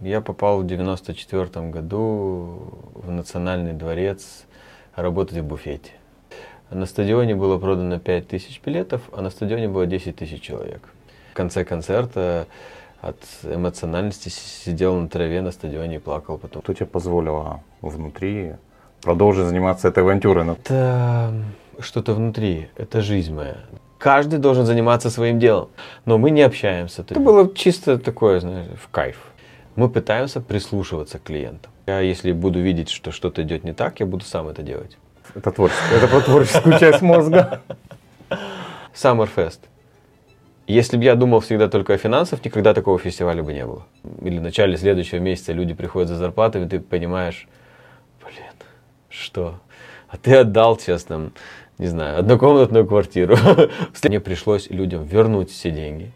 Я 0.00 0.20
попал 0.20 0.60
в 0.60 0.66
94 0.66 1.70
году 1.70 2.68
в 2.92 3.10
Национальный 3.10 3.72
дворец 3.72 4.44
работать 4.94 5.38
в 5.38 5.44
буфете. 5.44 5.92
На 6.70 6.84
стадионе 6.84 7.34
было 7.34 7.58
продано 7.58 7.98
5 7.98 8.28
тысяч 8.28 8.60
билетов, 8.62 9.00
а 9.12 9.22
на 9.22 9.30
стадионе 9.30 9.68
было 9.68 9.86
10 9.86 10.14
тысяч 10.14 10.42
человек. 10.42 10.82
В 11.32 11.34
конце 11.34 11.64
концерта 11.64 12.46
от 13.00 13.16
эмоциональности 13.42 14.28
сидел 14.28 14.96
на 14.96 15.08
траве 15.08 15.40
на 15.40 15.50
стадионе 15.50 15.96
и 15.96 15.98
плакал 15.98 16.36
потом. 16.36 16.62
Что 16.62 16.74
тебе 16.74 16.86
позволило 16.86 17.62
внутри 17.80 18.56
продолжить 19.00 19.46
заниматься 19.46 19.88
этой 19.88 20.02
авантюрой? 20.02 20.46
Это 20.46 21.32
что-то 21.78 22.12
внутри, 22.12 22.68
это 22.76 23.00
жизнь 23.00 23.32
моя. 23.32 23.56
Каждый 23.96 24.40
должен 24.40 24.66
заниматься 24.66 25.08
своим 25.08 25.38
делом, 25.38 25.70
но 26.04 26.18
мы 26.18 26.30
не 26.30 26.42
общаемся. 26.42 27.00
Это 27.00 27.18
было 27.18 27.54
чисто 27.54 27.98
такое, 27.98 28.40
знаешь, 28.40 28.68
в 28.78 28.90
кайф 28.90 29.16
мы 29.76 29.90
пытаемся 29.90 30.40
прислушиваться 30.40 31.18
к 31.18 31.24
клиентам. 31.24 31.70
Я, 31.86 32.00
если 32.00 32.32
буду 32.32 32.60
видеть, 32.60 32.88
что 32.88 33.12
что-то 33.12 33.42
идет 33.42 33.62
не 33.62 33.72
так, 33.72 34.00
я 34.00 34.06
буду 34.06 34.24
сам 34.24 34.48
это 34.48 34.62
делать. 34.62 34.96
Это 35.34 35.52
творчество. 35.52 35.94
Это 35.94 36.08
про 36.08 36.20
творческую 36.20 36.78
часть 36.78 37.02
мозга. 37.02 37.60
Summerfest. 38.94 39.60
Если 40.66 40.96
бы 40.96 41.04
я 41.04 41.14
думал 41.14 41.40
всегда 41.40 41.68
только 41.68 41.94
о 41.94 41.98
финансах, 41.98 42.44
никогда 42.44 42.74
такого 42.74 42.98
фестиваля 42.98 43.42
бы 43.42 43.52
не 43.52 43.64
было. 43.64 43.86
Или 44.22 44.38
в 44.38 44.42
начале 44.42 44.76
следующего 44.76 45.20
месяца 45.20 45.52
люди 45.52 45.74
приходят 45.74 46.08
за 46.08 46.16
зарплатами, 46.16 46.66
ты 46.66 46.80
понимаешь, 46.80 47.46
блин, 48.24 48.50
что? 49.08 49.60
А 50.08 50.16
ты 50.16 50.36
отдал 50.36 50.76
там, 51.06 51.32
не 51.78 51.86
знаю, 51.86 52.18
однокомнатную 52.18 52.86
квартиру. 52.86 53.36
Мне 54.02 54.20
пришлось 54.20 54.70
людям 54.70 55.04
вернуть 55.04 55.50
все 55.50 55.70
деньги 55.70 56.12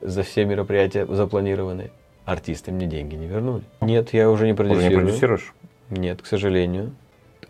за 0.00 0.22
все 0.22 0.44
мероприятия 0.46 1.06
запланированные 1.06 1.90
артисты 2.30 2.70
мне 2.70 2.86
деньги 2.86 3.16
не 3.16 3.26
вернули. 3.26 3.64
Нет, 3.80 4.12
я 4.12 4.30
уже 4.30 4.46
не 4.46 4.54
продюсирую. 4.54 4.88
Уже 4.88 4.96
не 4.96 5.02
продюсируешь? 5.02 5.54
Нет, 5.90 6.22
к 6.22 6.26
сожалению. 6.26 6.92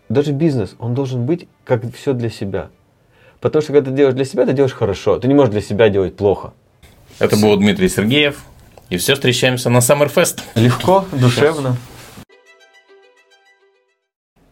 Даже 0.09 0.31
бизнес, 0.31 0.75
он 0.79 0.93
должен 0.93 1.25
быть 1.25 1.47
как 1.63 1.83
все 1.93 2.13
для 2.13 2.29
себя. 2.29 2.69
Потому 3.39 3.61
что 3.61 3.73
когда 3.73 3.89
ты 3.89 3.95
делаешь 3.95 4.15
для 4.15 4.25
себя, 4.25 4.45
ты 4.45 4.53
делаешь 4.53 4.73
хорошо. 4.73 5.19
Ты 5.19 5.27
не 5.27 5.33
можешь 5.33 5.51
для 5.51 5.61
себя 5.61 5.89
делать 5.89 6.15
плохо. 6.15 6.53
Это 7.19 7.37
был 7.37 7.55
Дмитрий 7.57 7.89
Сергеев. 7.89 8.43
И 8.89 8.97
все, 8.97 9.13
встречаемся 9.13 9.69
на 9.69 9.77
Summerfest. 9.77 10.41
Легко, 10.55 11.05
душевно. 11.11 11.77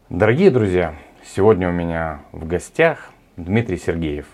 Дорогие 0.10 0.50
друзья, 0.50 0.96
сегодня 1.36 1.70
у 1.70 1.72
меня 1.72 2.22
в 2.32 2.48
гостях 2.48 3.12
Дмитрий 3.38 3.78
Сергеев. 3.78 4.28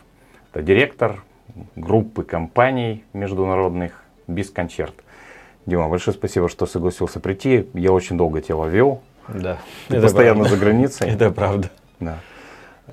Это 0.51 0.61
директор 0.61 1.23
группы 1.75 2.23
компаний 2.23 3.03
международных 3.13 4.03
«Бискончерт». 4.27 5.04
Дима, 5.65 5.89
большое 5.89 6.15
спасибо, 6.15 6.47
что 6.47 6.65
согласился 6.65 7.19
прийти. 7.19 7.67
Я 7.73 7.91
очень 7.91 8.17
долго 8.17 8.41
тебя 8.41 8.57
ловил. 8.57 9.01
Да. 9.27 9.57
Ты 9.87 9.99
постоянно 9.99 10.41
правда. 10.41 10.55
за 10.55 10.61
границей. 10.61 11.09
Это 11.09 11.31
правда. 11.31 11.69
Да. 11.99 12.19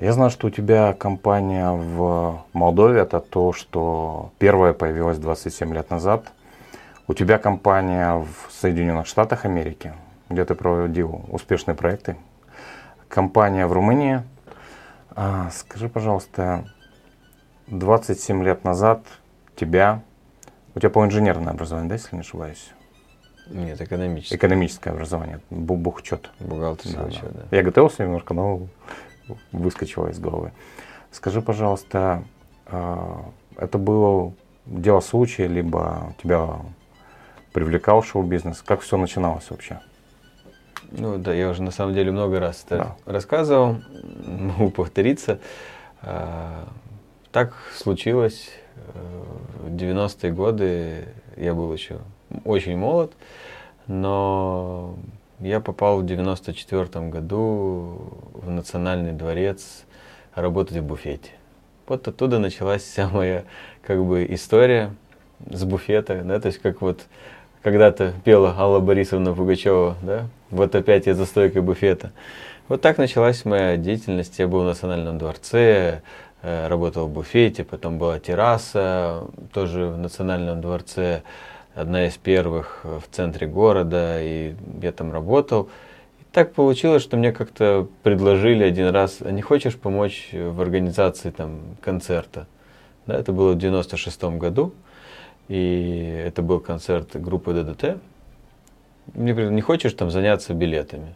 Я 0.00 0.14
знаю, 0.14 0.30
что 0.30 0.46
у 0.46 0.50
тебя 0.50 0.94
компания 0.94 1.70
в 1.70 2.42
Молдове, 2.54 3.00
это 3.00 3.20
то, 3.20 3.52
что 3.52 4.32
первая 4.38 4.72
появилась 4.72 5.18
27 5.18 5.74
лет 5.74 5.90
назад. 5.90 6.32
У 7.08 7.14
тебя 7.14 7.38
компания 7.38 8.16
в 8.16 8.50
Соединенных 8.50 9.06
Штатах 9.06 9.44
Америки, 9.44 9.92
где 10.30 10.44
ты 10.46 10.54
проводил 10.54 11.26
успешные 11.28 11.74
проекты. 11.74 12.16
Компания 13.08 13.66
в 13.66 13.72
Румынии. 13.72 14.22
А, 15.14 15.50
скажи, 15.50 15.90
пожалуйста, 15.90 16.64
27 17.66 18.42
лет 18.42 18.64
назад 18.64 19.04
тебя 19.56 20.00
у 20.74 20.78
тебя 20.78 20.90
по 20.90 21.04
инженерное 21.04 21.52
образование, 21.52 21.88
да, 21.88 21.94
если 21.96 22.14
не 22.16 22.20
ошибаюсь? 22.20 22.72
Нет, 23.48 23.80
экономическое. 23.80 24.36
Экономическое 24.36 24.90
образование, 24.90 25.40
бухчет. 25.50 26.30
Бухгалтерский 26.40 26.98
да, 26.98 27.05
учет, 27.05 27.33
да. 27.33 27.42
да. 27.50 27.56
Я 27.56 27.62
готовился 27.62 28.05
немножко, 28.05 28.34
но 28.34 28.68
выскочило 29.50 30.08
из 30.08 30.18
головы. 30.18 30.52
Скажи, 31.11 31.42
пожалуйста, 31.42 32.24
а, 32.66 33.24
это 33.56 33.78
было 33.78 34.32
дело 34.66 35.00
случая, 35.00 35.48
либо 35.48 36.14
тебя 36.22 36.61
привлекал 37.52 38.02
шоу-бизнес? 38.02 38.62
Как 38.62 38.80
все 38.80 38.96
начиналось 38.96 39.50
вообще? 39.50 39.80
Ну 40.90 41.18
да, 41.18 41.32
я 41.32 41.50
уже 41.50 41.62
на 41.62 41.70
самом 41.70 41.94
деле 41.94 42.12
много 42.12 42.38
раз 42.38 42.64
это 42.66 42.96
да. 43.06 43.12
рассказывал, 43.12 43.82
могу 44.27 44.70
повториться. 44.70 45.40
А, 46.00 46.68
так 47.30 47.55
случилось 47.77 48.50
в 49.62 49.74
90-е 49.74 50.33
годы 50.33 51.08
я 51.36 51.55
был 51.55 51.72
еще 51.72 51.98
очень 52.44 52.77
молод, 52.77 53.12
но 53.86 54.96
я 55.40 55.60
попал 55.60 56.00
в 56.00 56.06
94 56.06 57.08
году 57.08 58.12
в 58.34 58.50
Национальный 58.50 59.12
дворец 59.12 59.84
работать 60.34 60.78
в 60.78 60.84
буфете. 60.84 61.30
Вот 61.86 62.06
оттуда 62.06 62.38
началась 62.38 62.82
вся 62.82 63.08
моя 63.08 63.44
как 63.82 64.05
бы 64.05 64.27
история 64.30 64.94
с 65.50 65.64
буфета, 65.64 66.22
да, 66.24 66.40
то 66.40 66.46
есть 66.46 66.58
как 66.61 66.80
вот 66.80 67.02
когда-то 67.62 68.14
пела 68.24 68.55
Алла 68.56 68.80
Борисовна 68.80 69.34
Пугачева, 69.34 69.96
да, 70.02 70.28
вот 70.50 70.74
опять 70.74 71.06
я 71.06 71.14
за 71.14 71.27
стойкой 71.27 71.62
буфета. 71.62 72.12
Вот 72.68 72.80
так 72.80 72.96
началась 72.96 73.44
моя 73.44 73.77
деятельность. 73.77 74.38
Я 74.38 74.46
был 74.46 74.61
в 74.61 74.64
Национальном 74.64 75.18
дворце, 75.18 76.00
Э, 76.00 76.31
работал 76.42 77.07
в 77.07 77.11
буфете, 77.11 77.64
потом 77.64 77.98
была 77.98 78.19
терраса, 78.19 79.25
тоже 79.53 79.86
в 79.86 79.98
Национальном 79.98 80.61
дворце, 80.61 81.23
одна 81.75 82.07
из 82.07 82.17
первых 82.17 82.80
в 82.85 83.03
центре 83.11 83.47
города, 83.47 84.20
и 84.20 84.55
я 84.83 84.92
там 84.92 85.13
работал. 85.13 85.70
И 86.20 86.25
так 86.33 86.53
получилось, 86.53 87.03
что 87.03 87.17
мне 87.17 87.33
как-то 87.33 87.89
предложили 88.03 88.64
один 88.64 88.89
раз, 88.89 89.19
а 89.20 89.30
не 89.30 89.42
хочешь 89.42 89.77
помочь 89.77 90.30
в 90.33 90.61
организации 90.61 91.30
там 91.30 91.61
концерта? 91.80 92.47
Да, 93.07 93.19
это 93.19 93.33
было 93.33 93.53
в 93.53 93.59
96 93.59 94.24
году, 94.24 94.73
и 95.48 96.23
это 96.27 96.42
был 96.42 96.61
концерт 96.61 97.14
группы 97.14 97.53
ДДТ. 97.53 97.98
Мне 99.14 99.33
говорят, 99.33 99.53
не 99.53 99.61
хочешь 99.61 99.92
там 99.95 100.11
заняться 100.11 100.55
билетами? 100.55 101.14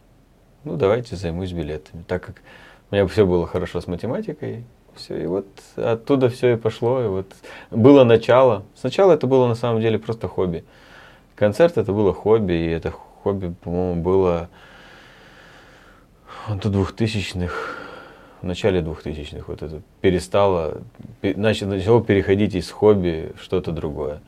Ну, 0.65 0.77
давайте 0.77 1.15
займусь 1.15 1.53
билетами. 1.53 2.03
Так 2.09 2.25
как 2.25 2.43
у 2.91 2.95
меня 2.95 3.07
все 3.07 3.25
было 3.25 3.47
хорошо 3.47 3.81
с 3.81 3.87
математикой, 3.87 4.65
все, 4.97 5.23
и 5.23 5.27
вот 5.27 5.47
оттуда 5.77 6.29
все 6.29 6.55
и 6.55 6.57
пошло. 6.57 7.03
И 7.03 7.07
вот 7.07 7.27
было 7.71 8.05
начало. 8.05 8.65
Сначала 8.75 9.13
это 9.13 9.27
было 9.27 9.47
на 9.47 9.55
самом 9.55 9.81
деле 9.81 9.99
просто 9.99 10.29
хобби. 10.29 10.65
Концерт 11.35 11.79
это 11.79 11.93
было 11.93 12.13
хобби, 12.13 12.53
и 12.53 12.69
это 12.69 12.91
хобби, 12.91 13.55
по-моему, 13.63 14.03
было 14.03 14.49
до 16.49 16.71
двухтысячных, 16.71 17.79
в 18.41 18.47
начале 18.47 18.81
двухтысячных 18.81 19.49
вот 19.49 19.63
это 19.63 19.83
перестало, 20.01 20.83
начало, 21.23 22.03
переходить 22.03 22.55
из 22.55 22.71
хобби 22.71 23.33
в 23.37 23.43
что-то 23.43 23.73
другое. 23.73 24.21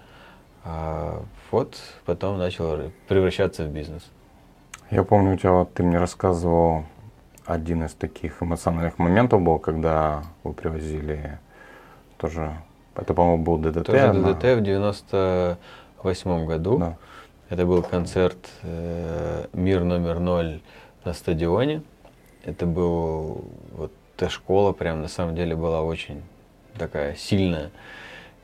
А 0.64 1.22
вот 1.50 1.76
потом 2.04 2.38
начало 2.38 2.90
превращаться 3.06 3.64
в 3.64 3.68
бизнес. 3.68 4.02
Я 4.90 5.04
помню, 5.04 5.34
у 5.34 5.36
тебя 5.36 5.64
ты 5.72 5.82
мне 5.82 5.98
рассказывал 5.98 6.84
один 7.48 7.82
из 7.84 7.94
таких 7.94 8.42
эмоциональных 8.42 8.98
моментов 8.98 9.40
был, 9.40 9.58
когда 9.58 10.22
вы 10.44 10.52
привозили 10.52 11.38
тоже, 12.18 12.54
это, 12.94 13.14
по-моему, 13.14 13.42
был 13.42 13.56
ДДТ. 13.56 13.86
Тоже 13.86 14.12
ДДТ 14.12 14.44
в 14.58 14.60
98 14.60 16.46
году. 16.46 16.78
Да. 16.78 16.96
Это 17.48 17.64
был 17.64 17.82
концерт 17.82 18.36
э, 18.62 19.46
«Мир 19.54 19.82
номер 19.84 20.18
ноль» 20.18 20.60
на 21.06 21.14
стадионе. 21.14 21.82
Это 22.44 22.66
был, 22.66 23.46
вот 23.72 23.92
эта 24.14 24.28
школа 24.28 24.72
прям 24.72 25.00
на 25.00 25.08
самом 25.08 25.34
деле 25.34 25.56
была 25.56 25.80
очень 25.80 26.22
такая 26.76 27.14
сильная. 27.14 27.70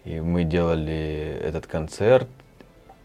И 0.07 0.19
мы 0.21 0.45
делали 0.45 1.39
этот 1.43 1.67
концерт, 1.67 2.29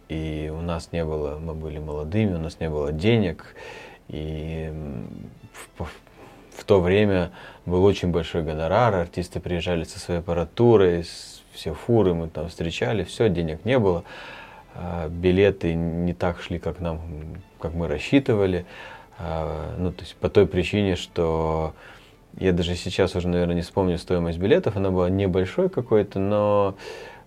и 0.08 0.50
у 0.56 0.62
нас 0.62 0.94
не 0.94 1.04
было, 1.04 1.38
мы 1.40 1.56
были 1.56 1.80
молодыми, 1.80 2.36
у 2.36 2.40
нас 2.40 2.62
не 2.62 2.70
было 2.70 2.94
денег, 2.94 3.54
и 4.10 4.72
в, 5.78 5.86
в 6.58 6.64
то 6.66 6.82
время 6.82 7.32
был 7.66 7.84
очень 7.84 8.10
большой 8.10 8.44
гонорар, 8.44 8.94
артисты 8.96 9.40
приезжали 9.40 9.84
со 9.84 10.00
своей 10.00 10.20
аппаратурой, 10.20 11.06
все 11.54 11.74
фуры 11.74 12.14
мы 12.14 12.28
там 12.28 12.50
встречали, 12.50 13.04
все, 13.04 13.30
денег 13.30 13.66
не 13.66 13.80
было, 13.80 14.04
а, 14.76 15.08
билеты 15.08 15.74
не 15.74 16.14
так 16.14 16.42
шли, 16.42 16.60
как 16.60 16.80
нам, 16.80 17.02
как 17.60 17.74
мы 17.74 17.88
рассчитывали, 17.88 18.66
а, 19.18 19.76
ну, 19.78 19.92
то 19.92 20.02
есть 20.02 20.16
по 20.16 20.30
той 20.30 20.48
причине, 20.48 20.96
что 20.96 21.74
я 22.38 22.52
даже 22.52 22.76
сейчас 22.76 23.16
уже, 23.16 23.28
наверное, 23.28 23.56
не 23.56 23.62
вспомню 23.62 23.98
стоимость 23.98 24.40
билетов, 24.40 24.76
она 24.76 24.90
была 24.92 25.10
небольшой 25.10 25.70
какой-то, 25.70 26.20
но 26.20 26.76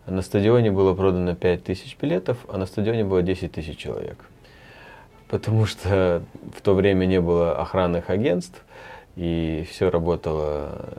на 0.06 0.22
стадионе 0.22 0.72
было 0.72 0.94
продано 0.94 1.36
5 1.36 1.64
тысяч 1.64 1.96
билетов, 2.00 2.38
а 2.48 2.58
на 2.58 2.66
стадионе 2.66 3.04
было 3.04 3.22
10 3.22 3.52
тысяч 3.52 3.76
человек 3.76 4.18
потому 5.32 5.64
что 5.64 6.22
в 6.54 6.60
то 6.60 6.74
время 6.74 7.06
не 7.06 7.18
было 7.18 7.58
охранных 7.58 8.10
агентств, 8.10 8.62
и 9.16 9.66
все 9.70 9.88
работало 9.88 10.90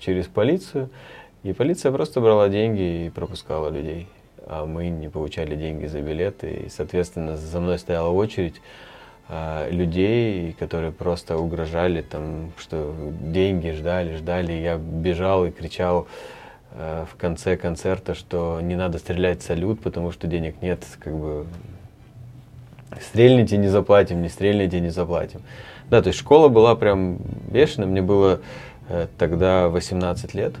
через 0.00 0.26
полицию. 0.26 0.90
И 1.44 1.52
полиция 1.52 1.92
просто 1.92 2.20
брала 2.20 2.48
деньги 2.48 3.06
и 3.06 3.10
пропускала 3.10 3.68
людей. 3.68 4.08
а 4.46 4.66
мы 4.66 4.88
не 4.88 5.08
получали 5.08 5.54
деньги 5.54 5.86
за 5.86 6.00
билеты. 6.00 6.64
И, 6.66 6.68
соответственно, 6.68 7.36
за 7.36 7.60
мной 7.60 7.78
стояла 7.78 8.08
очередь 8.08 8.60
а, 9.28 9.70
людей, 9.70 10.52
которые 10.58 10.90
просто 10.90 11.38
угрожали, 11.38 12.02
там, 12.02 12.50
что 12.58 12.96
деньги 13.20 13.70
ждали, 13.70 14.16
ждали. 14.16 14.54
Я 14.54 14.76
бежал 14.76 15.46
и 15.46 15.52
кричал 15.52 16.08
а, 16.72 17.04
в 17.04 17.14
конце 17.14 17.56
концерта, 17.56 18.14
что 18.14 18.60
не 18.60 18.74
надо 18.74 18.98
стрелять 18.98 19.40
салют, 19.42 19.80
потому 19.80 20.10
что 20.10 20.26
денег 20.26 20.62
нет, 20.62 20.84
как 20.98 21.14
бы 21.16 21.46
стрельните, 23.00 23.56
не 23.56 23.68
заплатим, 23.68 24.22
не 24.22 24.28
стрельните, 24.28 24.80
не 24.80 24.90
заплатим. 24.90 25.42
Да, 25.90 26.02
то 26.02 26.08
есть 26.08 26.18
школа 26.18 26.48
была 26.48 26.74
прям 26.74 27.18
бешеная, 27.48 27.86
мне 27.86 28.02
было 28.02 28.40
э, 28.88 29.06
тогда 29.18 29.68
18 29.68 30.34
лет, 30.34 30.54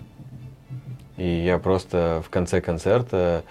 и 1.16 1.28
я 1.28 1.58
просто 1.58 2.22
в 2.24 2.30
конце 2.30 2.60
концерта 2.60 3.42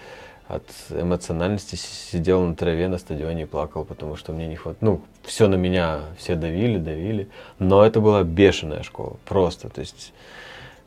от 0.48 0.62
эмоциональности 0.90 1.74
сидел 1.74 2.42
на 2.42 2.54
траве 2.54 2.88
на 2.88 2.98
стадионе 2.98 3.42
и 3.42 3.46
плакал, 3.46 3.84
потому 3.84 4.16
что 4.16 4.32
мне 4.32 4.46
не 4.46 4.56
хватало. 4.56 4.78
Ну, 4.80 5.00
все 5.24 5.48
на 5.48 5.56
меня, 5.56 6.02
все 6.16 6.36
давили, 6.36 6.78
давили. 6.78 7.28
Но 7.58 7.84
это 7.84 8.00
была 8.00 8.22
бешеная 8.22 8.84
школа, 8.84 9.16
просто. 9.24 9.68
То 9.68 9.80
есть 9.80 10.12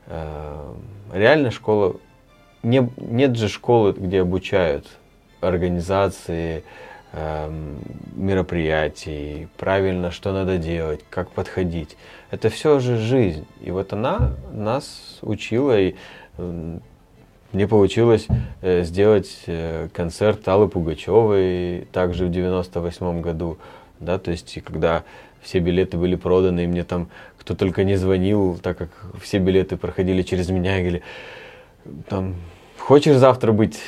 э, 0.08 0.74
реально 1.14 1.52
школа... 1.52 1.98
Не, 2.64 2.90
нет 2.98 3.36
же 3.36 3.50
школы, 3.50 3.92
где 3.92 4.22
обучают 4.22 4.88
организации, 5.42 6.60
э, 6.60 6.62
мероприятий, 8.16 9.48
правильно, 9.58 10.12
что 10.12 10.32
надо 10.32 10.58
делать, 10.58 11.02
как 11.10 11.32
подходить. 11.32 11.98
Это 12.30 12.50
все 12.50 12.80
же 12.80 12.98
жизнь. 12.98 13.48
И 13.62 13.72
вот 13.72 13.94
она 13.94 14.34
нас 14.52 15.18
учила, 15.22 15.80
и 15.80 15.96
мне 17.52 17.68
получилось 17.68 18.28
э, 18.62 18.84
сделать 18.84 19.40
э, 19.48 19.90
концерт 19.92 20.48
Аллы 20.48 20.68
Пугачевой 20.68 21.88
также 21.92 22.26
в 22.28 22.32
98 22.32 23.22
году, 23.22 23.58
да, 24.00 24.20
то 24.20 24.30
есть 24.30 24.62
когда 24.64 25.04
все 25.42 25.58
билеты 25.58 25.98
были 25.98 26.16
проданы, 26.16 26.66
и 26.66 26.68
мне 26.68 26.84
там 26.84 27.10
кто 27.40 27.56
только 27.56 27.84
не 27.84 27.96
звонил, 27.96 28.60
так 28.62 28.78
как 28.78 28.90
все 29.20 29.40
билеты 29.40 29.78
проходили 29.78 30.22
через 30.22 30.50
меня, 30.50 30.78
и 30.78 30.82
говорили, 30.82 31.04
там, 32.08 32.36
хочешь 32.78 33.16
завтра 33.16 33.52
быть, 33.52 33.80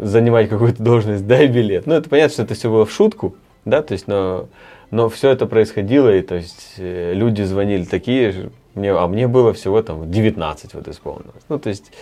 занимать 0.00 0.48
какую-то 0.48 0.82
должность, 0.82 1.26
дай 1.26 1.46
билет. 1.46 1.86
Ну, 1.86 1.94
это 1.94 2.08
понятно, 2.08 2.32
что 2.32 2.42
это 2.42 2.54
все 2.54 2.70
было 2.70 2.86
в 2.86 2.92
шутку, 2.92 3.36
да, 3.64 3.82
то 3.82 3.92
есть, 3.92 4.06
но, 4.08 4.48
но 4.90 5.08
все 5.08 5.30
это 5.30 5.46
происходило, 5.46 6.14
и 6.14 6.22
то 6.22 6.36
есть 6.36 6.74
э, 6.78 7.12
люди 7.14 7.42
звонили 7.42 7.84
такие, 7.84 8.50
мне, 8.74 8.92
а 8.92 9.06
мне 9.06 9.26
было 9.26 9.52
всего 9.52 9.82
там 9.82 10.10
19 10.10 10.74
вот 10.74 10.88
исполнилось. 10.88 11.42
Ну, 11.48 11.58
то 11.58 11.68
есть, 11.68 11.92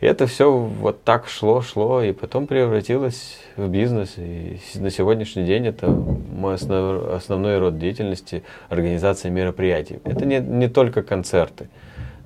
это 0.00 0.28
все 0.28 0.52
вот 0.52 1.02
так 1.02 1.28
шло, 1.28 1.60
шло, 1.60 2.02
и 2.02 2.12
потом 2.12 2.46
превратилось 2.46 3.40
в 3.56 3.68
бизнес. 3.68 4.14
И 4.16 4.60
на 4.76 4.90
сегодняшний 4.90 5.44
день 5.44 5.66
это 5.66 5.88
мой 5.88 6.54
основ, 6.54 7.08
основной 7.14 7.58
род 7.58 7.78
деятельности– 7.78 8.44
организация 8.68 9.30
мероприятий. 9.30 9.98
Это 10.04 10.24
не, 10.24 10.38
не 10.38 10.68
только 10.68 11.02
концерты, 11.02 11.68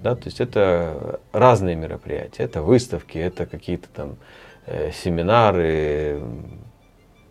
да, 0.02 0.14
то 0.14 0.26
есть 0.26 0.40
это 0.40 1.20
разные 1.32 1.74
мероприятия. 1.74 2.42
Это 2.42 2.60
выставки, 2.60 3.16
это 3.16 3.46
какие-то 3.46 3.88
там 3.94 4.16
семинары, 4.66 6.22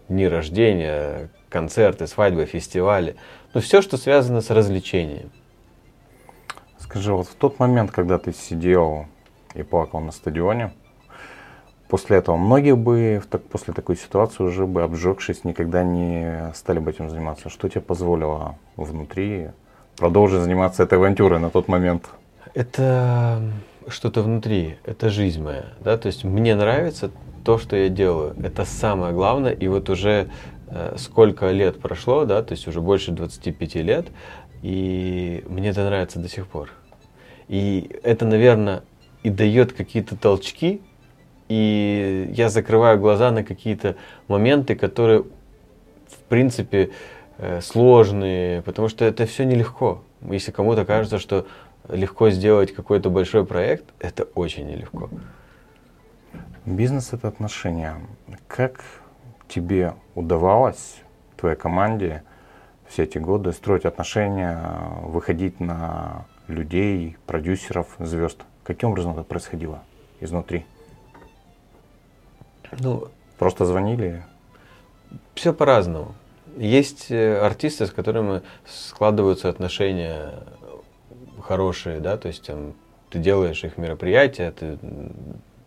дни 0.10 0.28
рождения, 0.28 1.30
концерты, 1.50 2.08
свадьбы, 2.08 2.46
фестивали. 2.46 3.16
Ну, 3.54 3.62
все, 3.62 3.82
что 3.82 3.98
связано 3.98 4.42
с 4.42 4.50
развлечением. 4.50 5.32
Скажи, 6.80 7.14
вот 7.14 7.28
в 7.28 7.36
тот 7.36 7.60
момент, 7.60 7.92
когда 7.92 8.18
ты 8.18 8.34
сидел 8.34 9.06
и 9.54 9.64
плакал 9.64 10.00
на 10.00 10.12
стадионе. 10.12 10.72
После 11.88 12.18
этого 12.18 12.38
многие 12.38 12.76
бы 12.76 13.22
так, 13.30 13.44
после 13.44 13.74
такой 13.74 13.98
ситуации 13.98 14.44
уже 14.44 14.66
бы 14.66 14.82
обжегшись 14.84 15.44
никогда 15.44 15.84
не 15.84 16.52
стали 16.54 16.80
бы 16.80 16.92
этим 16.92 17.10
заниматься. 17.10 17.50
Что 17.50 17.68
тебе 17.68 17.82
позволило 17.82 18.58
внутри 18.78 19.50
продолжить 19.98 20.42
заниматься 20.42 20.84
этой 20.84 20.98
авантюрой 20.98 21.40
на 21.40 21.50
тот 21.50 21.68
момент? 21.68 22.10
Это 22.54 23.42
что-то 23.88 24.22
внутри, 24.22 24.78
это 24.86 25.10
жизнь 25.10 25.42
моя, 25.42 25.74
да, 25.80 25.98
то 25.98 26.08
есть 26.08 26.24
мне 26.24 26.56
нравится 26.56 27.12
то, 27.44 27.58
что 27.58 27.76
я 27.76 27.90
делаю, 27.90 28.36
это 28.44 28.66
самое 28.66 29.14
главное, 29.14 29.52
и 29.52 29.68
вот 29.68 29.90
уже 29.90 30.30
э, 30.68 30.96
сколько 30.98 31.50
лет 31.52 31.80
прошло, 31.80 32.26
да, 32.26 32.44
то 32.44 32.54
есть 32.54 32.68
уже 32.68 32.82
больше 32.82 33.12
25 33.12 33.76
лет, 33.76 34.08
и 34.62 35.44
мне 35.48 35.70
это 35.70 35.84
нравится 35.84 36.20
до 36.20 36.30
сих 36.30 36.48
пор. 36.48 36.70
И 37.48 37.90
это, 38.04 38.26
наверное, 38.26 38.84
и 39.24 39.30
дает 39.30 39.74
какие-то 39.74 40.16
толчки, 40.16 40.82
и 41.50 42.32
я 42.34 42.50
закрываю 42.50 43.00
глаза 43.00 43.32
на 43.32 43.44
какие-то 43.44 43.96
моменты, 44.28 44.76
которые, 44.76 45.24
в 46.08 46.18
принципе, 46.30 46.92
э, 47.38 47.60
сложные, 47.62 48.62
потому 48.62 48.88
что 48.88 49.04
это 49.04 49.26
все 49.26 49.44
нелегко. 49.44 50.04
Если 50.30 50.52
кому-то 50.52 50.86
кажется, 50.86 51.20
что 51.20 51.48
легко 51.88 52.30
сделать 52.30 52.74
какой-то 52.74 53.10
большой 53.10 53.46
проект, 53.46 53.86
это 54.00 54.24
очень 54.36 54.68
нелегко. 54.68 55.10
Бизнес 56.66 57.14
это 57.14 57.28
отношения. 57.28 57.98
Как 58.48 58.84
тебе 59.48 59.96
удавалось, 60.16 60.98
твоей 61.38 61.56
команде, 61.56 62.24
все 62.88 63.04
эти 63.04 63.18
годы 63.18 63.52
строить 63.52 63.86
отношения, 63.86 64.62
выходить 65.04 65.60
на 65.60 66.26
людей, 66.48 67.18
продюсеров, 67.26 67.88
звезд? 68.00 68.42
Каким 68.64 68.90
образом 68.90 69.14
это 69.14 69.24
происходило 69.24 69.84
изнутри? 70.20 70.66
Ну, 72.80 73.08
Просто 73.42 73.66
звонили? 73.66 74.24
Все 75.34 75.52
по-разному. 75.52 76.14
Есть 76.58 77.10
э, 77.10 77.40
артисты, 77.40 77.88
с 77.88 77.92
которыми 77.92 78.44
складываются 78.68 79.50
отношения 79.50 80.44
хорошие, 81.42 82.00
да, 82.00 82.18
то 82.18 82.28
есть 82.28 82.46
там, 82.46 82.74
ты 83.10 83.20
делаешь 83.20 83.64
их 83.64 83.78
мероприятия, 83.78 84.52
ты 84.52 84.78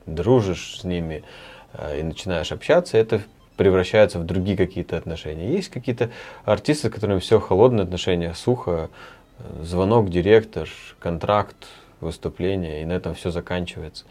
дружишь 0.07 0.81
с 0.81 0.85
ними 0.85 1.25
э, 1.73 2.01
и 2.01 2.03
начинаешь 2.03 2.53
общаться, 2.53 2.97
это 2.97 3.23
превращается 3.57 4.19
в 4.19 4.25
другие 4.25 4.57
какие-то 4.57 4.97
отношения. 4.97 5.53
Есть 5.53 5.69
какие-то 5.69 6.11
артисты, 6.45 6.89
с 6.89 6.91
которыми 6.91 7.21
все 7.21 7.39
холодные 7.39 7.85
отношения, 7.85 8.35
сухо, 8.35 8.91
э, 9.39 9.63
звонок, 9.63 10.11
директор, 10.11 10.69
контракт, 10.99 11.57
выступление, 12.01 12.83
и 12.83 12.85
на 12.85 12.93
этом 12.93 13.15
все 13.15 13.31
заканчивается. 13.31 14.05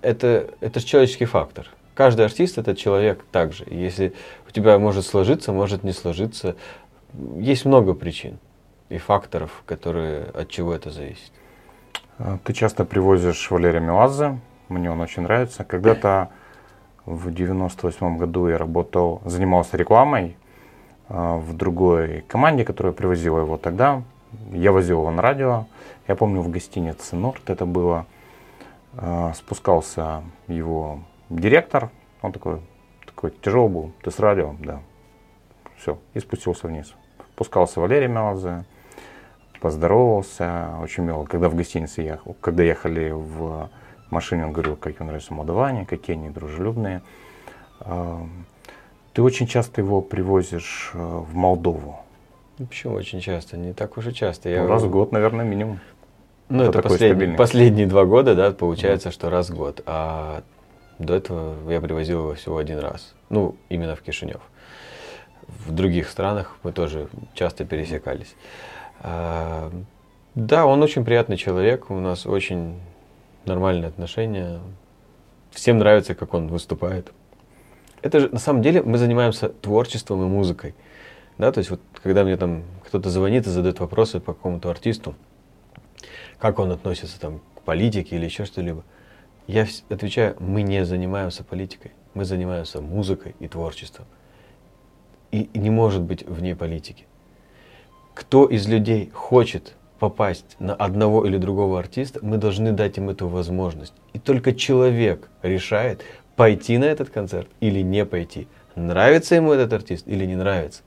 Это, 0.00 0.48
это 0.60 0.82
человеческий 0.82 1.26
фактор. 1.26 1.68
Каждый 1.94 2.24
артист 2.24 2.58
это 2.58 2.74
человек 2.74 3.24
также. 3.30 3.64
Если 3.68 4.14
у 4.48 4.50
тебя 4.50 4.78
может 4.78 5.04
сложиться, 5.04 5.52
может 5.52 5.84
не 5.84 5.92
сложиться. 5.92 6.56
Есть 7.36 7.64
много 7.64 7.92
причин 7.94 8.38
и 8.88 8.98
факторов, 8.98 9.62
которые 9.66 10.24
от 10.24 10.48
чего 10.48 10.74
это 10.74 10.90
зависит. 10.90 11.32
А, 12.18 12.38
ты 12.44 12.52
часто 12.52 12.84
привозишь 12.84 13.50
Валерия 13.50 13.80
Меладзе, 13.80 14.38
мне 14.68 14.90
он 14.90 15.00
очень 15.00 15.22
нравится. 15.22 15.64
Когда-то 15.64 16.30
в 17.06 17.32
98 17.32 18.18
году 18.18 18.48
я 18.48 18.58
работал, 18.58 19.22
занимался 19.24 19.76
рекламой 19.76 20.36
а, 21.08 21.38
в 21.38 21.56
другой 21.56 22.24
команде, 22.28 22.64
которая 22.64 22.92
привозила 22.92 23.40
его 23.40 23.56
тогда. 23.56 24.02
Я 24.52 24.72
возил 24.72 25.00
его 25.00 25.10
на 25.10 25.22
радио. 25.22 25.66
Я 26.06 26.14
помню, 26.16 26.40
в 26.42 26.50
гостинице 26.50 27.16
Норд 27.16 27.48
это 27.48 27.64
было. 27.64 28.06
Э, 28.94 29.32
спускался 29.34 30.22
его 30.48 31.00
директор. 31.30 31.90
Он 32.22 32.32
такой, 32.32 32.60
такой 33.06 33.30
тяжелый 33.30 33.68
был. 33.68 33.92
Ты 34.02 34.10
с 34.10 34.18
радио? 34.18 34.54
Да. 34.58 34.80
Все. 35.76 35.98
И 36.14 36.20
спустился 36.20 36.66
вниз. 36.66 36.94
Спускался 37.34 37.80
Валерий 37.80 38.08
Меладзе. 38.08 38.64
Поздоровался. 39.60 40.70
Очень 40.82 41.04
мило. 41.04 41.24
Когда 41.24 41.48
в 41.48 41.54
гостинице 41.54 42.02
ехал, 42.02 42.36
когда 42.40 42.62
ехали 42.62 43.10
в 43.10 43.70
машине, 44.10 44.46
он 44.46 44.52
говорил, 44.52 44.76
какие 44.76 45.00
он 45.00 45.06
нравится 45.08 45.34
молдаване, 45.34 45.86
какие 45.86 46.16
они 46.16 46.30
дружелюбные. 46.30 47.02
Ты 49.12 49.22
очень 49.22 49.48
часто 49.48 49.80
его 49.80 50.00
привозишь 50.00 50.92
э, 50.94 50.98
в 50.98 51.34
Молдову. 51.34 51.98
Почему 52.56 52.94
очень 52.94 53.20
часто? 53.20 53.56
Не 53.56 53.72
так 53.72 53.96
уж 53.96 54.06
и 54.06 54.14
часто. 54.14 54.48
Я... 54.48 54.62
Ну, 54.62 54.68
раз 54.68 54.84
в 54.84 54.90
год, 54.90 55.10
наверное, 55.10 55.44
минимум. 55.44 55.80
Ну, 56.48 56.62
это, 56.62 56.78
это 56.78 56.88
послед... 56.88 57.36
последние 57.36 57.88
два 57.88 58.04
года, 58.04 58.36
да, 58.36 58.52
получается, 58.52 59.08
mm 59.08 59.12
что 59.12 59.28
раз 59.28 59.50
в 59.50 59.56
год. 59.56 59.82
А 59.86 60.42
до 61.00 61.14
этого 61.14 61.68
я 61.68 61.80
привозил 61.80 62.20
его 62.20 62.34
всего 62.34 62.58
один 62.58 62.78
раз. 62.78 63.14
Ну, 63.28 63.56
именно 63.68 63.96
в 63.96 64.02
Кишинев. 64.02 64.40
В 65.66 65.72
других 65.72 66.08
странах 66.08 66.56
мы 66.62 66.70
тоже 66.70 67.08
часто 67.34 67.64
пересекались. 67.64 68.36
Да, 69.02 70.66
он 70.66 70.82
очень 70.82 71.04
приятный 71.04 71.36
человек, 71.36 71.90
у 71.90 71.98
нас 72.00 72.26
очень 72.26 72.80
нормальные 73.44 73.88
отношения. 73.88 74.60
Всем 75.50 75.78
нравится, 75.78 76.14
как 76.14 76.34
он 76.34 76.48
выступает. 76.48 77.12
Это 78.02 78.20
же, 78.20 78.28
на 78.28 78.38
самом 78.38 78.62
деле, 78.62 78.82
мы 78.82 78.98
занимаемся 78.98 79.48
творчеством 79.48 80.22
и 80.22 80.26
музыкой. 80.26 80.74
Да, 81.38 81.52
то 81.52 81.58
есть 81.58 81.70
вот 81.70 81.80
когда 82.02 82.24
мне 82.24 82.36
там 82.36 82.64
кто-то 82.84 83.10
звонит 83.10 83.46
и 83.46 83.50
задает 83.50 83.80
вопросы 83.80 84.20
по 84.20 84.34
какому-то 84.34 84.70
артисту, 84.70 85.14
как 86.38 86.58
он 86.58 86.70
относится 86.70 87.18
там, 87.20 87.40
к 87.56 87.62
политике 87.62 88.16
или 88.16 88.24
еще 88.24 88.44
что-либо. 88.44 88.84
Я 89.46 89.66
отвечаю, 89.88 90.36
мы 90.38 90.62
не 90.62 90.84
занимаемся 90.84 91.42
политикой, 91.42 91.92
мы 92.14 92.24
занимаемся 92.24 92.80
музыкой 92.80 93.34
и 93.40 93.48
творчеством. 93.48 94.06
И 95.30 95.50
не 95.54 95.70
может 95.70 96.02
быть 96.02 96.26
вне 96.26 96.54
политики. 96.54 97.06
Кто 98.18 98.46
из 98.46 98.66
людей 98.66 99.12
хочет 99.14 99.76
попасть 100.00 100.56
на 100.58 100.74
одного 100.74 101.24
или 101.24 101.36
другого 101.36 101.78
артиста, 101.78 102.18
мы 102.20 102.36
должны 102.36 102.72
дать 102.72 102.98
им 102.98 103.10
эту 103.10 103.28
возможность. 103.28 103.92
И 104.12 104.18
только 104.18 104.52
человек 104.52 105.30
решает, 105.40 106.02
пойти 106.34 106.78
на 106.78 106.86
этот 106.86 107.10
концерт 107.10 107.46
или 107.60 107.80
не 107.80 108.04
пойти. 108.04 108.48
Нравится 108.74 109.36
ему 109.36 109.52
этот 109.52 109.72
артист 109.72 110.08
или 110.08 110.24
не 110.24 110.34
нравится. 110.34 110.82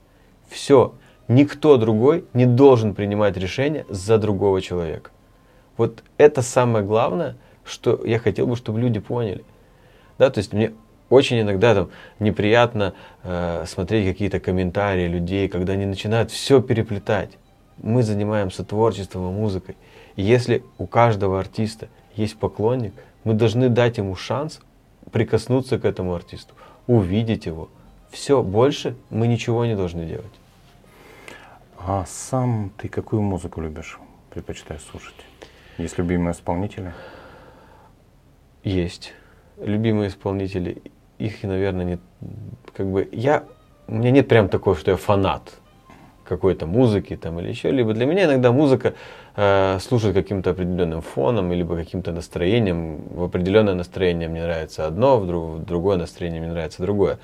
Все. 0.50 0.94
Никто 1.26 1.78
другой 1.78 2.26
не 2.34 2.44
должен 2.44 2.94
принимать 2.94 3.38
решение 3.38 3.86
за 3.88 4.18
другого 4.18 4.60
человека. 4.60 5.10
Вот 5.78 6.04
это 6.18 6.42
самое 6.42 6.84
главное, 6.84 7.36
что 7.64 7.98
я 8.04 8.18
хотел 8.18 8.46
бы, 8.46 8.56
чтобы 8.56 8.78
люди 8.78 9.00
поняли. 9.00 9.42
Да, 10.18 10.28
то 10.28 10.36
есть 10.36 10.52
мне 10.52 10.74
очень 11.12 11.40
иногда 11.40 11.74
там 11.74 11.90
неприятно 12.18 12.94
э, 13.22 13.64
смотреть 13.66 14.06
какие-то 14.06 14.40
комментарии 14.40 15.06
людей, 15.06 15.48
когда 15.48 15.74
они 15.74 15.86
начинают 15.86 16.30
все 16.30 16.62
переплетать 16.62 17.30
мы 17.82 18.02
занимаемся 18.02 18.64
творчеством 18.64 19.28
и 19.28 19.32
музыкой. 19.32 19.76
И 20.16 20.22
если 20.22 20.64
у 20.78 20.86
каждого 20.86 21.38
артиста 21.38 21.88
есть 22.14 22.38
поклонник, 22.38 22.94
мы 23.24 23.34
должны 23.34 23.68
дать 23.68 23.98
ему 23.98 24.14
шанс 24.14 24.60
прикоснуться 25.10 25.78
к 25.78 25.84
этому 25.84 26.14
артисту, 26.14 26.54
увидеть 26.86 27.46
его. 27.46 27.68
Все, 28.10 28.42
больше 28.42 28.96
мы 29.10 29.26
ничего 29.26 29.64
не 29.64 29.74
должны 29.74 30.04
делать. 30.04 30.32
А 31.78 32.04
сам 32.06 32.70
ты 32.78 32.88
какую 32.88 33.22
музыку 33.22 33.60
любишь, 33.60 33.98
предпочитаешь 34.30 34.82
слушать? 34.82 35.16
Есть 35.78 35.98
любимые 35.98 36.32
исполнители? 36.32 36.92
Есть. 38.62 39.14
Любимые 39.58 40.08
исполнители. 40.08 40.82
Их, 41.22 41.42
наверное, 41.44 41.84
нет. 41.84 42.00
Как 42.76 42.86
бы 42.86 43.08
я. 43.12 43.44
У 43.86 43.94
меня 43.94 44.10
нет 44.10 44.28
прям 44.28 44.48
такого, 44.48 44.76
что 44.76 44.90
я 44.90 44.96
фанат 44.96 45.52
какой-то 46.24 46.66
музыки 46.66 47.16
там 47.16 47.38
или 47.38 47.48
еще, 47.48 47.70
либо 47.70 47.92
для 47.92 48.06
меня 48.06 48.24
иногда 48.24 48.52
музыка 48.52 48.94
э, 49.36 49.78
служит 49.80 50.14
каким-то 50.14 50.50
определенным 50.50 51.00
фоном, 51.00 51.52
либо 51.52 51.76
каким-то 51.76 52.10
настроением. 52.12 53.02
В 53.10 53.22
определенное 53.24 53.74
настроение 53.74 54.28
мне 54.28 54.42
нравится 54.42 54.86
одно, 54.86 55.18
в, 55.18 55.26
друг, 55.26 55.42
в 55.58 55.64
другое 55.64 55.96
настроение 55.96 56.40
мне 56.40 56.50
нравится 56.50 56.82
другое. 56.82 57.18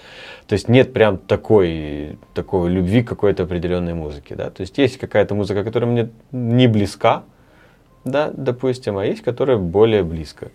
То 0.47 0.53
есть 0.53 0.69
нет 0.69 0.93
прям 0.93 1.19
такой, 1.19 2.19
такой 2.35 2.71
любви 2.71 3.03
какой-то 3.03 3.45
определенной 3.45 3.95
музыке. 3.95 4.37
Да? 4.37 4.51
То 4.51 4.61
есть 4.61 4.79
есть 4.79 4.99
какая-то 4.99 5.35
музыка, 5.35 5.65
которая 5.65 5.91
мне 5.91 6.11
не 6.31 6.69
близка, 6.69 7.25
да, 8.05 8.31
допустим, 8.33 8.97
а 8.97 9.05
есть, 9.05 9.23
которая 9.23 9.57
более 9.57 10.03
близко. 10.03 10.51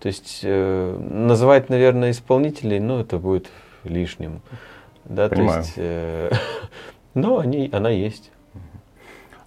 То 0.00 0.08
есть 0.08 0.40
э, 0.42 0.98
называть, 0.98 1.68
наверное, 1.68 2.12
исполнителей, 2.12 2.78
ну, 2.78 3.00
это 3.00 3.18
будет 3.18 3.48
лишним. 3.84 4.42
Да, 5.04 5.28
Понимаю. 5.28 5.52
то 5.52 5.58
есть, 5.58 5.72
э, 5.76 6.30
Но 7.14 7.38
они, 7.38 7.68
она 7.72 7.90
есть. 7.90 8.30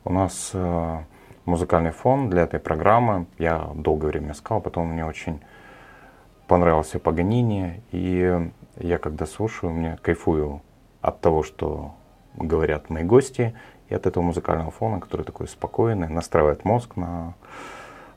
У 0.04 0.12
нас 0.12 0.52
э, 0.54 0.98
музыкальный 1.46 1.92
фон 1.92 2.30
для 2.30 2.42
этой 2.42 2.60
программы. 2.60 3.28
Я 3.38 3.70
долгое 3.76 4.08
время 4.08 4.34
искал, 4.34 4.60
потом 4.60 4.88
мне 4.88 5.06
очень 5.06 5.40
понравился 6.48 7.00
Паганини. 7.00 7.82
И 7.92 8.52
я 8.78 8.98
когда 8.98 9.26
слушаю, 9.26 9.72
мне 9.72 9.98
кайфую 10.02 10.62
от 11.02 11.22
того, 11.22 11.44
что 11.44 11.94
говорят 12.36 12.90
мои 12.90 13.04
гости, 13.04 13.56
и 13.90 13.96
от 13.96 14.06
этого 14.06 14.24
музыкального 14.24 14.72
фона, 14.72 15.00
который 15.00 15.24
такой 15.26 15.48
спокойный, 15.48 16.10
настраивает 16.10 16.66
мозг 16.66 16.96
на 16.96 17.36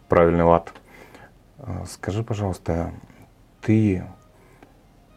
правильный 0.08 0.44
лад. 0.44 0.72
Э, 1.58 1.84
скажи, 1.86 2.22
пожалуйста, 2.22 2.92
ты 3.60 4.04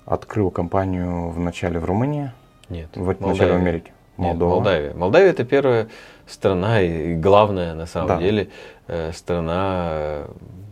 открыл 0.05 0.51
компанию 0.51 1.29
в 1.29 1.39
начале 1.39 1.79
в 1.79 1.85
Румынии? 1.85 2.31
Нет. 2.69 2.89
В 2.95 3.07
начале 3.21 3.53
в 3.53 3.55
Америке? 3.55 3.91
Молдова. 4.17 4.49
Нет, 4.49 4.55
Молдавия. 4.55 4.93
Молдавия 4.93 5.29
это 5.29 5.45
первая 5.45 5.87
страна 6.25 6.81
и 6.81 7.15
главная 7.15 7.75
на 7.75 7.85
самом 7.85 8.07
Да. 8.07 8.19
деле 8.19 8.49
э, 8.87 9.11
страна, 9.13 10.23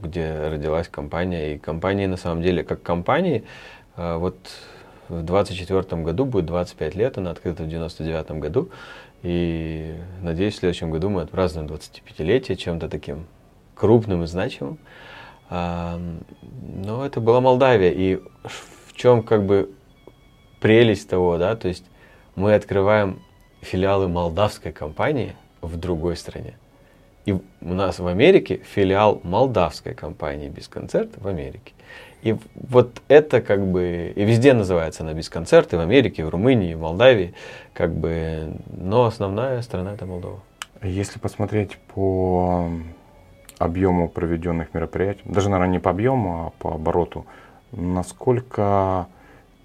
где 0.01 0.47
родилась 0.49 0.87
компания. 0.87 1.53
И 1.53 1.57
компании 1.59 2.07
на 2.07 2.17
самом 2.17 2.41
деле, 2.41 2.63
как 2.63 2.81
компании, 2.81 3.43
э, 3.97 4.17
вот 4.17 4.35
в 5.09 5.21
24 5.21 6.01
году 6.01 6.25
будет 6.25 6.47
25 6.47 6.95
лет, 6.95 7.17
она 7.19 7.31
открыта 7.31 7.63
в 7.63 7.67
99 7.67 8.31
году. 8.39 8.69
И 9.21 9.95
надеюсь, 10.21 10.55
в 10.55 10.57
следующем 10.57 10.89
году 10.89 11.09
мы 11.09 11.21
отпразднуем 11.21 11.67
25-летие 11.67 12.55
чем-то 12.55 12.89
таким 12.89 13.25
крупным 13.75 14.23
и 14.23 14.27
значимым. 14.27 14.79
Но 15.49 17.05
это 17.05 17.19
была 17.19 17.41
Молдавия. 17.41 17.91
И 17.91 18.19
в 18.43 18.93
чем 18.95 19.23
как 19.23 19.45
бы 19.45 19.71
прелесть 20.59 21.09
того, 21.09 21.37
да, 21.37 21.55
то 21.55 21.67
есть 21.67 21.85
мы 22.35 22.53
открываем 22.53 23.21
филиалы 23.61 24.07
молдавской 24.07 24.71
компании 24.71 25.35
в 25.61 25.77
другой 25.77 26.15
стране. 26.15 26.57
И 27.25 27.33
у 27.33 27.41
нас 27.61 27.99
в 27.99 28.07
Америке 28.07 28.61
филиал 28.63 29.19
молдавской 29.23 29.93
компании 29.93 30.49
без 30.49 30.67
концерта 30.67 31.19
в 31.19 31.27
Америке. 31.27 31.73
И 32.21 32.35
вот 32.55 33.01
это 33.07 33.41
как 33.41 33.65
бы, 33.65 34.13
и 34.15 34.23
везде 34.23 34.53
называется 34.53 35.03
она 35.03 35.13
без 35.13 35.29
концерта, 35.29 35.75
и 35.75 35.79
в 35.79 35.81
Америке, 35.81 36.21
и 36.21 36.25
в 36.25 36.29
Румынии, 36.29 36.71
и 36.71 36.75
в 36.75 36.79
Молдавии, 36.81 37.33
как 37.73 37.93
бы, 37.93 38.53
но 38.67 39.05
основная 39.05 39.61
страна 39.61 39.93
это 39.93 40.05
Молдова. 40.05 40.39
Если 40.81 41.19
посмотреть 41.19 41.77
по 41.93 42.69
объему 43.57 44.09
проведенных 44.09 44.73
мероприятий, 44.73 45.21
даже, 45.25 45.49
наверное, 45.49 45.73
не 45.73 45.79
по 45.79 45.91
объему, 45.91 46.47
а 46.47 46.49
по 46.61 46.75
обороту, 46.75 47.25
насколько 47.71 49.07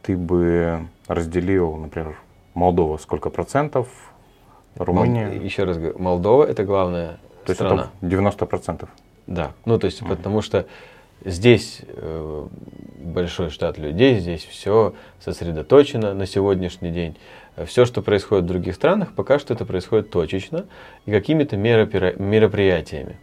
ты 0.02 0.16
бы 0.16 0.86
разделил, 1.06 1.76
например, 1.76 2.16
Молдова 2.54 2.96
сколько 2.98 3.30
процентов, 3.30 3.88
Румыния? 4.76 5.26
Мол, 5.26 5.40
еще 5.40 5.64
раз 5.64 5.78
говорю, 5.78 5.98
Молдова 5.98 6.44
это 6.44 6.64
главная 6.64 7.18
то 7.44 7.54
страна. 7.54 7.82
есть 7.82 7.92
90 8.02 8.46
процентов. 8.46 8.88
Да, 9.26 9.52
ну 9.64 9.78
то 9.78 9.86
есть, 9.86 10.02
mm-hmm. 10.02 10.08
потому 10.08 10.42
что 10.42 10.66
здесь 11.24 11.82
э, 11.86 12.46
большой 12.98 13.50
штат 13.50 13.78
людей, 13.78 14.18
здесь 14.18 14.44
все 14.44 14.94
сосредоточено 15.20 16.14
на 16.14 16.26
сегодняшний 16.26 16.90
день. 16.90 17.16
Все, 17.66 17.84
что 17.84 18.00
происходит 18.02 18.44
в 18.44 18.48
других 18.48 18.74
странах, 18.74 19.12
пока 19.14 19.38
что 19.38 19.52
это 19.52 19.64
происходит 19.64 20.10
точечно 20.10 20.66
и 21.04 21.10
какими-то 21.10 21.56
мероприятиями. 21.56 23.18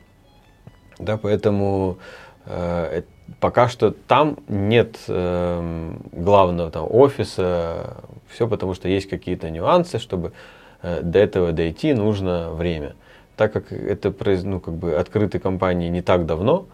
Да, 1.00 1.18
поэтому 1.18 1.98
э, 2.46 3.04
пока 3.40 3.70
что 3.70 3.92
там 3.92 4.38
нет 4.48 4.98
э, 5.08 5.94
главного 6.12 6.72
там, 6.72 6.88
офиса, 6.90 7.98
все 8.30 8.48
потому 8.48 8.74
что 8.74 8.88
есть 8.88 9.10
какие-то 9.10 9.50
нюансы, 9.50 10.00
чтобы 10.00 10.34
э, 10.82 11.02
до 11.02 11.20
этого 11.20 11.52
дойти 11.52 11.94
нужно 11.94 12.52
время. 12.52 12.96
Так 13.36 13.54
как 13.54 13.72
это 13.72 14.14
ну, 14.44 14.60
как 14.60 14.74
бы 14.74 14.96
открыты 14.96 15.40
компании 15.40 15.90
не 15.90 16.02
так 16.02 16.26
давно, 16.26 16.66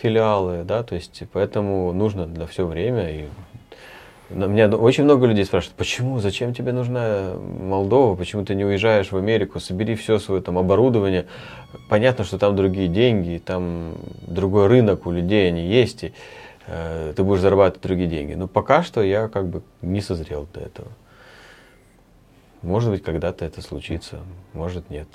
филиалы, 0.00 0.62
да, 0.64 0.82
то 0.82 0.94
есть 0.94 1.24
поэтому 1.32 1.92
нужно 1.92 2.26
для 2.26 2.46
все 2.46 2.66
время. 2.66 3.10
И 3.10 3.24
меня 4.30 4.68
очень 4.68 5.04
много 5.04 5.26
людей 5.26 5.44
спрашивают, 5.44 5.76
почему, 5.76 6.18
зачем 6.18 6.54
тебе 6.54 6.72
нужна 6.72 7.34
Молдова, 7.36 8.16
почему 8.16 8.44
ты 8.44 8.54
не 8.54 8.64
уезжаешь 8.64 9.12
в 9.12 9.16
Америку, 9.16 9.60
собери 9.60 9.94
все 9.94 10.18
свое 10.18 10.40
там 10.40 10.56
оборудование. 10.58 11.26
Понятно, 11.88 12.24
что 12.24 12.38
там 12.38 12.56
другие 12.56 12.88
деньги, 12.88 13.40
там 13.44 13.94
другой 14.26 14.68
рынок 14.68 15.06
у 15.06 15.10
людей, 15.10 15.48
они 15.48 15.66
есть, 15.66 16.04
и 16.04 16.12
э, 16.66 17.12
ты 17.14 17.22
будешь 17.22 17.40
зарабатывать 17.40 17.82
другие 17.82 18.08
деньги. 18.08 18.34
Но 18.34 18.48
пока 18.48 18.82
что 18.82 19.02
я 19.02 19.28
как 19.28 19.46
бы 19.46 19.62
не 19.82 20.00
созрел 20.00 20.48
до 20.54 20.60
этого. 20.60 20.88
Может 22.62 22.90
быть, 22.90 23.02
когда-то 23.02 23.44
это 23.44 23.60
случится, 23.60 24.20
может 24.54 24.88
нет. 24.88 25.08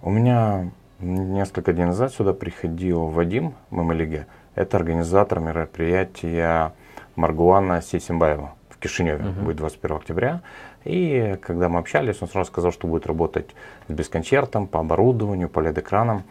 У 0.00 0.08
меня 0.08 0.70
несколько 1.00 1.74
дней 1.74 1.84
назад 1.84 2.14
сюда 2.14 2.32
приходил 2.32 3.08
Вадим 3.08 3.54
Мамалиге. 3.68 4.26
Это 4.54 4.78
организатор 4.78 5.40
мероприятия 5.40 6.72
Маргуана 7.16 7.82
Сисимбаева 7.82 8.54
в 8.70 8.78
Кишиневе. 8.78 9.24
Uh-huh. 9.24 9.44
Будет 9.44 9.56
21 9.56 9.96
октября. 9.96 10.42
И 10.84 11.36
когда 11.42 11.68
мы 11.68 11.80
общались, 11.80 12.22
он 12.22 12.28
сразу 12.28 12.48
сказал, 12.48 12.72
что 12.72 12.86
будет 12.86 13.06
работать 13.06 13.54
с 13.88 13.92
бескончертом, 13.92 14.66
по 14.66 14.80
оборудованию, 14.80 15.48
по 15.48 15.60
LED-экранам. 15.60 16.22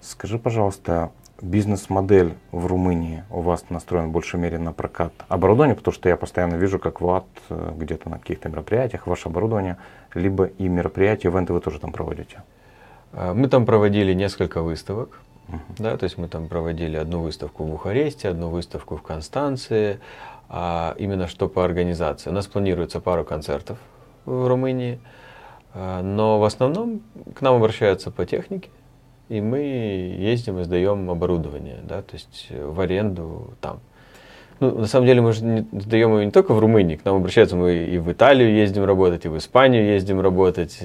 Скажи, 0.00 0.38
пожалуйста, 0.38 1.10
бизнес-модель 1.42 2.34
в 2.52 2.66
Румынии 2.66 3.24
у 3.30 3.40
вас 3.40 3.64
настроен 3.70 4.08
в 4.08 4.12
большей 4.12 4.40
мере 4.40 4.58
на 4.58 4.72
прокат 4.72 5.12
оборудования, 5.28 5.74
потому 5.74 5.94
что 5.94 6.08
я 6.08 6.16
постоянно 6.16 6.54
вижу, 6.54 6.78
как 6.78 7.00
ВАД 7.00 7.24
э, 7.50 7.72
где-то 7.76 8.08
на 8.08 8.18
каких-то 8.18 8.48
мероприятиях, 8.48 9.06
ваше 9.06 9.28
оборудование, 9.28 9.76
либо 10.14 10.44
и 10.44 10.68
мероприятия, 10.68 11.28
ивенты 11.28 11.52
вы 11.52 11.60
тоже 11.60 11.78
там 11.78 11.92
проводите? 11.92 12.42
А, 13.12 13.34
мы 13.34 13.48
там 13.48 13.66
проводили 13.66 14.12
несколько 14.12 14.62
выставок. 14.62 15.20
Да, 15.78 15.96
то 15.96 16.04
есть 16.04 16.18
мы 16.18 16.28
там 16.28 16.48
проводили 16.48 16.96
одну 16.96 17.22
выставку 17.22 17.64
в 17.64 17.70
Бухаресте, 17.70 18.28
одну 18.28 18.48
выставку 18.48 18.96
в 18.96 19.02
Констанции, 19.02 20.00
а 20.48 20.94
именно 20.98 21.26
что 21.28 21.48
по 21.48 21.64
организации. 21.64 22.30
У 22.30 22.32
нас 22.32 22.46
планируется 22.46 23.00
пару 23.00 23.24
концертов 23.24 23.78
в 24.24 24.48
Румынии, 24.48 25.00
а, 25.72 26.02
но 26.02 26.38
в 26.38 26.44
основном 26.44 27.02
к 27.34 27.40
нам 27.40 27.56
обращаются 27.56 28.10
по 28.10 28.26
технике, 28.26 28.68
и 29.28 29.40
мы 29.40 29.60
ездим 29.60 30.58
и 30.58 30.64
сдаем 30.64 31.08
оборудование, 31.08 31.78
да, 31.84 32.02
то 32.02 32.14
есть 32.14 32.48
в 32.50 32.80
аренду 32.80 33.54
там. 33.60 33.80
Ну, 34.58 34.76
на 34.76 34.86
самом 34.86 35.06
деле 35.06 35.22
мы 35.22 35.32
же 35.32 35.66
сдаем 35.72 36.10
его 36.10 36.22
не 36.22 36.30
только 36.30 36.52
в 36.52 36.58
Румынии, 36.58 36.96
к 36.96 37.04
нам 37.04 37.16
обращаются, 37.16 37.56
мы 37.56 37.76
и 37.76 37.98
в 37.98 38.12
Италию 38.12 38.52
ездим 38.52 38.84
работать, 38.84 39.24
и 39.24 39.28
в 39.28 39.38
Испанию 39.38 39.86
ездим 39.86 40.20
работать. 40.20 40.78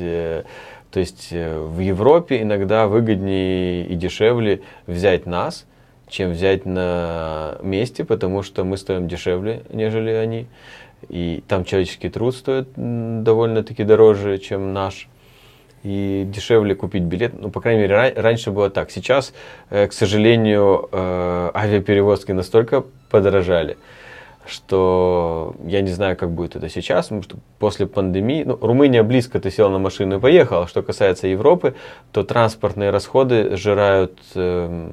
То 0.96 1.02
есть 1.02 1.28
э, 1.32 1.60
в 1.60 1.82
Европе 1.82 2.42
иногда 2.42 2.88
выгоднее 2.88 3.86
и 3.86 3.96
дешевле 3.96 4.62
взять 4.88 5.26
нас, 5.26 5.66
чем 6.08 6.32
взять 6.32 6.66
на 6.66 7.58
месте, 7.62 8.06
потому 8.06 8.44
что 8.44 8.64
мы 8.64 8.78
стоим 8.78 9.10
дешевле, 9.10 9.64
нежели 9.72 10.12
они. 10.12 10.48
И 11.10 11.44
там 11.50 11.66
человеческий 11.66 12.08
труд 12.08 12.34
стоит 12.34 12.70
довольно-таки 12.78 13.84
дороже, 13.84 14.38
чем 14.38 14.72
наш. 14.72 15.10
И 15.84 16.24
дешевле 16.34 16.76
купить 16.76 17.04
билет. 17.04 17.34
Ну, 17.38 17.52
по 17.52 17.60
крайней 17.60 17.82
мере, 17.82 18.14
раньше 18.16 18.52
было 18.52 18.70
так. 18.70 18.90
Сейчас, 18.90 19.34
э, 19.72 19.88
к 19.88 19.92
сожалению, 19.92 20.88
э, 20.94 21.52
авиаперевозки 21.54 22.32
настолько 22.32 22.86
подорожали, 23.10 23.76
что 24.48 25.56
я 25.66 25.82
не 25.82 25.92
знаю, 25.92 26.16
как 26.16 26.32
будет 26.32 26.56
это 26.56 26.70
сейчас, 26.70 27.06
потому 27.06 27.24
что 27.24 27.38
после 27.60 27.88
пандемии, 27.88 28.44
ну, 28.44 28.58
Румыния 28.62 29.04
близко, 29.04 29.40
ты 29.40 29.50
сел 29.50 29.70
на 29.70 29.80
машину 29.80 30.18
и 30.18 30.20
поехал, 30.20 30.64
а 30.64 30.68
что 30.68 30.84
касается 30.84 31.28
Европы, 31.28 31.76
то 32.12 32.24
транспортные 32.24 32.92
расходы 32.92 33.56
сжирают 33.56 34.20
э, 34.36 34.90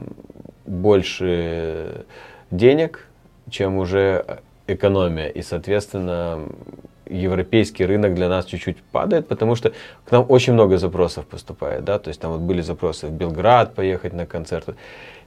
больше 0.66 2.04
денег, 2.50 3.06
чем 3.50 3.76
уже 3.76 4.40
экономия. 4.66 5.28
И, 5.28 5.42
соответственно, 5.42 6.40
европейский 7.06 7.84
рынок 7.84 8.14
для 8.14 8.28
нас 8.28 8.46
чуть-чуть 8.46 8.78
падает, 8.82 9.28
потому 9.28 9.54
что 9.54 9.72
к 10.04 10.10
нам 10.10 10.24
очень 10.28 10.54
много 10.54 10.78
запросов 10.78 11.26
поступает, 11.26 11.84
да, 11.84 11.98
то 11.98 12.08
есть 12.08 12.20
там 12.20 12.32
вот 12.32 12.40
были 12.40 12.62
запросы 12.62 13.06
в 13.06 13.12
Белград 13.12 13.74
поехать 13.74 14.12
на 14.12 14.24
концерты, 14.24 14.76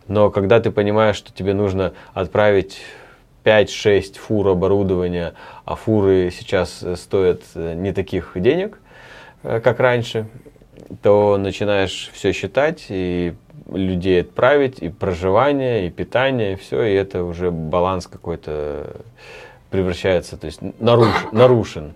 но 0.08 0.30
когда 0.30 0.60
ты 0.60 0.72
понимаешь, 0.72 1.16
что 1.16 1.32
тебе 1.34 1.54
нужно 1.54 1.94
отправить 2.14 2.80
5-6 3.46 4.18
фур 4.18 4.48
оборудования, 4.48 5.36
а 5.64 5.76
фуры 5.76 6.32
сейчас 6.32 6.84
стоят 6.96 7.44
не 7.56 7.94
таких 7.94 8.32
денег, 8.36 8.80
э, 9.44 9.62
как 9.62 9.80
раньше, 9.80 10.28
то 11.02 11.38
начинаешь 11.38 12.10
все 12.14 12.34
считать 12.34 12.88
и 12.90 13.36
людей 13.72 14.22
отправить, 14.22 14.80
и 14.80 14.90
проживание, 14.90 15.88
и 15.88 15.90
питание, 15.90 16.54
и 16.54 16.56
все, 16.56 16.84
и 16.84 16.94
это 16.94 17.24
уже 17.24 17.52
баланс 17.52 18.08
какой-то 18.08 19.02
превращается, 19.70 20.38
то 20.38 20.46
есть 20.46 20.60
наруш, 20.80 21.08
нарушен. 21.32 21.94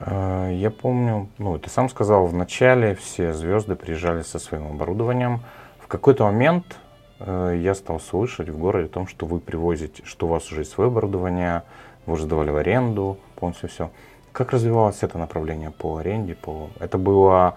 А, 0.00 0.50
я 0.50 0.70
помню, 0.70 1.28
ну, 1.38 1.58
ты 1.58 1.70
сам 1.70 1.88
сказал, 1.88 2.26
в 2.26 2.34
начале 2.34 2.94
все 2.94 3.32
звезды 3.32 3.76
приезжали 3.76 4.22
со 4.22 4.38
своим 4.38 4.66
оборудованием. 4.66 5.40
В 5.78 5.86
какой-то 5.86 6.24
момент 6.24 6.64
э, 6.70 6.83
я 7.20 7.74
стал 7.74 8.00
слышать 8.00 8.48
в 8.48 8.58
городе 8.58 8.86
о 8.86 8.88
том, 8.88 9.06
что 9.06 9.26
вы 9.26 9.40
привозите, 9.40 10.02
что 10.04 10.26
у 10.26 10.30
вас 10.30 10.50
уже 10.50 10.62
есть 10.62 10.72
свое 10.72 10.88
оборудование, 10.88 11.62
вы 12.06 12.14
уже 12.14 12.24
сдавали 12.24 12.50
в 12.50 12.56
аренду, 12.56 13.18
полностью 13.36 13.68
все. 13.68 13.90
Как 14.32 14.52
развивалось 14.52 15.02
это 15.02 15.16
направление 15.16 15.70
по 15.70 15.98
аренде? 15.98 16.34
По... 16.34 16.70
Это 16.80 16.98
было 16.98 17.56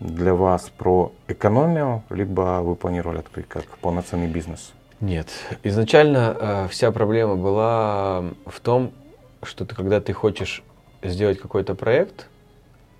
для 0.00 0.34
вас 0.34 0.70
про 0.70 1.12
экономию, 1.28 2.02
либо 2.10 2.60
вы 2.62 2.74
планировали 2.74 3.18
открыть 3.18 3.48
как 3.48 3.66
полноценный 3.78 4.26
бизнес? 4.26 4.72
Нет. 5.00 5.28
Изначально 5.62 6.36
э, 6.38 6.68
вся 6.70 6.90
проблема 6.90 7.36
была 7.36 8.24
в 8.46 8.60
том, 8.60 8.92
что 9.42 9.64
ты, 9.66 9.74
когда 9.74 10.00
ты 10.00 10.12
хочешь 10.12 10.62
сделать 11.02 11.38
какой-то 11.38 11.74
проект, 11.74 12.28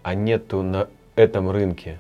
а 0.03 0.15
нету 0.15 0.63
на 0.63 0.89
этом 1.17 1.51
рынке 1.51 1.99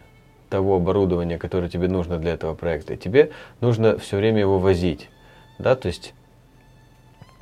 того 0.48 0.76
оборудования, 0.76 1.38
которое 1.38 1.68
тебе 1.68 1.88
нужно 1.88 2.18
для 2.18 2.34
этого 2.34 2.54
проекта, 2.54 2.96
тебе 2.96 3.30
нужно 3.60 3.98
все 3.98 4.16
время 4.16 4.40
его 4.40 4.58
возить. 4.58 5.08
Да, 5.58 5.74
то 5.74 5.88
есть 5.88 6.14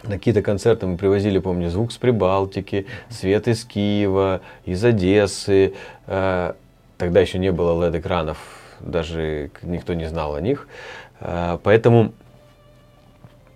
на 0.04 0.18
какие-то 0.18 0.42
концерты 0.42 0.86
мы 0.86 0.96
привозили, 0.96 1.38
помню, 1.38 1.70
звук 1.70 1.92
с 1.92 1.96
Прибалтики, 1.96 2.86
свет 3.08 3.48
из 3.48 3.64
Киева, 3.64 4.42
из 4.64 4.84
Одессы. 4.84 5.74
Э, 6.06 6.54
тогда 6.98 7.20
еще 7.20 7.38
не 7.38 7.52
было 7.52 7.88
LED-экранов, 7.88 8.36
даже 8.80 9.50
никто 9.62 9.94
не 9.94 10.06
знал 10.06 10.34
о 10.34 10.40
них. 10.40 10.68
Э, 11.20 11.58
поэтому 11.62 12.12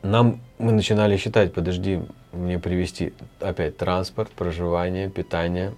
нам 0.03 0.41
мы 0.59 0.73
начинали 0.73 1.17
считать, 1.17 1.53
подожди, 1.53 2.01
мне 2.33 2.59
привезти 2.59 3.13
опять 3.41 3.77
транспорт, 3.77 4.31
проживание, 4.31 5.11
питание, 5.11 5.75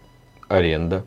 аренда. 0.48 1.04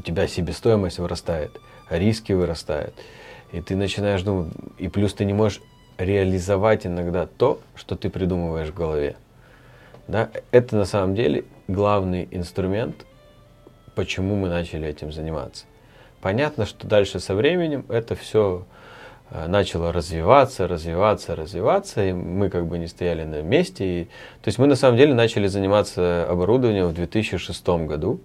У 0.00 0.02
тебя 0.02 0.26
себестоимость 0.26 0.98
вырастает, 0.98 1.60
риски 1.90 2.32
вырастают. 2.32 2.94
И 3.52 3.60
ты 3.60 3.76
начинаешь 3.76 4.22
думать, 4.22 4.50
и 4.78 4.88
плюс 4.88 5.12
ты 5.12 5.26
не 5.26 5.34
можешь 5.34 5.60
реализовать 5.98 6.86
иногда 6.86 7.26
то, 7.26 7.60
что 7.74 7.96
ты 7.96 8.08
придумываешь 8.08 8.70
в 8.70 8.74
голове. 8.74 9.16
Да? 10.08 10.30
Это 10.52 10.76
на 10.76 10.86
самом 10.86 11.14
деле 11.14 11.44
главный 11.68 12.26
инструмент, 12.30 13.04
почему 13.94 14.36
мы 14.36 14.48
начали 14.48 14.88
этим 14.88 15.12
заниматься. 15.12 15.66
Понятно, 16.22 16.64
что 16.64 16.86
дальше 16.86 17.20
со 17.20 17.34
временем 17.34 17.84
это 17.90 18.14
все 18.14 18.64
э, 19.30 19.48
начало 19.48 19.92
развиваться, 19.92 20.66
развиваться, 20.66 21.36
развиваться, 21.36 22.06
и 22.06 22.14
мы 22.14 22.48
как 22.48 22.66
бы 22.66 22.78
не 22.78 22.86
стояли 22.86 23.24
на 23.24 23.42
месте. 23.42 23.84
И, 23.84 24.04
то 24.40 24.48
есть 24.48 24.58
мы 24.58 24.66
на 24.66 24.76
самом 24.76 24.96
деле 24.96 25.12
начали 25.12 25.46
заниматься 25.46 26.26
оборудованием 26.26 26.86
в 26.86 26.94
2006 26.94 27.68
году. 27.86 28.22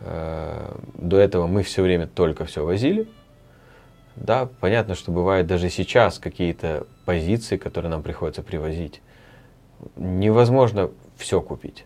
Э, 0.00 0.76
до 0.94 1.18
этого 1.18 1.46
мы 1.46 1.62
все 1.62 1.82
время 1.82 2.06
только 2.06 2.44
все 2.44 2.64
возили. 2.64 3.08
Да, 4.16 4.48
понятно, 4.60 4.94
что 4.94 5.12
бывает 5.12 5.46
даже 5.46 5.70
сейчас 5.70 6.18
какие-то 6.18 6.86
позиции, 7.04 7.56
которые 7.56 7.90
нам 7.90 8.02
приходится 8.02 8.42
привозить. 8.42 9.00
Невозможно 9.96 10.90
все 11.16 11.40
купить. 11.40 11.84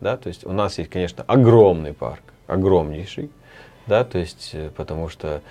Да, 0.00 0.16
то 0.16 0.28
есть 0.28 0.44
у 0.46 0.52
нас 0.52 0.78
есть, 0.78 0.90
конечно, 0.90 1.24
огромный 1.26 1.92
парк, 1.92 2.22
огромнейший, 2.46 3.30
да, 3.86 4.04
то 4.04 4.18
есть 4.18 4.50
э, 4.54 4.70
потому 4.74 5.08
что 5.08 5.42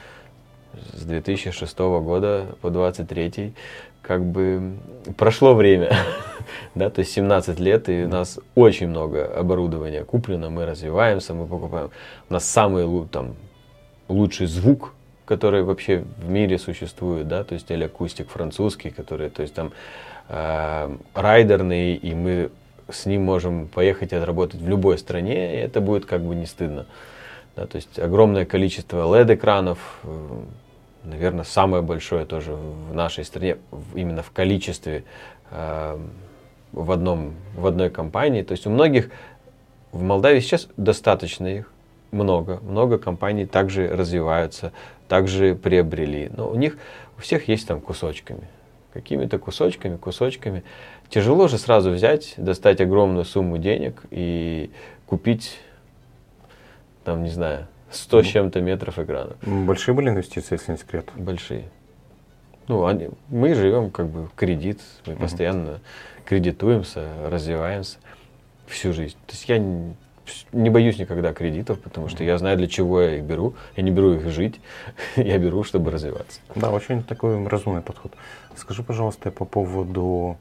с 0.94 1.04
2006 1.04 1.78
года 1.78 2.56
по 2.62 2.70
2023 2.70 3.54
как 4.02 4.24
бы 4.24 4.78
прошло 5.18 5.54
время, 5.54 5.96
да, 6.76 6.90
то 6.90 7.00
есть 7.00 7.12
17 7.14 7.60
лет, 7.60 7.90
и 7.90 8.04
у 8.04 8.10
нас 8.10 8.40
очень 8.56 8.88
много 8.88 9.26
оборудования 9.26 10.04
куплено, 10.04 10.50
мы 10.50 10.66
развиваемся, 10.66 11.34
мы 11.34 11.48
покупаем. 11.48 11.92
У 12.30 12.34
нас 12.34 12.46
самый 12.46 13.08
там, 13.08 13.36
лучший 14.08 14.48
звук 14.48 14.94
которые 15.30 15.62
вообще 15.62 16.06
в 16.18 16.28
мире 16.28 16.58
существуют, 16.58 17.28
да, 17.28 17.44
то 17.44 17.54
есть 17.54 17.70
или 17.70 17.84
акустик 17.84 18.30
французский, 18.30 18.90
который, 18.90 19.30
то 19.30 19.44
есть 19.44 19.54
там 19.54 19.72
э, 20.28 20.98
райдерный, 21.14 21.94
и 21.94 22.16
мы 22.16 22.50
с 22.90 23.06
ним 23.06 23.26
можем 23.26 23.68
поехать 23.68 24.12
и 24.12 24.16
отработать 24.16 24.60
в 24.60 24.68
любой 24.68 24.98
стране, 24.98 25.54
и 25.54 25.58
это 25.58 25.82
будет 25.82 26.08
как 26.08 26.24
бы 26.24 26.34
не 26.34 26.48
стыдно. 26.48 26.88
Да, 27.56 27.68
то 27.68 27.76
есть 27.76 28.00
огромное 28.00 28.46
количество 28.46 29.04
LED-экранов, 29.06 29.78
э, 30.04 30.08
наверное, 31.04 31.44
самое 31.44 31.84
большое 31.84 32.26
тоже 32.26 32.54
в 32.54 32.94
нашей 32.94 33.24
стране, 33.26 33.58
именно 33.94 34.24
в 34.24 34.32
количестве 34.32 35.04
э, 35.52 36.00
в, 36.72 36.92
одном, 36.92 37.34
в 37.56 37.66
одной 37.66 37.90
компании. 37.90 38.44
То 38.44 38.54
есть 38.54 38.68
у 38.68 38.70
многих 38.70 39.10
в 39.92 40.02
Молдавии 40.02 40.40
сейчас 40.40 40.68
достаточно 40.78 41.48
их, 41.48 41.72
много, 42.12 42.60
много 42.62 42.98
компаний 42.98 43.46
также 43.46 43.88
развиваются, 43.88 44.72
также 45.08 45.56
приобрели. 45.56 46.30
Но 46.36 46.50
у 46.50 46.56
них 46.56 46.78
у 47.18 47.22
всех 47.22 47.48
есть 47.48 47.68
там 47.68 47.82
кусочками. 47.82 48.48
Какими-то 48.94 49.38
кусочками, 49.38 49.98
кусочками. 49.98 50.64
Тяжело 51.10 51.48
же 51.48 51.58
сразу 51.58 51.92
взять, 51.92 52.34
достать 52.38 52.82
огромную 52.82 53.26
сумму 53.26 53.58
денег 53.58 54.02
и 54.10 54.72
купить, 55.06 55.60
там, 57.04 57.24
не 57.24 57.30
знаю, 57.30 57.68
100 57.92 58.24
с 58.24 58.26
чем-то 58.26 58.62
метров 58.62 59.00
экрана. 59.00 59.36
Большие 59.42 59.96
были 59.96 60.10
инвестиции, 60.10 60.56
если 60.56 60.74
не 60.74 60.78
секрет? 60.78 61.10
Большие. 61.16 61.66
Ну, 62.68 62.86
они, 62.86 63.10
мы 63.30 63.56
живем 63.56 63.90
как 63.90 64.08
бы 64.08 64.28
в 64.28 64.34
кредит, 64.36 64.80
мы 65.08 65.14
угу. 65.14 65.24
постоянно 65.24 65.80
кредитуемся, 66.26 67.08
развиваемся 67.26 67.98
всю 68.68 68.94
жизнь. 68.94 69.18
То 69.26 69.34
есть 69.34 69.50
я 69.50 69.58
не 70.52 70.70
боюсь 70.70 71.00
никогда 71.00 71.34
кредитов, 71.34 71.80
потому 71.80 72.08
что 72.10 72.24
я 72.24 72.38
знаю, 72.38 72.58
для 72.58 72.68
чего 72.68 73.02
я 73.02 73.18
их 73.18 73.24
беру. 73.24 73.56
Я 73.76 73.84
не 73.84 73.90
беру 73.90 74.14
их 74.14 74.30
жить, 74.30 74.60
я 75.16 75.38
беру, 75.40 75.64
чтобы 75.64 75.90
развиваться. 75.90 76.42
Да, 76.56 76.70
очень 76.70 77.04
такой 77.04 77.44
разумный 77.48 77.82
подход. 77.82 78.14
Скажи, 78.56 78.84
пожалуйста, 78.84 79.32
по 79.32 79.46
поводу 79.46 80.38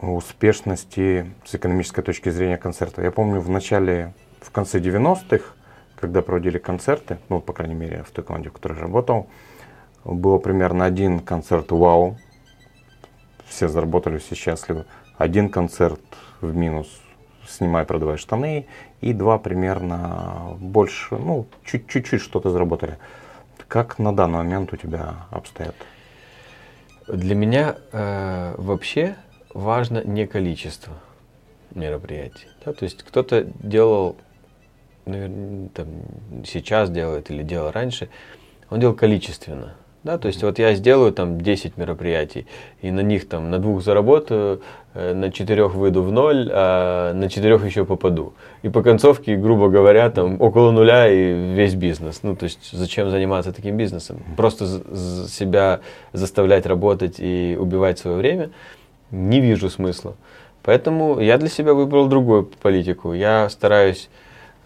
успешности 0.00 1.26
с 1.44 1.54
экономической 1.54 2.02
точки 2.02 2.30
зрения 2.30 2.56
концерта. 2.56 3.02
Я 3.02 3.10
помню 3.10 3.40
в 3.40 3.48
начале, 3.48 4.12
в 4.40 4.50
конце 4.50 4.78
90-х, 4.78 5.54
когда 6.00 6.22
проводили 6.22 6.58
концерты, 6.58 7.18
ну, 7.28 7.40
по 7.40 7.52
крайней 7.52 7.74
мере, 7.74 8.04
в 8.04 8.10
той 8.10 8.24
команде, 8.24 8.50
в 8.50 8.52
которой 8.52 8.74
я 8.74 8.82
работал, 8.82 9.28
было 10.04 10.38
примерно 10.38 10.84
один 10.84 11.20
концерт 11.20 11.70
вау, 11.72 12.16
все 13.46 13.68
заработали, 13.68 14.18
все 14.18 14.34
счастливы. 14.34 14.84
Один 15.16 15.48
концерт 15.50 16.00
в 16.40 16.54
минус 16.54 16.88
снимай, 17.48 17.84
продавай 17.84 18.18
штаны, 18.18 18.66
и 19.00 19.12
два 19.12 19.38
примерно 19.38 20.56
больше, 20.60 21.16
ну, 21.16 21.46
чуть-чуть 21.64 22.20
что-то 22.20 22.50
заработали. 22.50 22.98
Как 23.66 23.98
на 23.98 24.14
данный 24.14 24.38
момент 24.38 24.72
у 24.72 24.76
тебя 24.76 25.26
обстоят? 25.30 25.74
Для 27.08 27.34
меня 27.34 27.76
э, 27.92 28.54
вообще 28.56 29.16
важно 29.52 30.04
не 30.04 30.26
количество 30.26 30.92
мероприятий. 31.74 32.46
Да? 32.64 32.72
То 32.72 32.84
есть 32.84 33.02
кто-то 33.02 33.44
делал, 33.44 34.16
наверное, 35.08 35.68
там, 35.74 35.86
сейчас 36.46 36.90
делает 36.90 37.30
или 37.30 37.42
делал 37.42 37.70
раньше, 37.70 38.08
он 38.70 38.80
делал 38.80 38.94
количественно. 38.94 39.74
Да, 40.04 40.16
то 40.16 40.28
есть 40.28 40.42
вот 40.44 40.60
я 40.60 40.74
сделаю 40.74 41.12
там 41.12 41.40
10 41.40 41.76
мероприятий, 41.76 42.46
и 42.80 42.90
на 42.92 43.00
них 43.00 43.28
там 43.28 43.50
на 43.50 43.58
двух 43.58 43.82
заработаю, 43.82 44.62
э, 44.94 45.12
на 45.12 45.32
четырех 45.32 45.74
выйду 45.74 46.02
в 46.02 46.12
ноль, 46.12 46.48
а 46.52 47.12
на 47.12 47.28
четырех 47.28 47.64
еще 47.64 47.84
попаду. 47.84 48.32
И 48.62 48.68
по 48.68 48.82
концовке, 48.82 49.36
грубо 49.36 49.68
говоря, 49.68 50.08
там 50.08 50.40
около 50.40 50.70
нуля 50.70 51.08
и 51.08 51.52
весь 51.52 51.74
бизнес. 51.74 52.22
Ну, 52.22 52.36
то 52.36 52.44
есть 52.44 52.70
зачем 52.72 53.10
заниматься 53.10 53.52
таким 53.52 53.76
бизнесом? 53.76 54.22
Просто 54.36 54.66
себя 55.28 55.80
заставлять 56.12 56.64
работать 56.64 57.16
и 57.18 57.56
убивать 57.58 57.98
свое 57.98 58.16
время 58.16 58.50
не 59.10 59.40
вижу 59.40 59.68
смысла. 59.68 60.16
Поэтому 60.62 61.20
я 61.20 61.38
для 61.38 61.48
себя 61.48 61.74
выбрал 61.74 62.08
другую 62.08 62.44
политику. 62.44 63.12
Я 63.12 63.48
стараюсь 63.48 64.08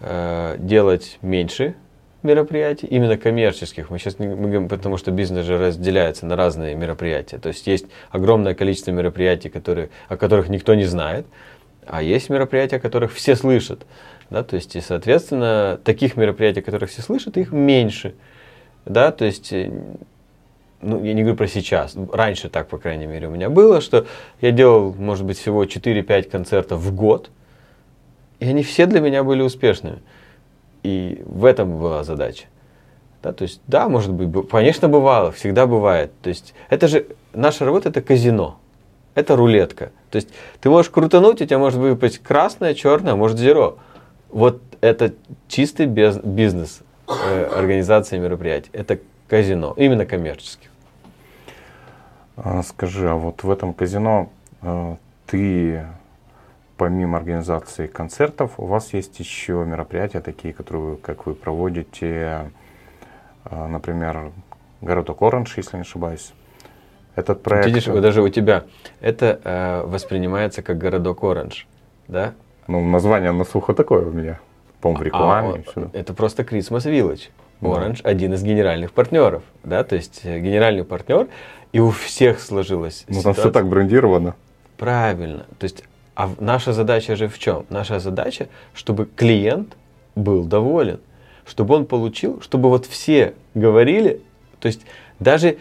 э, 0.03 0.57
делать 0.59 1.19
меньше 1.23 1.75
мероприятий, 2.23 2.87
именно 2.87 3.17
коммерческих. 3.17 3.91
Мы 3.91 3.99
сейчас 3.99 4.19
не 4.19 4.27
говорим, 4.27 4.69
потому 4.69 4.97
что 4.97 5.11
бизнес 5.11 5.45
же 5.45 5.59
разделяется 5.59 6.27
на 6.27 6.37
разные 6.37 6.75
мероприятия. 6.75 7.39
То 7.39 7.49
есть 7.49 7.67
есть 7.67 7.87
огромное 8.11 8.55
количество 8.55 8.91
мероприятий, 8.91 9.49
которые, 9.49 9.91
о 10.09 10.17
которых 10.17 10.49
никто 10.49 10.75
не 10.75 10.85
знает, 10.85 11.27
а 11.87 12.03
есть 12.03 12.31
мероприятия, 12.31 12.77
о 12.77 12.81
которых 12.81 13.13
все 13.13 13.35
слышат. 13.35 13.87
Да, 14.31 14.43
то 14.43 14.57
есть, 14.57 14.77
и, 14.77 14.81
соответственно, 14.81 15.79
таких 15.85 16.17
мероприятий, 16.17 16.61
о 16.61 16.63
которых 16.63 16.91
все 16.91 17.03
слышат, 17.03 17.37
их 17.37 17.53
меньше. 17.53 18.15
Да, 18.87 19.13
то 19.13 19.25
есть, 19.25 19.53
э, 19.53 19.71
ну, 20.81 21.05
я 21.05 21.13
не 21.13 21.23
говорю 21.23 21.37
про 21.37 21.47
сейчас, 21.47 21.95
раньше 22.13 22.49
так, 22.49 22.69
по 22.69 22.79
крайней 22.79 23.07
мере, 23.07 23.29
у 23.29 23.31
меня 23.31 23.51
было, 23.51 23.81
что 23.81 24.07
я 24.41 24.51
делал, 24.53 24.95
может 24.95 25.27
быть, 25.27 25.39
всего 25.39 25.65
4-5 25.65 26.31
концертов 26.31 26.81
в 26.81 26.95
год, 26.95 27.31
и 28.43 28.49
они 28.49 28.65
все 28.65 28.87
для 28.87 29.01
меня 29.01 29.23
были 29.23 29.41
успешными. 29.41 30.01
И 30.83 31.23
в 31.25 31.45
этом 31.45 31.79
была 31.79 32.03
задача. 32.03 32.47
Да, 33.23 33.33
то 33.33 33.43
есть, 33.43 33.61
да, 33.69 33.89
может 33.89 34.13
быть, 34.13 34.49
конечно, 34.51 34.89
бывало, 34.89 35.31
всегда 35.31 35.69
бывает. 35.69 36.11
То 36.23 36.29
есть, 36.29 36.55
это 36.71 36.89
же, 36.89 37.07
наша 37.33 37.65
работа 37.65 37.91
это 37.91 38.03
казино, 38.03 38.59
это 39.15 39.37
рулетка. 39.37 39.93
То 40.11 40.17
есть, 40.17 40.29
ты 40.61 40.71
можешь 40.71 40.91
крутануть, 40.91 41.41
у 41.41 41.45
тебя 41.45 41.59
может 41.59 41.79
выпасть 41.79 42.19
красное, 42.19 42.75
черное, 42.75 43.15
может 43.15 43.39
зеро. 43.39 43.79
Вот 44.29 44.61
это 44.81 45.15
чистый 45.47 45.87
бизнес 45.87 46.81
э, 47.07 47.45
организации 47.45 48.19
мероприятий. 48.19 48.71
Это 48.73 48.99
казино, 49.29 49.73
именно 49.77 50.05
коммерческих. 50.05 50.69
А, 52.37 52.65
скажи, 52.65 53.09
а 53.09 53.15
вот 53.15 53.45
в 53.45 53.51
этом 53.53 53.73
казино 53.73 54.31
э, 54.63 54.97
ты 55.27 55.87
помимо 56.83 57.17
организации 57.17 57.87
концертов, 57.87 58.55
у 58.57 58.67
вас 58.67 58.93
есть 58.93 59.21
еще 59.21 59.53
мероприятия 59.65 60.21
такие, 60.21 60.53
которые, 60.53 60.97
как 60.97 61.27
вы 61.27 61.35
проводите, 61.35 62.51
э, 63.45 63.67
например, 63.69 64.33
городок 64.81 65.23
Оранж, 65.23 65.57
если 65.57 65.77
не 65.77 65.83
ошибаюсь. 65.83 66.33
Этот 67.15 67.41
проект... 67.45 67.67
Видишь, 67.67 67.85
даже 67.85 68.21
у 68.21 68.29
тебя 68.31 68.65
это 69.01 69.41
э, 69.45 69.83
воспринимается 69.87 70.63
как 70.63 70.77
городок 70.79 71.23
Оранж, 71.23 71.69
да? 72.09 72.35
Ну, 72.67 72.85
название 72.85 73.31
на 73.31 73.45
слуху 73.45 73.75
такое 73.75 74.05
у 74.05 74.11
меня, 74.11 74.41
по-моему, 74.81 75.03
в 75.03 75.07
рекламе. 75.07 75.65
А, 75.77 75.89
это 75.93 76.15
просто 76.15 76.43
Christmas 76.43 76.85
Village. 76.87 77.29
Orange 77.61 78.03
да. 78.03 78.11
один 78.11 78.35
из 78.35 78.43
генеральных 78.43 78.91
партнеров, 78.91 79.45
да, 79.63 79.85
то 79.85 79.95
есть 79.95 80.23
э, 80.25 80.41
генеральный 80.41 80.83
партнер, 80.83 81.29
и 81.71 81.79
у 81.79 81.91
всех 81.91 82.41
сложилось. 82.41 83.05
Ну, 83.07 83.23
там 83.23 83.35
все 83.35 83.53
так 83.53 83.69
брендировано. 83.69 84.35
Правильно. 84.79 85.47
То 85.61 85.65
есть 85.65 85.85
а 86.15 86.31
наша 86.41 86.73
задача 86.73 87.17
же 87.17 87.29
в 87.29 87.39
чем? 87.39 87.65
Наша 87.71 87.99
задача, 87.99 88.49
чтобы 88.75 89.07
клиент 89.07 89.77
был 90.15 90.45
доволен, 90.45 91.01
чтобы 91.47 91.75
он 91.75 91.87
получил, 91.87 92.41
чтобы 92.43 92.69
вот 92.69 92.87
все 92.87 93.35
говорили, 93.55 94.21
то 94.61 94.67
есть 94.67 94.83
даже 95.21 95.57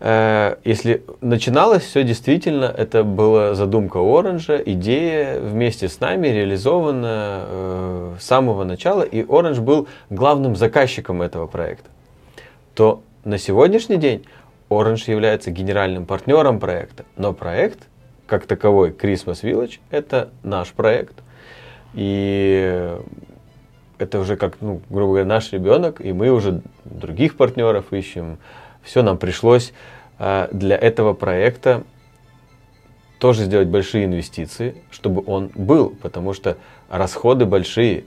э, 0.00 0.56
если 0.64 1.02
начиналось 1.20 1.84
все 1.84 2.02
действительно, 2.02 2.64
это 2.64 3.04
была 3.04 3.54
задумка 3.54 3.98
Оранжа, 3.98 4.56
идея 4.56 5.38
вместе 5.38 5.88
с 5.88 6.00
нами 6.00 6.26
реализована 6.28 7.44
э, 7.46 8.14
с 8.20 8.24
самого 8.24 8.64
начала, 8.64 9.02
и 9.02 9.24
Оранж 9.28 9.60
был 9.60 9.86
главным 10.10 10.56
заказчиком 10.56 11.22
этого 11.22 11.46
проекта, 11.46 11.88
то 12.74 13.02
на 13.24 13.38
сегодняшний 13.38 13.96
день 13.96 14.24
Оранж 14.68 15.06
является 15.06 15.52
генеральным 15.52 16.04
партнером 16.04 16.58
проекта, 16.58 17.04
но 17.16 17.32
проект 17.32 17.86
как 18.26 18.46
таковой 18.46 18.90
Christmas 18.90 19.42
Village 19.42 19.80
это 19.90 20.30
наш 20.42 20.72
проект. 20.72 21.14
И 21.94 22.96
это 23.98 24.18
уже 24.18 24.36
как, 24.36 24.56
ну, 24.60 24.80
грубо 24.90 25.12
говоря, 25.12 25.26
наш 25.26 25.52
ребенок, 25.52 26.00
и 26.00 26.12
мы 26.12 26.30
уже 26.30 26.62
других 26.84 27.36
партнеров 27.36 27.92
ищем. 27.92 28.38
Все, 28.82 29.02
нам 29.02 29.18
пришлось 29.18 29.72
э, 30.18 30.48
для 30.52 30.76
этого 30.76 31.14
проекта 31.14 31.84
тоже 33.18 33.44
сделать 33.44 33.68
большие 33.68 34.04
инвестиции, 34.04 34.82
чтобы 34.90 35.22
он 35.24 35.50
был, 35.54 35.90
потому 36.02 36.34
что 36.34 36.58
расходы 36.90 37.46
большие. 37.46 38.04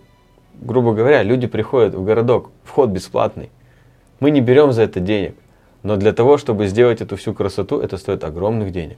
Грубо 0.60 0.94
говоря, 0.94 1.24
люди 1.24 1.48
приходят 1.48 1.96
в 1.96 2.04
городок, 2.04 2.52
вход 2.64 2.90
бесплатный. 2.90 3.50
Мы 4.20 4.32
не 4.32 4.42
берем 4.42 4.72
за 4.72 4.84
это 4.84 5.00
денег, 5.00 5.36
но 5.84 5.96
для 5.96 6.12
того, 6.12 6.38
чтобы 6.38 6.68
сделать 6.68 7.02
эту 7.02 7.16
всю 7.16 7.34
красоту, 7.34 7.80
это 7.80 7.98
стоит 7.98 8.24
огромных 8.24 8.72
денег. 8.72 8.98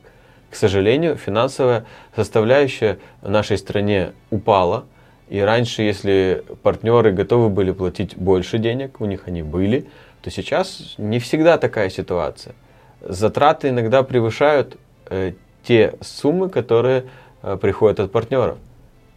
К 0.49 0.55
сожалению, 0.55 1.15
финансовая 1.15 1.85
составляющая 2.15 2.99
в 3.21 3.29
нашей 3.29 3.57
стране 3.57 4.13
упала. 4.31 4.85
И 5.29 5.39
раньше, 5.39 5.83
если 5.83 6.43
партнеры 6.63 7.11
готовы 7.11 7.49
были 7.49 7.71
платить 7.71 8.17
больше 8.17 8.57
денег, 8.57 8.99
у 8.99 9.05
них 9.05 9.27
они 9.27 9.43
были, 9.43 9.85
то 10.21 10.31
сейчас 10.31 10.95
не 10.97 11.19
всегда 11.19 11.57
такая 11.57 11.89
ситуация. 11.89 12.55
Затраты 13.01 13.69
иногда 13.69 14.01
превышают 14.01 14.77
э, 15.09 15.33
те 15.63 15.93
суммы, 16.01 16.49
которые 16.49 17.05
э, 17.43 17.57
приходят 17.61 17.99
от 17.99 18.11
партнеров. 18.11 18.57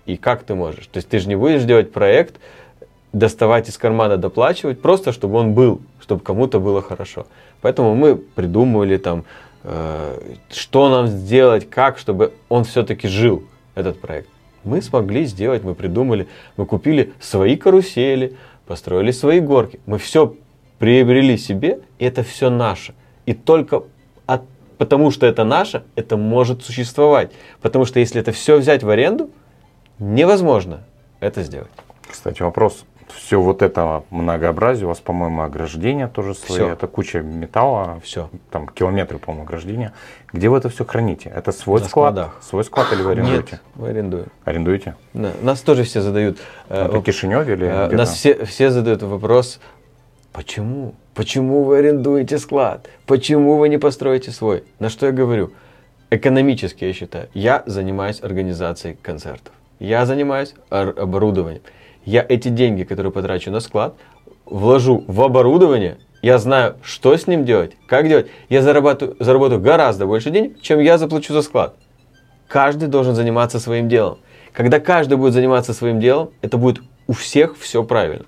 И 0.04 0.16
как 0.16 0.42
ты 0.42 0.54
можешь? 0.54 0.86
То 0.86 0.98
есть 0.98 1.08
ты 1.08 1.18
же 1.18 1.28
не 1.28 1.36
будешь 1.36 1.62
делать 1.62 1.92
проект, 1.92 2.36
доставать 3.12 3.68
из 3.68 3.78
кармана, 3.78 4.16
доплачивать, 4.16 4.80
просто 4.80 5.12
чтобы 5.12 5.38
он 5.38 5.54
был, 5.54 5.80
чтобы 6.00 6.22
кому-то 6.22 6.60
было 6.60 6.82
хорошо. 6.82 7.26
Поэтому 7.60 7.94
мы 7.94 8.16
придумывали 8.16 8.96
там 8.96 9.24
что 9.62 10.88
нам 10.88 11.06
сделать, 11.06 11.70
как, 11.70 11.98
чтобы 11.98 12.32
он 12.48 12.64
все-таки 12.64 13.08
жил, 13.08 13.44
этот 13.74 14.00
проект. 14.00 14.28
Мы 14.64 14.82
смогли 14.82 15.24
сделать, 15.24 15.64
мы 15.64 15.74
придумали, 15.74 16.28
мы 16.56 16.66
купили 16.66 17.12
свои 17.20 17.56
карусели, 17.56 18.36
построили 18.66 19.10
свои 19.10 19.40
горки. 19.40 19.80
Мы 19.86 19.98
все 19.98 20.36
приобрели 20.78 21.36
себе, 21.36 21.80
и 21.98 22.04
это 22.04 22.22
все 22.22 22.50
наше. 22.50 22.94
И 23.26 23.34
только 23.34 23.84
от, 24.26 24.42
потому 24.78 25.10
что 25.10 25.26
это 25.26 25.44
наше, 25.44 25.84
это 25.96 26.16
может 26.16 26.62
существовать. 26.62 27.32
Потому 27.60 27.84
что 27.84 28.00
если 28.00 28.20
это 28.20 28.32
все 28.32 28.58
взять 28.58 28.82
в 28.82 28.88
аренду, 28.88 29.30
невозможно 29.98 30.84
это 31.20 31.42
сделать. 31.42 31.70
Кстати, 32.08 32.42
вопрос 32.42 32.84
все 33.10 33.40
вот 33.40 33.62
это 33.62 34.04
многообразие, 34.10 34.86
у 34.86 34.88
вас, 34.88 35.00
по-моему, 35.00 35.42
ограждения 35.42 36.08
тоже 36.08 36.34
свои, 36.34 36.58
все. 36.58 36.68
это 36.68 36.86
куча 36.86 37.20
металла, 37.20 38.00
все. 38.02 38.30
там 38.50 38.68
километры, 38.68 39.18
по-моему, 39.18 39.44
ограждения. 39.44 39.92
Где 40.32 40.48
вы 40.48 40.58
это 40.58 40.68
все 40.68 40.84
храните? 40.84 41.30
Это 41.34 41.52
свой 41.52 41.80
На 41.80 41.88
склад? 41.88 42.14
Складах. 42.14 42.42
Свой 42.42 42.64
склад 42.64 42.92
или 42.92 43.02
вы 43.02 43.12
арендуете? 43.12 43.52
Нет, 43.52 43.62
мы 43.74 43.88
арендуем. 43.88 44.26
Арендуете? 44.44 44.96
Да. 45.14 45.32
Нас 45.42 45.60
тоже 45.60 45.84
все 45.84 46.00
задают. 46.00 46.38
Э, 46.68 46.86
это 46.86 46.98
в 46.98 47.02
Кишиневе 47.02 47.54
или 47.54 47.66
э, 47.66 47.96
Нас 47.96 48.12
все, 48.12 48.44
все 48.44 48.70
задают 48.70 49.02
вопрос, 49.02 49.60
почему? 50.32 50.94
Почему 51.14 51.64
вы 51.64 51.78
арендуете 51.78 52.38
склад? 52.38 52.88
Почему 53.06 53.56
вы 53.56 53.68
не 53.68 53.78
построите 53.78 54.30
свой? 54.30 54.64
На 54.78 54.88
что 54.88 55.06
я 55.06 55.12
говорю? 55.12 55.52
Экономически, 56.10 56.84
я 56.84 56.92
считаю, 56.92 57.28
я 57.34 57.62
занимаюсь 57.66 58.22
организацией 58.22 58.96
концертов. 59.00 59.52
Я 59.78 60.06
занимаюсь 60.06 60.54
оборудованием 60.70 61.62
я 62.04 62.24
эти 62.28 62.48
деньги, 62.48 62.84
которые 62.84 63.12
потрачу 63.12 63.50
на 63.50 63.60
склад, 63.60 63.94
вложу 64.44 65.04
в 65.06 65.22
оборудование, 65.22 65.98
я 66.22 66.38
знаю, 66.38 66.76
что 66.82 67.16
с 67.16 67.26
ним 67.26 67.44
делать, 67.44 67.72
как 67.86 68.08
делать. 68.08 68.28
Я 68.48 68.62
заработаю, 68.62 69.16
заработаю 69.18 69.60
гораздо 69.60 70.06
больше 70.06 70.30
денег, 70.30 70.60
чем 70.60 70.78
я 70.78 70.96
заплачу 70.98 71.32
за 71.32 71.42
склад. 71.42 71.74
Каждый 72.46 72.88
должен 72.88 73.14
заниматься 73.14 73.58
своим 73.58 73.88
делом. 73.88 74.18
Когда 74.52 74.78
каждый 74.78 75.16
будет 75.16 75.32
заниматься 75.32 75.72
своим 75.72 75.98
делом, 75.98 76.30
это 76.42 76.58
будет 76.58 76.82
у 77.06 77.12
всех 77.12 77.56
все 77.58 77.82
правильно. 77.82 78.26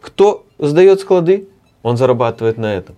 Кто 0.00 0.44
сдает 0.58 1.00
склады, 1.00 1.48
он 1.82 1.96
зарабатывает 1.96 2.58
на 2.58 2.74
этом. 2.74 2.96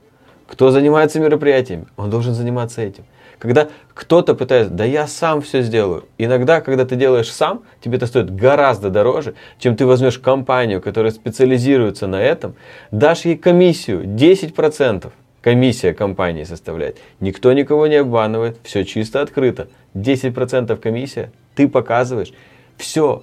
Кто 0.49 0.71
занимается 0.71 1.21
мероприятиями, 1.21 1.87
он 1.97 2.11
должен 2.11 2.35
заниматься 2.35 2.83
этим. 2.83 3.05
Когда 3.38 3.68
кто-то 3.94 4.35
пытается, 4.35 4.72
да 4.72 4.85
я 4.85 5.07
сам 5.07 5.42
все 5.42 5.62
сделаю. 5.62 6.07
Иногда, 6.18 6.61
когда 6.61 6.85
ты 6.85 6.96
делаешь 6.96 7.31
сам, 7.31 7.64
тебе 7.83 7.96
это 7.96 8.07
стоит 8.07 8.35
гораздо 8.35 8.90
дороже, 8.90 9.35
чем 9.59 9.77
ты 9.77 9.85
возьмешь 9.85 10.18
компанию, 10.18 10.81
которая 10.81 11.12
специализируется 11.12 12.07
на 12.07 12.22
этом, 12.22 12.55
дашь 12.90 13.25
ей 13.25 13.37
комиссию 13.37 14.05
10%. 14.05 15.11
Комиссия 15.42 15.94
компании 15.94 16.42
составляет. 16.42 16.99
Никто 17.20 17.53
никого 17.53 17.87
не 17.87 17.96
обманывает, 17.96 18.59
все 18.64 18.85
чисто 18.85 19.20
открыто. 19.20 19.68
10% 19.94 20.77
комиссия, 20.77 21.31
ты 21.55 21.68
показываешь. 21.68 22.33
Все. 22.77 23.22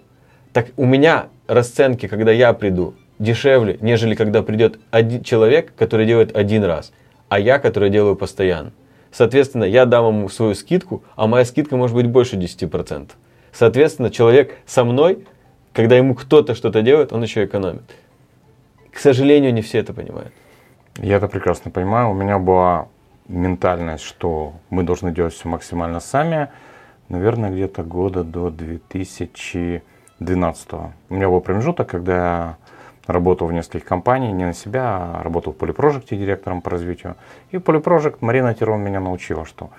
Так 0.54 0.68
у 0.78 0.86
меня 0.86 1.28
расценки, 1.48 2.08
когда 2.08 2.32
я 2.32 2.54
приду, 2.54 2.94
дешевле, 3.20 3.78
нежели 3.82 4.16
когда 4.16 4.42
придет 4.42 4.80
один 4.92 5.24
человек, 5.24 5.74
который 5.76 6.06
делает 6.06 6.36
один 6.36 6.64
раз, 6.64 6.94
а 7.30 7.40
я, 7.40 7.60
который 7.60 7.90
делаю 7.90 8.16
постоянно. 8.16 8.72
Соответственно, 9.14 9.64
я 9.64 9.86
дам 9.86 10.08
ему 10.08 10.28
свою 10.28 10.56
скидку, 10.56 11.04
а 11.16 11.28
моя 11.28 11.46
скидка 11.46 11.78
может 11.78 11.96
быть 11.96 12.08
больше 12.08 12.36
10%. 12.36 13.12
Соответственно, 13.52 14.10
человек 14.10 14.58
со 14.66 14.84
мной, 14.84 15.28
когда 15.72 15.96
ему 15.96 16.16
кто-то 16.16 16.56
что-то 16.56 16.82
делает, 16.82 17.14
он 17.14 17.22
еще 17.22 17.46
экономит. 17.46 17.84
К 18.92 18.98
сожалению, 18.98 19.54
не 19.54 19.62
все 19.62 19.78
это 19.78 19.94
понимают. 19.94 20.34
Я 20.98 21.18
это 21.18 21.28
прекрасно 21.28 21.70
понимаю. 21.70 22.10
У 22.10 22.16
меня 22.16 22.40
была 22.40 22.88
ментальность, 23.28 24.04
что 24.04 24.54
мы 24.72 24.82
должны 24.82 25.12
делать 25.12 25.36
все 25.36 25.48
максимально 25.48 26.00
сами. 26.00 26.50
Наверное, 27.10 27.52
где-то 27.52 27.84
года 27.84 28.24
до 28.24 28.50
2012. 28.50 30.74
У 30.74 31.14
меня 31.14 31.30
был 31.30 31.42
промежуток, 31.42 31.88
когда 31.88 32.58
работал 33.08 33.48
в 33.48 33.54
нескольких 33.54 33.86
компаниях, 33.86 34.34
не 34.34 34.46
на 34.46 34.54
себя, 34.54 34.98
а 34.98 35.24
работал 35.24 35.54
в 35.54 35.58
Polyproject 35.58 36.16
директором 36.16 36.62
по 36.62 36.70
развитию. 36.70 37.16
И 37.52 37.58
Polyproject 37.58 38.18
Марина 38.22 38.54
Тирон 38.54 38.82
меня 38.82 39.00
научила, 39.00 39.46
что 39.46 39.70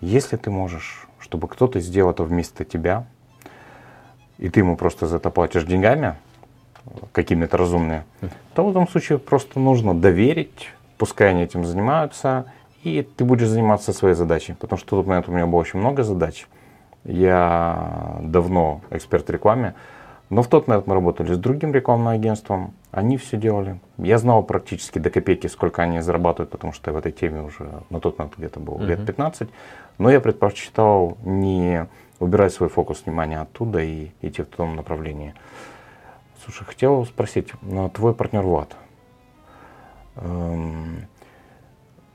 если 0.00 0.36
ты 0.36 0.50
можешь, 0.50 1.08
чтобы 1.18 1.48
кто-то 1.48 1.80
сделал 1.80 2.10
это 2.10 2.22
вместо 2.22 2.64
тебя, 2.64 3.06
и 4.38 4.50
ты 4.50 4.60
ему 4.60 4.76
просто 4.76 5.06
за 5.06 5.16
это 5.16 5.30
платишь 5.30 5.64
деньгами, 5.64 6.16
какими-то 7.12 7.56
разумными, 7.56 8.04
то 8.54 8.64
в 8.64 8.70
этом 8.70 8.86
случае 8.86 9.18
просто 9.18 9.58
нужно 9.58 9.94
доверить, 9.94 10.70
пускай 10.98 11.30
они 11.30 11.42
этим 11.42 11.64
занимаются, 11.64 12.52
и 12.82 13.02
ты 13.02 13.24
будешь 13.24 13.48
заниматься 13.48 13.92
своей 13.92 14.14
задачей. 14.14 14.52
Потому 14.52 14.78
что 14.78 14.86
в 14.86 14.90
тот 15.00 15.06
момент 15.06 15.28
у 15.28 15.32
меня 15.32 15.46
было 15.46 15.60
очень 15.60 15.80
много 15.80 16.04
задач. 16.04 16.46
Я 17.04 18.18
давно 18.20 18.82
эксперт 18.90 19.26
в 19.26 19.30
рекламе, 19.30 19.74
но 20.28 20.42
в 20.42 20.48
тот 20.48 20.66
момент 20.66 20.86
мы 20.86 20.94
работали 20.94 21.32
с 21.32 21.38
другим 21.38 21.72
рекламным 21.72 22.08
агентством, 22.08 22.74
они 22.90 23.16
все 23.16 23.36
делали. 23.36 23.78
Я 23.98 24.18
знал 24.18 24.42
практически 24.42 24.98
до 24.98 25.10
копейки, 25.10 25.46
сколько 25.46 25.82
они 25.82 26.00
зарабатывают, 26.00 26.50
потому 26.50 26.72
что 26.72 26.90
я 26.90 26.94
в 26.94 26.98
этой 26.98 27.12
теме 27.12 27.42
уже 27.42 27.82
на 27.90 28.00
тот 28.00 28.18
момент 28.18 28.34
где-то 28.36 28.58
был 28.58 28.74
uh-huh. 28.74 28.86
лет 28.86 29.06
15. 29.06 29.48
Но 29.98 30.10
я 30.10 30.20
предпочитал 30.20 31.16
не 31.24 31.86
убирать 32.18 32.52
свой 32.52 32.68
фокус 32.68 33.02
внимания 33.04 33.40
оттуда 33.40 33.80
и 33.80 34.10
идти 34.20 34.42
в 34.42 34.46
том 34.46 34.74
направлении. 34.74 35.34
Слушай, 36.44 36.64
хотел 36.64 37.04
спросить, 37.06 37.52
ну, 37.62 37.88
твой 37.90 38.14
партнер 38.14 38.42
Влад, 38.42 38.76
эм, 40.16 41.06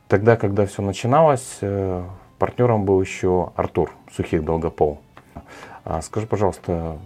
тогда, 0.07 0.35
когда 0.35 0.65
все 0.65 0.81
начиналось, 0.81 1.59
э, 1.61 2.03
партнером 2.39 2.85
был 2.85 3.01
еще 3.01 3.51
Артур 3.55 3.91
Сухих 4.11 4.43
Долгопол. 4.43 4.99
А 5.83 6.01
скажи, 6.01 6.27
пожалуйста, 6.27 6.97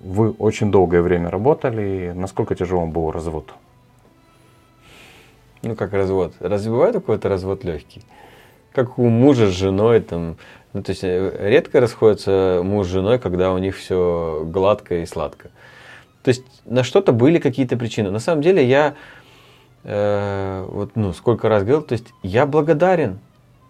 вы 0.00 0.30
очень 0.30 0.70
долгое 0.70 1.02
время 1.02 1.30
работали. 1.30 2.12
Насколько 2.14 2.54
тяжело 2.54 2.86
был 2.86 3.10
развод? 3.10 3.52
Ну, 5.62 5.76
как 5.76 5.92
развод? 5.92 6.34
Разве 6.40 6.72
бывает 6.72 6.94
какой-то 6.94 7.28
развод 7.28 7.64
легкий? 7.64 8.02
Как 8.72 8.98
у 8.98 9.08
мужа 9.08 9.48
с 9.48 9.50
женой, 9.50 10.00
там, 10.00 10.36
ну, 10.72 10.82
то 10.82 10.90
есть 10.90 11.04
э, 11.04 11.36
редко 11.50 11.80
расходятся 11.80 12.62
муж 12.64 12.86
с 12.86 12.90
женой, 12.90 13.18
когда 13.18 13.52
у 13.52 13.58
них 13.58 13.76
все 13.76 14.42
гладко 14.46 14.96
и 15.02 15.06
сладко. 15.06 15.50
То 16.22 16.28
есть 16.30 16.44
на 16.64 16.82
что-то 16.82 17.12
были 17.12 17.38
какие-то 17.38 17.76
причины. 17.76 18.10
На 18.10 18.20
самом 18.20 18.42
деле 18.42 18.64
я, 18.64 18.94
э, 19.84 20.66
вот, 20.66 20.92
ну, 20.94 21.12
сколько 21.12 21.48
раз 21.48 21.62
говорил, 21.62 21.82
то 21.82 21.92
есть 21.92 22.06
я 22.22 22.46
благодарен 22.46 23.18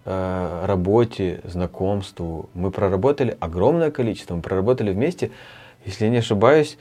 э, 0.05 0.65
работе, 0.67 1.41
знакомству. 1.45 2.49
Мы 2.55 2.71
проработали 2.71 3.37
огромное 3.41 3.91
количество, 3.91 4.37
мы 4.37 4.43
проработали 4.43 4.93
вместе 4.93 5.33
если 5.85 6.05
я 6.05 6.11
не 6.11 6.19
ошибаюсь, 6.19 6.79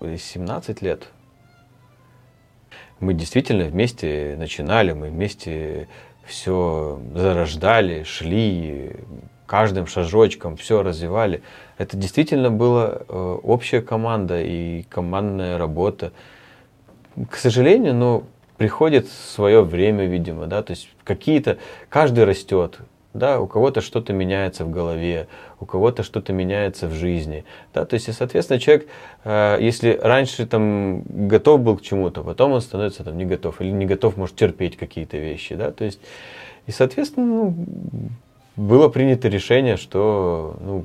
17 0.00 0.82
ну, 0.82 0.86
лет. 0.86 1.08
Мы 3.00 3.14
действительно 3.14 3.64
вместе 3.64 4.34
начинали, 4.38 4.92
мы 4.92 5.08
вместе 5.08 5.88
все 6.24 7.00
зарождали, 7.14 8.02
шли, 8.02 8.96
каждым 9.46 9.86
шажочком 9.86 10.56
все 10.56 10.82
развивали. 10.82 11.42
Это 11.78 11.96
действительно 11.96 12.50
была 12.50 13.00
э, 13.08 13.38
общая 13.42 13.80
команда 13.80 14.42
и 14.42 14.82
командная 14.82 15.58
работа. 15.58 16.12
К 17.28 17.36
сожалению, 17.36 17.94
но 17.94 18.22
приходит 18.58 19.08
свое 19.08 19.62
время, 19.62 20.04
видимо, 20.04 20.46
да, 20.46 20.62
то 20.62 20.72
есть 20.72 20.88
какие-то, 21.02 21.58
каждый 21.88 22.24
растет, 22.24 22.78
да, 23.12 23.40
у 23.40 23.46
кого-то 23.46 23.80
что-то 23.80 24.12
меняется 24.12 24.64
в 24.64 24.70
голове, 24.70 25.26
у 25.58 25.66
кого-то 25.66 26.02
что-то 26.02 26.32
меняется 26.32 26.86
в 26.86 26.92
жизни. 26.92 27.44
Да, 27.74 27.84
то 27.84 27.94
есть, 27.94 28.08
и, 28.08 28.12
соответственно, 28.12 28.60
человек, 28.60 28.88
э, 29.24 29.58
если 29.60 29.98
раньше 30.00 30.46
там 30.46 31.02
готов 31.02 31.60
был 31.60 31.76
к 31.76 31.82
чему-то, 31.82 32.22
потом 32.22 32.52
он 32.52 32.60
становится 32.60 33.02
там 33.02 33.18
не 33.18 33.24
готов, 33.24 33.60
или 33.60 33.70
не 33.70 33.86
готов, 33.86 34.16
может 34.16 34.36
терпеть 34.36 34.76
какие-то 34.76 35.16
вещи. 35.16 35.56
Да, 35.56 35.72
то 35.72 35.84
есть, 35.84 36.00
и, 36.66 36.70
соответственно, 36.70 37.26
ну, 37.26 37.54
было 38.56 38.88
принято 38.88 39.28
решение, 39.28 39.76
что 39.76 40.56
ну, 40.60 40.84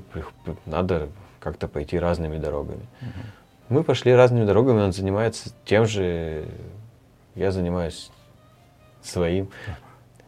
надо 0.66 1.10
как-то 1.40 1.68
пойти 1.68 2.00
разными 2.00 2.38
дорогами. 2.38 2.86
Угу. 3.02 3.10
Мы 3.70 3.84
пошли 3.84 4.14
разными 4.14 4.46
дорогами, 4.46 4.82
он 4.82 4.94
занимается 4.94 5.52
тем 5.64 5.86
же, 5.86 6.46
я 7.36 7.52
занимаюсь 7.52 8.10
своим. 9.04 9.50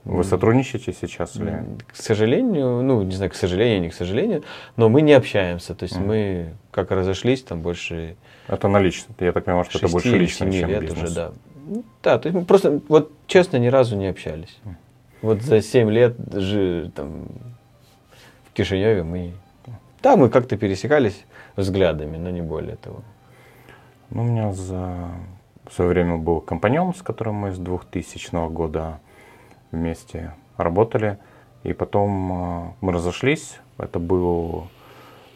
Вы 0.08 0.24
сотрудничаете 0.24 0.94
сейчас? 0.94 1.36
Или? 1.36 1.64
К 1.88 1.96
сожалению, 1.96 2.82
ну, 2.82 3.02
не 3.04 3.16
знаю, 3.16 3.32
к 3.32 3.36
сожалению, 3.36 3.82
не 3.82 3.90
к 3.90 3.94
сожалению, 3.94 4.44
но 4.76 4.90
мы 4.90 5.02
не 5.02 5.14
общаемся. 5.14 5.76
То 5.76 5.84
есть 5.84 5.98
mm. 5.98 6.06
мы 6.06 6.54
как 6.72 6.92
разошлись, 6.92 7.44
там 7.44 7.62
больше... 7.62 8.16
Это 8.48 8.68
на 8.68 8.80
лично. 8.80 9.14
Я 9.20 9.34
так 9.34 9.46
понимаю, 9.46 9.66
что 9.66 9.80
это 9.80 9.90
больше 9.90 10.18
лично, 10.18 10.52
чем 10.52 10.70
лет 10.70 10.82
бизнес. 10.82 11.04
уже, 11.04 11.16
да. 11.16 11.32
Да, 12.02 12.18
то 12.18 12.28
есть 12.28 12.40
мы 12.40 12.46
просто, 12.46 12.80
вот 12.88 13.12
честно, 13.28 13.58
ни 13.58 13.68
разу 13.68 13.98
не 13.98 14.08
общались. 14.08 14.58
Mm. 14.64 14.76
Вот 15.22 15.42
за 15.42 15.62
7 15.62 15.92
лет 15.92 16.16
же, 16.34 16.92
там, 16.96 17.28
в 18.50 18.54
Кишиневе 18.54 19.04
мы... 19.04 19.34
Да, 20.02 20.16
мы 20.16 20.30
как-то 20.30 20.58
пересекались 20.58 21.26
взглядами, 21.56 22.18
но 22.18 22.30
не 22.30 22.42
более 22.42 22.78
того. 22.78 23.02
Ну, 24.10 24.22
у 24.22 24.26
меня 24.26 24.54
за 24.54 25.10
в 25.70 25.74
свое 25.74 25.90
время 25.90 26.18
был 26.18 26.42
компаньон, 26.42 26.94
с 26.94 27.02
которым 27.02 27.36
мы 27.36 27.52
с 27.52 27.58
2000 27.58 28.50
года 28.50 29.00
вместе 29.72 30.34
работали. 30.58 31.18
И 31.64 31.74
потом 31.74 32.32
э, 32.32 32.72
мы 32.82 32.94
разошлись. 32.94 33.60
Это 33.78 34.00
был, 34.00 34.68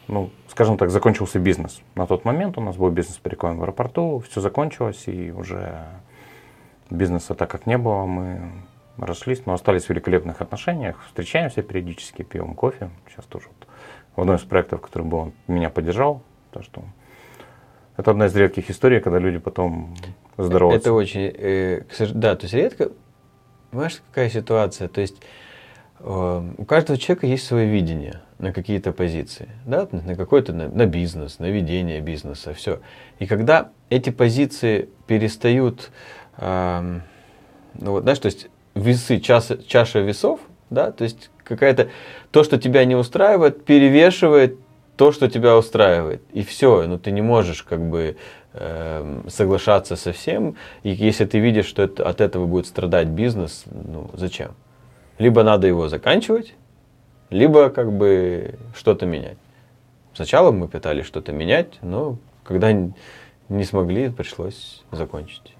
ну, 0.08 0.30
скажем 0.48 0.78
так, 0.78 0.90
закончился 0.90 1.38
бизнес. 1.38 1.80
На 1.94 2.06
тот 2.06 2.24
момент 2.24 2.58
у 2.58 2.60
нас 2.60 2.76
был 2.76 2.90
бизнес 2.90 3.18
по 3.18 3.28
рекламе 3.28 3.58
в 3.58 3.62
аэропорту. 3.62 4.22
Все 4.28 4.40
закончилось, 4.40 5.04
и 5.06 5.30
уже 5.30 5.84
бизнеса 6.90 7.34
так 7.34 7.50
как 7.50 7.66
не 7.66 7.78
было, 7.78 8.04
мы 8.04 8.52
разошлись, 8.98 9.46
но 9.46 9.54
остались 9.54 9.84
в 9.84 9.90
великолепных 9.90 10.40
отношениях. 10.40 11.02
Встречаемся 11.06 11.62
периодически, 11.62 12.22
пьем 12.22 12.54
кофе. 12.54 12.90
Сейчас 13.08 13.24
тоже 13.24 13.46
вот 13.48 13.68
в 14.16 14.20
одном 14.20 14.36
из 14.36 14.42
проектов, 14.42 14.80
который 14.80 15.06
был, 15.06 15.18
он 15.18 15.32
меня 15.48 15.70
поддержал. 15.70 16.22
Так 16.50 16.64
что 16.64 16.82
это 17.96 18.10
одна 18.10 18.26
из 18.26 18.36
редких 18.36 18.70
историй, 18.70 19.00
когда 19.00 19.18
люди 19.18 19.38
потом 19.38 19.94
здороваются. 20.36 20.90
Это 20.90 20.94
очень, 20.94 21.32
э, 21.34 21.82
да, 22.14 22.36
то 22.36 22.44
есть 22.44 22.54
редко, 22.54 22.90
Понимаешь, 23.72 24.02
какая 24.10 24.28
ситуация? 24.28 24.86
То 24.86 25.00
есть 25.00 25.16
э, 26.00 26.42
у 26.58 26.64
каждого 26.66 26.98
человека 26.98 27.26
есть 27.26 27.46
свое 27.46 27.66
видение 27.66 28.20
на 28.38 28.52
какие-то 28.52 28.92
позиции, 28.92 29.48
да, 29.64 29.88
на 29.90 30.14
какой-то, 30.14 30.52
на, 30.52 30.68
на 30.68 30.84
бизнес, 30.84 31.38
на 31.38 31.46
ведение 31.46 32.02
бизнеса, 32.02 32.52
все. 32.52 32.80
И 33.18 33.26
когда 33.26 33.70
эти 33.88 34.10
позиции 34.10 34.90
перестают, 35.06 35.90
э, 36.36 37.00
ну 37.80 37.92
вот, 37.92 38.02
знаешь, 38.02 38.18
то 38.18 38.26
есть 38.26 38.48
весы, 38.74 39.20
чаша, 39.20 39.56
чаша 39.56 40.00
весов, 40.00 40.40
да, 40.68 40.92
то 40.92 41.04
есть 41.04 41.30
какая-то, 41.42 41.88
то, 42.30 42.44
что 42.44 42.58
тебя 42.58 42.84
не 42.84 42.94
устраивает, 42.94 43.64
перевешивает 43.64 44.58
то, 44.98 45.12
что 45.12 45.30
тебя 45.30 45.56
устраивает. 45.56 46.20
И 46.34 46.42
все, 46.42 46.86
ну 46.86 46.98
ты 46.98 47.10
не 47.10 47.22
можешь 47.22 47.62
как 47.62 47.80
бы 47.80 48.18
Эм, 48.18 48.41
соглашаться 48.54 49.96
со 49.96 50.12
всем. 50.12 50.56
И 50.82 50.90
если 50.90 51.24
ты 51.24 51.38
видишь, 51.38 51.66
что 51.66 51.82
это, 51.82 52.06
от 52.08 52.20
этого 52.20 52.46
будет 52.46 52.66
страдать 52.66 53.08
бизнес, 53.08 53.64
ну 53.70 54.10
зачем? 54.14 54.52
Либо 55.18 55.42
надо 55.42 55.66
его 55.66 55.88
заканчивать, 55.88 56.54
либо 57.30 57.70
как 57.70 57.92
бы 57.92 58.56
что-то 58.74 59.06
менять. 59.06 59.38
Сначала 60.14 60.52
мы 60.52 60.68
пытались 60.68 61.06
что-то 61.06 61.32
менять, 61.32 61.78
но 61.80 62.18
когда 62.44 62.72
не 63.48 63.64
смогли, 63.64 64.10
пришлось 64.10 64.82
закончить. 64.90 65.54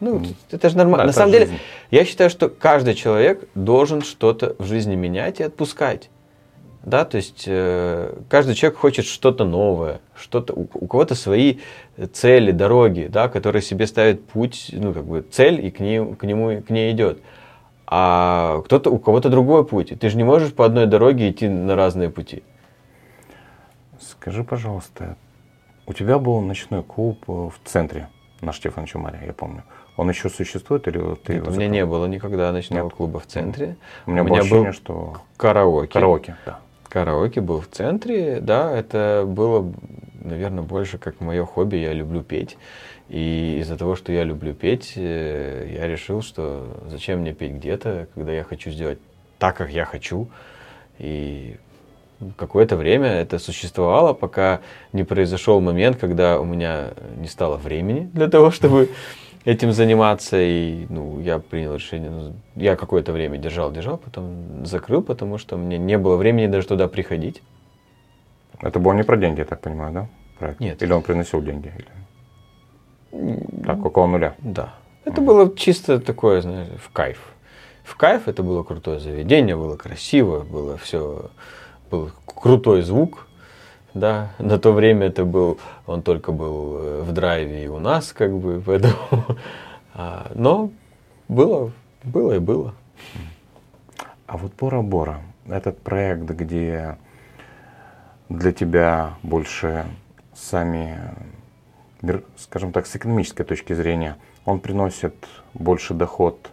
Ну, 0.00 0.18
mm. 0.18 0.34
это 0.50 0.68
же 0.68 0.76
нормально. 0.76 1.04
Да, 1.04 1.06
На 1.06 1.12
самом 1.12 1.32
жизнь. 1.32 1.46
деле, 1.46 1.58
я 1.90 2.04
считаю, 2.04 2.30
что 2.30 2.48
каждый 2.48 2.94
человек 2.94 3.48
должен 3.54 4.02
что-то 4.02 4.56
в 4.58 4.64
жизни 4.64 4.94
менять 4.94 5.40
и 5.40 5.42
отпускать. 5.42 6.10
Да, 6.84 7.06
то 7.06 7.16
есть 7.16 7.44
э, 7.46 8.14
каждый 8.28 8.54
человек 8.54 8.78
хочет 8.78 9.06
что-то 9.06 9.46
новое, 9.46 10.00
что-то 10.14 10.52
у, 10.52 10.68
у 10.74 10.86
кого-то 10.86 11.14
свои 11.14 11.60
цели, 12.12 12.50
дороги, 12.50 13.08
да, 13.10 13.28
которые 13.28 13.62
себе 13.62 13.86
ставят 13.86 14.26
путь, 14.26 14.68
ну 14.70 14.92
как 14.92 15.04
бы 15.04 15.22
цель 15.22 15.64
и 15.64 15.70
к 15.70 15.80
ней, 15.80 16.14
к 16.14 16.24
нему 16.24 16.60
к 16.60 16.68
ней 16.68 16.92
идет. 16.92 17.22
А 17.86 18.60
кто-то 18.66 18.90
у 18.90 18.98
кого-то 18.98 19.30
другой 19.30 19.64
путь. 19.64 19.98
Ты 19.98 20.10
же 20.10 20.16
не 20.18 20.24
можешь 20.24 20.52
по 20.52 20.66
одной 20.66 20.86
дороге 20.86 21.30
идти 21.30 21.48
на 21.48 21.74
разные 21.74 22.10
пути. 22.10 22.42
Скажи, 23.98 24.44
пожалуйста, 24.44 25.16
у 25.86 25.94
тебя 25.94 26.18
был 26.18 26.40
ночной 26.42 26.82
клуб 26.82 27.24
в 27.26 27.54
центре 27.64 28.08
на 28.42 28.52
Штефан 28.52 28.84
Чумаре, 28.84 29.20
я 29.24 29.32
помню. 29.32 29.64
Он 29.96 30.10
еще 30.10 30.28
существует 30.28 30.86
или 30.86 31.14
ты 31.14 31.34
Нет, 31.34 31.48
у 31.48 31.50
меня 31.52 31.68
не 31.68 31.86
было 31.86 32.04
никогда 32.06 32.52
ночного 32.52 32.84
Нет. 32.88 32.94
клуба 32.94 33.20
в 33.20 33.26
центре. 33.26 33.76
У 34.06 34.10
меня, 34.10 34.22
у 34.22 34.24
меня 34.24 34.34
было 34.34 34.40
ощущение, 34.40 34.66
был 34.66 34.72
что 34.72 35.16
караоке. 35.38 35.92
Караоке, 35.92 36.36
да. 36.44 36.58
Караоке 36.94 37.40
был 37.40 37.60
в 37.60 37.66
центре, 37.66 38.38
да, 38.40 38.70
это 38.70 39.24
было, 39.26 39.68
наверное, 40.22 40.62
больше 40.62 40.96
как 40.96 41.20
мое 41.20 41.44
хобби, 41.44 41.74
я 41.74 41.92
люблю 41.92 42.22
петь. 42.22 42.56
И 43.08 43.58
из-за 43.60 43.76
того, 43.76 43.96
что 43.96 44.12
я 44.12 44.22
люблю 44.22 44.54
петь, 44.54 44.92
э, 44.94 45.74
я 45.76 45.88
решил, 45.88 46.22
что 46.22 46.84
зачем 46.86 47.18
мне 47.18 47.34
петь 47.34 47.54
где-то, 47.54 48.06
когда 48.14 48.30
я 48.30 48.44
хочу 48.44 48.70
сделать 48.70 49.00
так, 49.40 49.56
как 49.56 49.70
я 49.70 49.84
хочу. 49.84 50.28
И 51.00 51.56
какое-то 52.36 52.76
время 52.76 53.08
это 53.08 53.40
существовало, 53.40 54.12
пока 54.12 54.60
не 54.92 55.02
произошел 55.02 55.60
момент, 55.60 55.96
когда 55.96 56.38
у 56.38 56.44
меня 56.44 56.90
не 57.16 57.26
стало 57.26 57.56
времени 57.56 58.08
для 58.12 58.28
того, 58.28 58.52
чтобы 58.52 58.88
этим 59.44 59.72
заниматься. 59.72 60.40
И 60.40 60.86
ну, 60.88 61.20
я 61.20 61.38
принял 61.38 61.74
решение, 61.74 62.10
ну, 62.10 62.32
я 62.56 62.76
какое-то 62.76 63.12
время 63.12 63.38
держал, 63.38 63.72
держал, 63.72 63.98
потом 63.98 64.66
закрыл, 64.66 65.02
потому 65.02 65.38
что 65.38 65.56
мне 65.56 65.78
не 65.78 65.98
было 65.98 66.16
времени 66.16 66.46
даже 66.46 66.66
туда 66.66 66.88
приходить. 66.88 67.42
Это 68.60 68.78
было 68.78 68.92
не 68.92 69.02
про 69.02 69.16
деньги, 69.16 69.40
я 69.40 69.44
так 69.44 69.60
понимаю, 69.60 69.92
да? 69.92 70.08
Проект? 70.38 70.60
Нет. 70.60 70.82
Или 70.82 70.92
он 70.92 71.02
приносил 71.02 71.42
деньги? 71.42 71.72
Или... 73.12 73.64
Так, 73.64 73.84
около 73.84 74.06
нуля? 74.06 74.34
Да. 74.38 74.74
Это 75.04 75.20
mm. 75.20 75.24
было 75.24 75.56
чисто 75.56 76.00
такое, 76.00 76.40
знаешь, 76.40 76.68
в 76.80 76.90
кайф. 76.90 77.34
В 77.82 77.96
кайф 77.96 78.28
это 78.28 78.42
было 78.42 78.62
крутое 78.62 78.98
заведение, 78.98 79.56
было 79.56 79.76
красиво, 79.76 80.40
было 80.40 80.78
все, 80.78 81.30
был 81.90 82.10
крутой 82.24 82.82
звук, 82.82 83.28
да, 83.94 84.32
на 84.38 84.58
то 84.58 84.72
время 84.72 85.06
это 85.06 85.24
был, 85.24 85.58
он 85.86 86.02
только 86.02 86.32
был 86.32 86.76
э, 86.78 87.02
в 87.02 87.12
драйве 87.12 87.64
и 87.64 87.68
у 87.68 87.78
нас, 87.78 88.12
как 88.12 88.36
бы, 88.36 88.60
поэтому, 88.66 88.94
а, 89.94 90.30
но 90.34 90.70
было, 91.28 91.72
было 92.02 92.32
и 92.34 92.38
было. 92.40 92.74
А 94.26 94.36
вот 94.36 94.52
Бора-Бора, 94.58 95.20
этот 95.46 95.80
проект, 95.80 96.22
где 96.22 96.98
для 98.28 98.52
тебя 98.52 99.14
больше 99.22 99.86
сами, 100.34 100.98
скажем 102.36 102.72
так, 102.72 102.86
с 102.86 102.96
экономической 102.96 103.44
точки 103.44 103.74
зрения, 103.74 104.16
он 104.44 104.58
приносит 104.58 105.14
больше 105.52 105.94
доход 105.94 106.50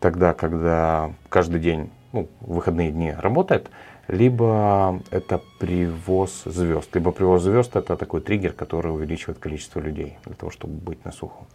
тогда, 0.00 0.32
когда 0.32 1.12
каждый 1.28 1.60
день, 1.60 1.90
ну, 2.12 2.28
выходные 2.40 2.90
дни 2.90 3.12
работает, 3.12 3.70
либо 4.08 5.00
это 5.10 5.40
привоз 5.58 6.42
звезд. 6.44 6.94
Либо 6.94 7.12
привоз 7.12 7.42
звезд 7.42 7.76
это 7.76 7.96
такой 7.96 8.20
триггер, 8.20 8.52
который 8.52 8.92
увеличивает 8.92 9.38
количество 9.38 9.80
людей 9.80 10.18
для 10.24 10.34
того, 10.34 10.50
чтобы 10.50 10.74
быть 10.74 11.04
на 11.04 11.12
суху. 11.12 11.46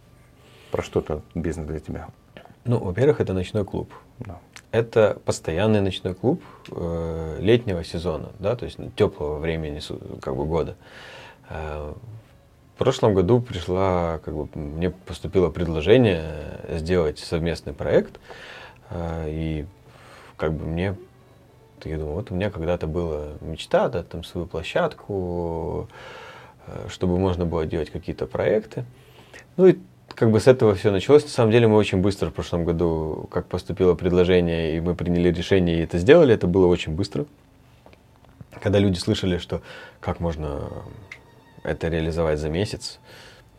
Про 0.70 0.82
что 0.82 1.00
это 1.00 1.22
бизнес 1.34 1.66
для 1.66 1.80
тебя? 1.80 2.08
Ну, 2.64 2.78
во-первых, 2.78 3.20
это 3.20 3.32
ночной 3.32 3.64
клуб. 3.64 3.92
Да. 4.18 4.38
Это 4.70 5.18
постоянный 5.24 5.80
ночной 5.80 6.14
клуб 6.14 6.42
э, 6.70 7.38
летнего 7.40 7.82
сезона, 7.84 8.30
да, 8.38 8.54
то 8.54 8.66
есть 8.66 8.78
теплого 8.96 9.38
времени 9.38 9.80
как 10.20 10.36
бы 10.36 10.44
года. 10.44 10.76
Э, 11.48 11.92
в 12.74 12.78
прошлом 12.78 13.14
году 13.14 13.40
пришла, 13.40 14.20
как 14.24 14.34
бы, 14.34 14.48
мне 14.54 14.90
поступило 14.90 15.50
предложение 15.50 16.60
сделать 16.68 17.18
совместный 17.18 17.72
проект, 17.72 18.20
э, 18.90 19.24
и 19.28 19.66
как 20.36 20.52
бы 20.52 20.66
мне 20.66 20.96
я 21.88 21.98
думаю, 21.98 22.16
вот 22.16 22.30
у 22.30 22.34
меня 22.34 22.50
когда-то 22.50 22.86
была 22.86 23.28
мечта, 23.40 23.88
да, 23.88 24.02
там 24.02 24.24
свою 24.24 24.46
площадку, 24.46 25.88
э, 26.66 26.88
чтобы 26.88 27.18
можно 27.18 27.44
было 27.46 27.66
делать 27.66 27.90
какие-то 27.90 28.26
проекты. 28.26 28.84
Ну 29.56 29.66
и 29.66 29.78
как 30.14 30.30
бы 30.30 30.40
с 30.40 30.46
этого 30.46 30.74
все 30.74 30.90
началось. 30.90 31.22
На 31.24 31.30
самом 31.30 31.52
деле 31.52 31.66
мы 31.66 31.76
очень 31.76 31.98
быстро 31.98 32.30
в 32.30 32.34
прошлом 32.34 32.64
году, 32.64 33.28
как 33.30 33.46
поступило 33.46 33.94
предложение, 33.94 34.76
и 34.76 34.80
мы 34.80 34.94
приняли 34.94 35.30
решение 35.32 35.78
и 35.78 35.84
это 35.84 35.98
сделали, 35.98 36.34
это 36.34 36.46
было 36.46 36.66
очень 36.66 36.94
быстро. 36.94 37.26
Когда 38.60 38.78
люди 38.78 38.98
слышали, 38.98 39.38
что 39.38 39.62
как 40.00 40.20
можно 40.20 40.68
это 41.62 41.88
реализовать 41.88 42.38
за 42.38 42.48
месяц, 42.48 42.98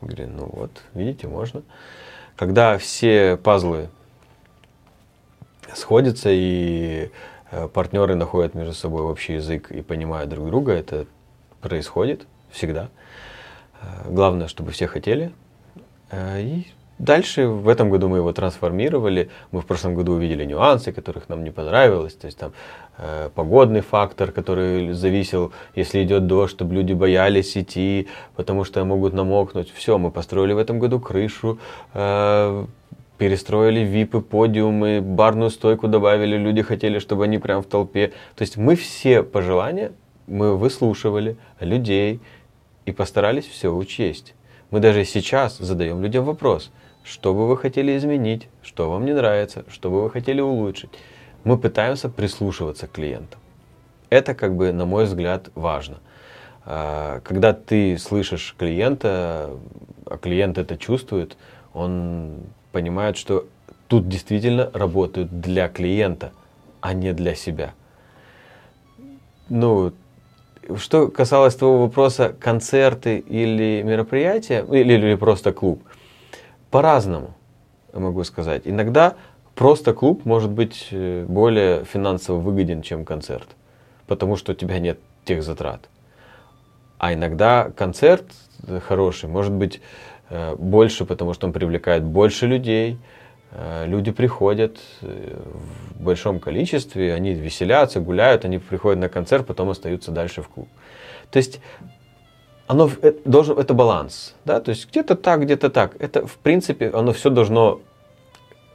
говорили, 0.01 0.25
ну 0.25 0.49
вот, 0.51 0.83
видите, 0.93 1.27
можно. 1.27 1.63
Когда 2.35 2.77
все 2.77 3.37
пазлы 3.37 3.89
сходятся 5.73 6.29
и 6.31 7.09
партнеры 7.73 8.15
находят 8.15 8.55
между 8.55 8.73
собой 8.73 9.01
общий 9.01 9.33
язык 9.33 9.71
и 9.71 9.81
понимают 9.81 10.29
друг 10.29 10.47
друга, 10.47 10.71
это 10.71 11.05
происходит 11.61 12.25
всегда. 12.49 12.89
Э, 13.81 14.09
главное, 14.09 14.47
чтобы 14.47 14.71
все 14.71 14.87
хотели. 14.87 15.31
Э, 16.11 16.41
и 16.41 16.67
дальше 16.99 17.47
в 17.47 17.67
этом 17.67 17.89
году 17.89 18.09
мы 18.09 18.17
его 18.17 18.31
трансформировали. 18.33 19.29
Мы 19.51 19.61
в 19.61 19.65
прошлом 19.65 19.95
году 19.95 20.13
увидели 20.13 20.45
нюансы, 20.45 20.91
которых 20.91 21.29
нам 21.29 21.43
не 21.43 21.51
понравилось. 21.51 22.13
То 22.13 22.25
есть 22.27 22.37
там 22.37 22.53
погодный 23.33 23.81
фактор, 23.81 24.31
который 24.31 24.91
зависел, 24.91 25.53
если 25.73 26.03
идет 26.03 26.27
дождь, 26.27 26.51
чтобы 26.51 26.75
люди 26.75 26.93
боялись 26.93 27.57
идти, 27.57 28.07
потому 28.35 28.63
что 28.63 28.85
могут 28.85 29.13
намокнуть. 29.13 29.71
Все, 29.73 29.97
мы 29.97 30.11
построили 30.11 30.53
в 30.53 30.59
этом 30.59 30.77
году 30.77 30.99
крышу, 30.99 31.57
перестроили 33.21 33.81
випы, 33.81 34.19
подиумы, 34.19 34.99
барную 34.99 35.51
стойку 35.51 35.87
добавили, 35.87 36.37
люди 36.37 36.63
хотели, 36.63 36.97
чтобы 36.97 37.25
они 37.25 37.37
прям 37.37 37.61
в 37.61 37.67
толпе. 37.67 38.13
То 38.35 38.41
есть 38.41 38.57
мы 38.57 38.75
все 38.75 39.21
пожелания, 39.21 39.91
мы 40.25 40.57
выслушивали 40.57 41.37
людей 41.59 42.19
и 42.87 42.91
постарались 42.91 43.45
все 43.45 43.71
учесть. 43.71 44.33
Мы 44.71 44.79
даже 44.79 45.05
сейчас 45.05 45.59
задаем 45.59 46.01
людям 46.01 46.25
вопрос, 46.25 46.71
что 47.03 47.35
бы 47.35 47.47
вы 47.47 47.57
хотели 47.57 47.95
изменить, 47.95 48.49
что 48.63 48.89
вам 48.89 49.05
не 49.05 49.13
нравится, 49.13 49.65
что 49.69 49.91
бы 49.91 50.01
вы 50.01 50.09
хотели 50.09 50.41
улучшить. 50.41 50.89
Мы 51.43 51.59
пытаемся 51.59 52.09
прислушиваться 52.09 52.87
к 52.87 52.91
клиентам. 52.93 53.39
Это, 54.09 54.33
как 54.33 54.55
бы, 54.55 54.71
на 54.71 54.87
мой 54.87 55.05
взгляд, 55.05 55.51
важно. 55.53 55.99
А, 56.65 57.19
когда 57.19 57.53
ты 57.53 57.99
слышишь 57.99 58.55
клиента, 58.57 59.51
а 60.07 60.17
клиент 60.17 60.57
это 60.57 60.75
чувствует, 60.75 61.37
он 61.75 62.47
понимают, 62.71 63.17
что 63.17 63.45
тут 63.87 64.07
действительно 64.07 64.69
работают 64.73 65.41
для 65.41 65.67
клиента, 65.67 66.31
а 66.79 66.93
не 66.93 67.13
для 67.13 67.35
себя. 67.35 67.73
Ну, 69.49 69.93
что 70.77 71.09
касалось 71.09 71.55
твоего 71.55 71.83
вопроса, 71.83 72.33
концерты 72.39 73.17
или 73.17 73.81
мероприятия, 73.83 74.65
или, 74.71 74.93
или 74.93 75.15
просто 75.15 75.51
клуб, 75.51 75.83
по-разному, 76.69 77.33
могу 77.93 78.23
сказать. 78.23 78.61
Иногда 78.65 79.15
просто 79.55 79.93
клуб 79.93 80.25
может 80.25 80.51
быть 80.51 80.87
э, 80.91 81.25
более 81.27 81.83
финансово 81.83 82.39
выгоден, 82.39 82.81
чем 82.81 83.03
концерт, 83.03 83.47
потому 84.07 84.37
что 84.37 84.53
у 84.53 84.55
тебя 84.55 84.79
нет 84.79 84.99
тех 85.25 85.43
затрат. 85.43 85.89
А 86.97 87.13
иногда 87.13 87.71
концерт 87.75 88.25
хороший 88.87 89.27
может 89.27 89.51
быть 89.51 89.81
Э, 90.20 90.20
больше, 90.57 91.05
потому 91.05 91.33
что 91.33 91.47
он 91.47 91.53
привлекает 91.53 92.03
больше 92.03 92.47
людей. 92.47 92.97
Э, 93.51 93.85
люди 93.85 94.11
приходят 94.11 94.79
э, 95.01 95.37
в 95.95 96.03
большом 96.03 96.39
количестве, 96.39 97.13
они 97.13 97.33
веселятся, 97.33 97.99
гуляют, 97.99 98.45
они 98.45 98.59
приходят 98.59 98.99
на 98.99 99.09
концерт, 99.09 99.45
потом 99.45 99.69
остаются 99.69 100.11
дальше 100.11 100.41
в 100.41 100.47
клуб. 100.47 100.69
То 101.31 101.37
есть 101.37 101.59
оно 102.67 102.89
должен, 103.25 103.57
это 103.59 103.73
баланс, 103.73 104.35
да, 104.45 104.61
то 104.61 104.69
есть 104.69 104.89
где-то 104.89 105.15
так, 105.15 105.41
где-то 105.41 105.69
так. 105.69 105.95
Это 105.99 106.25
в 106.25 106.37
принципе 106.37 106.89
оно 106.89 107.11
все 107.11 107.29
должно 107.29 107.81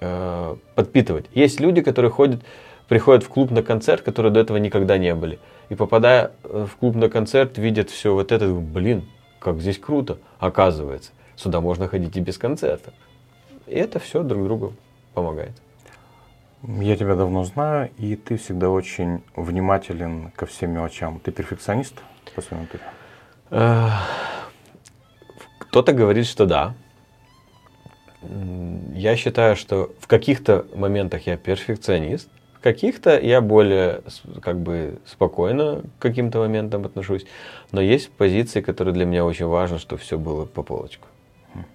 э, 0.00 0.56
подпитывать. 0.74 1.24
Есть 1.32 1.58
люди, 1.58 1.80
которые 1.80 2.10
ходят, 2.10 2.42
приходят 2.86 3.24
в 3.24 3.28
клуб 3.28 3.50
на 3.50 3.62
концерт, 3.62 4.02
которые 4.02 4.30
до 4.30 4.40
этого 4.40 4.58
никогда 4.58 4.98
не 4.98 5.14
были, 5.14 5.38
и 5.70 5.74
попадая 5.74 6.32
в 6.42 6.68
клуб 6.78 6.96
на 6.96 7.08
концерт, 7.08 7.56
видят 7.56 7.88
все 7.88 8.12
вот 8.12 8.30
это, 8.30 8.46
блин, 8.48 9.08
как 9.38 9.60
здесь 9.60 9.78
круто, 9.78 10.18
оказывается. 10.38 11.12
Сюда 11.36 11.60
можно 11.60 11.86
ходить 11.88 12.16
и 12.16 12.20
без 12.20 12.38
концерта. 12.38 12.92
И 13.66 13.74
это 13.74 13.98
все 13.98 14.22
друг 14.22 14.44
другу 14.44 14.72
помогает. 15.14 15.52
Я 16.62 16.96
тебя 16.96 17.14
давно 17.14 17.44
знаю, 17.44 17.90
и 17.98 18.16
ты 18.16 18.38
всегда 18.38 18.70
очень 18.70 19.22
внимателен 19.36 20.30
ко 20.34 20.46
всем 20.46 20.72
мелочам. 20.72 21.20
Ты 21.20 21.30
перфекционист 21.30 21.94
по 22.34 22.40
своей 22.40 22.62
натуре? 22.62 23.92
Кто-то 25.58 25.92
говорит, 25.92 26.26
что 26.26 26.46
да. 26.46 26.74
Я 28.94 29.14
считаю, 29.16 29.54
что 29.54 29.92
в 30.00 30.06
каких-то 30.06 30.66
моментах 30.74 31.26
я 31.26 31.36
перфекционист, 31.36 32.28
в 32.54 32.60
каких-то 32.60 33.20
я 33.20 33.40
более 33.40 34.02
как 34.42 34.58
бы 34.58 34.98
спокойно 35.04 35.82
к 35.98 36.02
каким-то 36.02 36.38
моментам 36.38 36.84
отношусь. 36.86 37.26
Но 37.70 37.80
есть 37.80 38.10
позиции, 38.10 38.62
которые 38.62 38.94
для 38.94 39.04
меня 39.04 39.24
очень 39.24 39.46
важно, 39.46 39.78
чтобы 39.78 40.00
все 40.00 40.18
было 40.18 40.46
по 40.46 40.62
полочкам. 40.62 41.08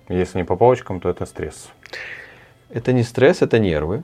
Если 0.10 0.40
не 0.40 0.44
по 0.44 0.56
полочкам, 0.56 1.00
то 1.00 1.10
это 1.10 1.26
стресс. 1.26 1.70
Это 2.70 2.94
не 2.94 3.04
стресс, 3.04 3.42
это 3.42 3.60
нервы. 3.60 4.04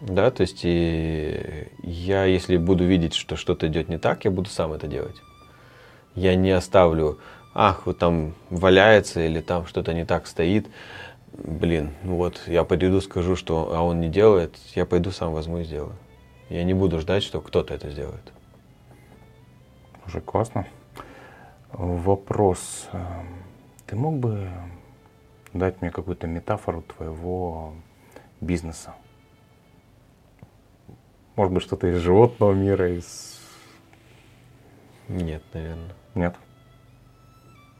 Да, 0.00 0.30
то 0.30 0.42
есть 0.42 0.60
и 0.64 1.68
я, 1.82 2.24
если 2.24 2.56
буду 2.56 2.84
видеть, 2.84 3.14
что 3.14 3.36
что-то 3.36 3.68
идет 3.68 3.88
не 3.88 3.98
так, 3.98 4.24
я 4.24 4.30
буду 4.30 4.50
сам 4.50 4.72
это 4.72 4.86
делать. 4.86 5.16
Я 6.14 6.34
не 6.34 6.50
оставлю, 6.50 7.18
ах, 7.54 7.86
вот 7.86 7.98
там 7.98 8.34
валяется 8.50 9.24
или 9.24 9.40
там 9.40 9.66
что-то 9.66 9.94
не 9.94 10.04
так 10.04 10.26
стоит. 10.26 10.68
Блин, 11.32 11.90
ну 12.02 12.16
вот 12.16 12.42
я 12.46 12.64
пойду 12.64 13.00
скажу, 13.00 13.34
что 13.34 13.74
а 13.74 13.82
он 13.82 14.00
не 14.00 14.08
делает, 14.08 14.56
я 14.74 14.84
пойду 14.84 15.10
сам 15.10 15.32
возьму 15.32 15.58
и 15.58 15.64
сделаю. 15.64 15.94
Я 16.50 16.64
не 16.64 16.74
буду 16.74 17.00
ждать, 17.00 17.22
что 17.22 17.40
кто-то 17.40 17.74
это 17.74 17.90
сделает. 17.90 18.32
Уже 20.06 20.20
классно. 20.20 20.66
Вопрос. 21.72 22.88
Ты 23.86 23.96
мог 23.96 24.16
бы 24.18 24.48
дать 25.54 25.80
мне 25.80 25.90
какую-то 25.90 26.26
метафору 26.26 26.82
твоего 26.82 27.74
бизнеса? 28.40 28.94
Может 31.36 31.52
быть, 31.52 31.62
что-то 31.62 31.88
из 31.88 31.96
животного 31.96 32.52
мира, 32.52 32.96
из... 32.96 33.40
Нет, 35.08 35.42
наверное. 35.52 35.94
Нет? 36.14 36.36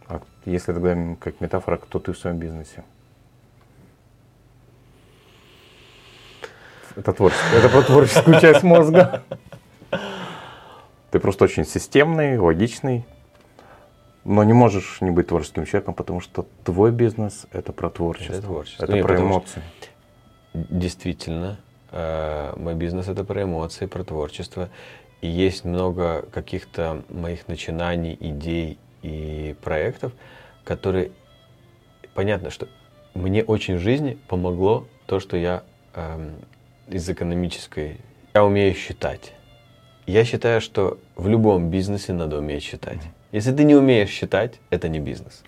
А 0.07 0.21
если 0.45 0.73
тогда 0.73 1.17
как 1.21 1.41
метафора, 1.41 1.77
кто 1.77 1.99
ты 1.99 2.13
в 2.13 2.19
своем 2.19 2.39
бизнесе? 2.39 2.85
Это 6.97 7.13
творчество. 7.13 7.57
Это 7.57 7.69
про 7.69 7.83
творческую 7.83 8.41
часть 8.41 8.63
мозга. 8.63 9.25
Ты 11.11 11.19
просто 11.19 11.45
очень 11.45 11.65
системный, 11.65 12.39
логичный, 12.39 13.05
но 14.25 14.43
не 14.45 14.53
можешь 14.53 15.01
не 15.01 15.11
быть 15.11 15.29
творческим 15.29 15.67
человеком, 15.67 15.95
потому 15.95 16.21
что 16.21 16.47
твой 16.65 16.91
бизнес 16.91 17.47
это 17.53 17.73
про 17.73 17.91
творчество. 17.91 18.33
Это 18.33 18.43
творчество. 18.43 18.85
Это 18.85 18.93
Нет, 18.95 19.07
про 19.07 19.21
эмоции. 19.21 19.63
Действительно, 20.55 21.59
э, 21.91 22.55
мой 22.57 22.75
бизнес 22.75 23.09
это 23.09 23.25
про 23.25 23.43
эмоции, 23.43 23.87
про 23.87 24.05
творчество. 24.05 24.71
И 25.21 25.29
есть 25.29 25.65
много 25.65 26.23
каких-то 26.33 27.03
моих 27.09 27.49
начинаний, 27.49 28.17
идей 28.19 28.79
и 29.03 29.55
проектов, 29.63 30.13
которые, 30.65 31.13
понятно, 32.15 32.51
что 32.51 32.69
мне 33.15 33.43
очень 33.45 33.77
в 33.77 33.81
жизни 33.81 34.19
помогло 34.29 34.87
то, 35.07 35.21
что 35.21 35.37
я 35.37 35.63
эм, 35.95 36.35
из 36.89 37.09
экономической, 37.09 37.99
я 38.35 38.45
умею 38.45 38.75
считать. 38.75 39.33
Я 40.07 40.25
считаю, 40.25 40.61
что 40.61 40.99
в 41.17 41.29
любом 41.29 41.71
бизнесе 41.71 42.13
надо 42.13 42.39
уметь 42.39 42.63
считать. 42.63 42.99
Если 43.35 43.51
ты 43.51 43.65
не 43.65 43.75
умеешь 43.75 44.11
считать, 44.11 44.61
это 44.71 44.89
не 44.89 45.01
бизнес. 45.01 45.43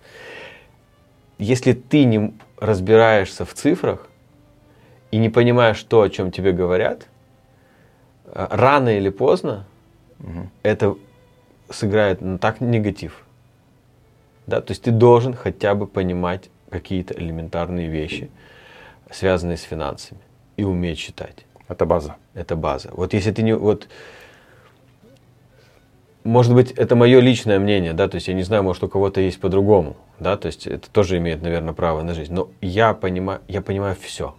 Если 1.39 1.73
ты 1.73 2.03
не 2.03 2.35
разбираешься 2.59 3.45
в 3.45 3.55
цифрах 3.55 4.09
и 5.13 5.19
не 5.19 5.29
понимаешь 5.29 5.81
то, 5.85 6.03
о 6.03 6.11
чем 6.11 6.33
тебе 6.33 6.51
говорят, 6.51 7.07
э, 8.25 8.49
рано 8.51 8.89
или 8.89 9.09
поздно 9.09 9.67
угу. 10.19 10.51
это 10.65 10.97
сыграет 11.71 12.21
на 12.21 12.39
так 12.39 12.61
негатив. 12.61 13.25
Да? 14.49 14.61
То 14.61 14.73
есть 14.73 14.83
ты 14.83 14.91
должен 14.91 15.35
хотя 15.35 15.77
бы 15.77 15.87
понимать 15.87 16.51
какие-то 16.71 17.15
элементарные 17.15 17.87
вещи, 17.87 18.31
связанные 19.13 19.59
с 19.59 19.63
финансами, 19.63 20.21
и 20.57 20.65
уметь 20.65 20.99
считать. 20.99 21.47
Это 21.69 21.87
база. 21.87 22.17
Это 22.35 22.57
база. 22.57 22.91
Вот 22.91 23.15
если 23.15 23.31
ты 23.31 23.43
не... 23.43 23.55
Вот, 23.55 23.87
может 26.27 26.55
быть, 26.55 26.73
это 26.73 26.97
мое 26.97 27.21
личное 27.21 27.59
мнение, 27.61 27.93
да, 27.93 28.09
то 28.09 28.17
есть 28.17 28.27
я 28.29 28.35
не 28.35 28.43
знаю, 28.43 28.65
может, 28.65 28.83
у 28.83 28.89
кого-то 28.89 29.21
есть 29.21 29.41
по-другому, 29.41 29.97
да, 30.19 30.37
то 30.37 30.47
есть 30.47 30.67
это 30.67 30.91
тоже 30.91 31.19
имеет, 31.19 31.41
наверное, 31.41 31.73
право 31.73 32.03
на 32.03 32.15
жизнь. 32.15 32.35
Но 32.35 32.51
я 32.61 32.95
понимаю, 32.95 33.41
я 33.47 33.63
понимаю 33.63 33.97
все. 34.01 34.35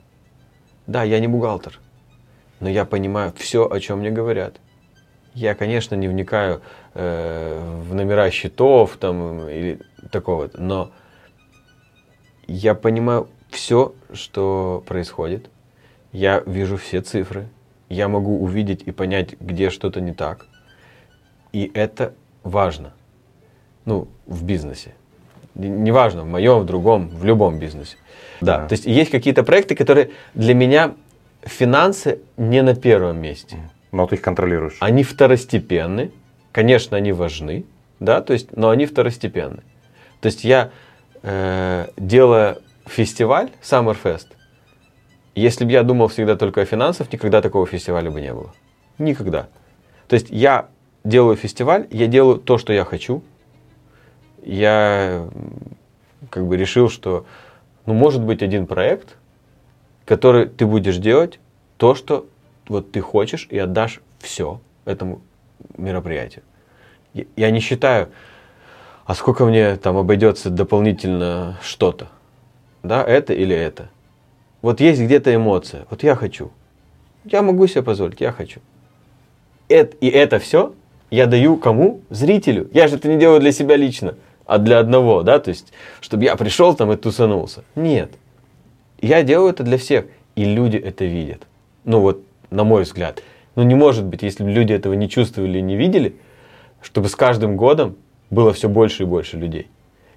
Да, 0.86 1.04
я 1.04 1.20
не 1.20 1.28
бухгалтер, 1.28 1.80
но 2.60 2.70
я 2.70 2.84
понимаю 2.84 3.34
все, 3.38 3.70
о 3.70 3.80
чем 3.80 4.00
мне 4.00 4.12
говорят. 4.12 4.58
Я, 5.34 5.56
конечно, 5.56 5.96
не 5.96 6.08
вникаю 6.08 6.62
э, 6.94 7.82
в 7.82 7.94
номера 7.96 8.30
счетов 8.32 8.98
там 8.98 9.48
или 9.48 9.80
такого, 10.12 10.50
но 10.56 10.92
я 12.48 12.76
понимаю 12.76 13.30
все, 13.50 13.94
что 14.14 14.84
происходит. 14.86 15.50
Я 16.12 16.44
вижу 16.46 16.78
все 16.78 17.02
цифры. 17.02 17.48
Я 17.88 18.10
могу 18.10 18.42
увидеть 18.42 18.82
и 18.82 18.92
понять, 18.92 19.40
где 19.40 19.70
что-то 19.70 20.02
не 20.02 20.14
так 20.14 20.48
и 21.54 21.72
это 21.74 22.14
важно. 22.44 22.94
Ну, 23.86 24.08
в 24.26 24.44
бизнесе. 24.44 24.94
Неважно, 25.56 26.24
в 26.24 26.28
моем, 26.28 26.60
в 26.60 26.66
другом, 26.66 27.10
в 27.10 27.24
любом 27.26 27.58
бизнесе. 27.58 27.98
Да. 28.42 28.60
да. 28.60 28.68
То 28.68 28.74
есть 28.74 28.86
есть 28.86 29.12
какие-то 29.12 29.44
проекты, 29.44 29.76
которые 29.76 30.12
для 30.34 30.54
меня 30.54 30.94
финансы 31.42 32.20
не 32.38 32.62
на 32.62 32.76
первом 32.76 33.20
месте. 33.22 33.58
Но 33.92 34.06
ты 34.06 34.16
их 34.16 34.22
контролируешь. 34.22 34.78
Они 34.80 35.04
второстепенны. 35.04 36.12
Конечно, 36.52 36.98
они 36.98 37.12
важны, 37.12 37.66
да, 38.00 38.22
то 38.22 38.34
есть, 38.34 38.56
но 38.56 38.70
они 38.70 38.86
второстепенны. 38.86 39.62
То 40.22 40.26
есть 40.26 40.44
я, 40.44 40.72
э, 41.22 41.88
делая 41.98 42.58
фестиваль 42.86 43.52
Summerfest, 43.62 44.28
если 45.36 45.66
бы 45.66 45.72
я 45.72 45.84
думал 45.84 46.08
всегда 46.08 46.36
только 46.36 46.62
о 46.62 46.66
финансах, 46.66 47.14
никогда 47.14 47.42
такого 47.42 47.68
фестиваля 47.68 48.10
бы 48.10 48.22
не 48.22 48.34
было. 48.34 48.54
Никогда. 48.98 49.48
То 50.08 50.16
есть 50.16 50.28
я 50.32 50.70
делаю 51.04 51.36
фестиваль, 51.36 51.88
я 51.92 52.08
делаю 52.08 52.40
то, 52.40 52.58
что 52.58 52.74
я 52.74 52.84
хочу. 52.86 53.24
Я 54.44 55.28
как 56.30 56.48
бы 56.48 56.58
решил, 56.58 56.90
что 56.90 57.26
ну, 57.86 57.94
может 57.94 58.24
быть 58.24 58.42
один 58.42 58.68
проект, 58.68 59.18
который 60.06 60.48
ты 60.48 60.66
будешь 60.66 60.98
делать 60.98 61.40
то, 61.78 61.96
что 61.96 62.28
вот 62.68 62.92
ты 62.92 63.02
хочешь, 63.02 63.48
и 63.50 63.58
отдашь 63.58 64.02
все 64.20 64.60
этому 64.86 65.22
мероприятию. 65.78 66.44
Я 67.14 67.52
не 67.52 67.60
считаю, 67.60 68.10
а 69.06 69.16
сколько 69.16 69.46
мне 69.46 69.76
там 69.78 69.98
обойдется 69.98 70.50
дополнительно 70.50 71.58
что-то. 71.62 72.10
Да, 72.84 73.04
это 73.04 73.34
или 73.34 73.56
это. 73.56 73.90
Вот 74.62 74.82
есть 74.82 75.02
где-то 75.02 75.34
эмоция. 75.34 75.86
Вот 75.90 76.04
я 76.04 76.16
хочу. 76.16 76.52
Я 77.24 77.42
могу 77.42 77.68
себе 77.68 77.84
позволить, 77.84 78.22
я 78.22 78.32
хочу. 78.32 78.60
И 79.70 79.76
это 79.76 80.40
все 80.40 80.74
я 81.10 81.26
даю 81.26 81.58
кому? 81.58 82.02
Зрителю. 82.10 82.70
Я 82.74 82.88
же 82.88 82.96
это 82.96 83.08
не 83.08 83.18
делаю 83.18 83.40
для 83.40 83.52
себя 83.52 83.76
лично, 83.76 84.16
а 84.46 84.58
для 84.58 84.80
одного, 84.80 85.24
да, 85.24 85.40
то 85.40 85.50
есть, 85.50 85.72
чтобы 86.02 86.26
я 86.26 86.36
пришел 86.36 86.74
там 86.76 86.92
и 86.92 86.98
тусанулся. 86.98 87.64
Нет. 87.76 88.12
Я 89.00 89.24
делаю 89.24 89.52
это 89.52 89.64
для 89.64 89.78
всех, 89.78 90.06
и 90.36 90.44
люди 90.44 90.78
это 90.78 91.06
видят. 91.06 91.48
Ну 91.86 92.00
вот, 92.00 92.22
на 92.50 92.64
мой 92.64 92.84
взгляд. 92.84 93.24
Ну 93.56 93.64
не 93.64 93.76
может 93.76 94.06
быть, 94.06 94.22
если 94.22 94.44
люди 94.44 94.74
этого 94.74 94.94
не 94.94 95.10
чувствовали 95.10 95.60
и 95.60 95.62
не 95.62 95.76
видели, 95.76 96.16
чтобы 96.82 97.10
с 97.10 97.16
каждым 97.16 97.58
годом 97.58 97.96
было 98.30 98.54
все 98.54 98.68
больше 98.68 99.04
и 99.04 99.06
больше 99.06 99.38
людей. 99.38 99.68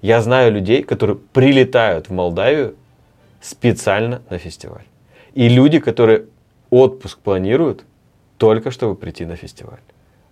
Я 0.03 0.21
знаю 0.23 0.53
людей, 0.53 0.83
которые 0.83 1.17
прилетают 1.17 2.09
в 2.09 2.13
Молдавию 2.13 2.75
специально 3.41 4.23
на 4.31 4.39
фестиваль. 4.39 4.85
И 5.35 5.49
люди, 5.49 5.79
которые 5.79 6.25
отпуск 6.71 7.19
планируют 7.19 7.85
только 8.39 8.71
чтобы 8.71 8.95
прийти 8.95 9.27
на 9.27 9.37
фестиваль. 9.37 9.81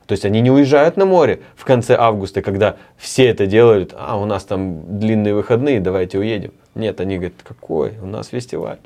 То 0.09 0.12
есть 0.12 0.24
они 0.24 0.40
не 0.40 0.50
уезжают 0.50 0.96
на 0.96 1.04
море 1.04 1.40
в 1.54 1.66
конце 1.66 1.94
августа, 1.94 2.40
когда 2.40 2.76
все 2.96 3.26
это 3.26 3.46
делают, 3.46 3.94
а 3.94 4.18
у 4.18 4.24
нас 4.24 4.42
там 4.44 4.98
длинные 4.98 5.34
выходные, 5.34 5.80
давайте 5.80 6.18
уедем. 6.18 6.52
Нет, 6.74 6.98
они 7.02 7.16
говорят, 7.16 7.34
какой, 7.46 7.92
у 8.00 8.06
нас 8.06 8.28
фестиваль. 8.28 8.78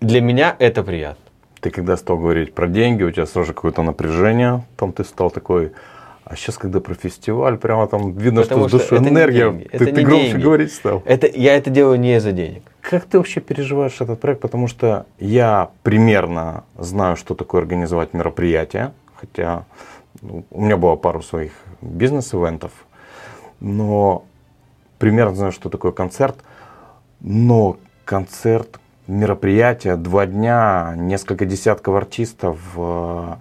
Для 0.00 0.22
меня 0.22 0.56
это 0.58 0.82
приятно. 0.82 1.22
Ты 1.60 1.68
когда 1.68 1.98
стал 1.98 2.16
говорить 2.16 2.54
про 2.54 2.66
деньги, 2.66 3.02
у 3.02 3.10
тебя 3.10 3.26
сразу 3.26 3.52
какое-то 3.52 3.82
напряжение, 3.82 4.64
там 4.78 4.94
ты 4.94 5.04
стал 5.04 5.30
такой, 5.30 5.72
а 6.24 6.34
сейчас, 6.34 6.56
когда 6.56 6.80
про 6.80 6.94
фестиваль, 6.94 7.58
прямо 7.58 7.86
там 7.86 8.16
видно, 8.16 8.40
Потому 8.40 8.68
что, 8.70 8.78
что 8.78 8.86
с 8.86 8.88
душой 8.88 9.06
энергия, 9.10 9.50
ты, 9.52 9.68
это 9.70 9.84
ты 9.84 10.02
громче 10.02 10.28
деньги. 10.28 10.42
говорить 10.42 10.72
стал. 10.72 11.02
Это, 11.04 11.26
я 11.26 11.54
это 11.58 11.68
делаю 11.68 12.00
не 12.00 12.16
из-за 12.16 12.32
денег. 12.32 12.62
Как 12.80 13.04
ты 13.04 13.18
вообще 13.18 13.40
переживаешь 13.40 14.00
этот 14.00 14.18
проект? 14.18 14.40
Потому 14.40 14.66
что 14.66 15.04
я 15.18 15.68
примерно 15.82 16.64
знаю, 16.78 17.16
что 17.16 17.34
такое 17.34 17.60
организовать 17.60 18.14
мероприятие, 18.14 18.92
хотя 19.14 19.66
у 20.22 20.62
меня 20.62 20.76
было 20.76 20.96
пару 20.96 21.22
своих 21.22 21.52
бизнес-ивентов, 21.80 22.72
но 23.60 24.24
примерно 24.98 25.34
знаю, 25.34 25.52
что 25.52 25.68
такое 25.68 25.92
концерт. 25.92 26.36
Но 27.20 27.78
концерт, 28.04 28.78
мероприятие, 29.06 29.96
два 29.96 30.26
дня, 30.26 30.94
несколько 30.96 31.44
десятков 31.44 31.94
артистов, 31.94 32.58
э, 32.76 33.34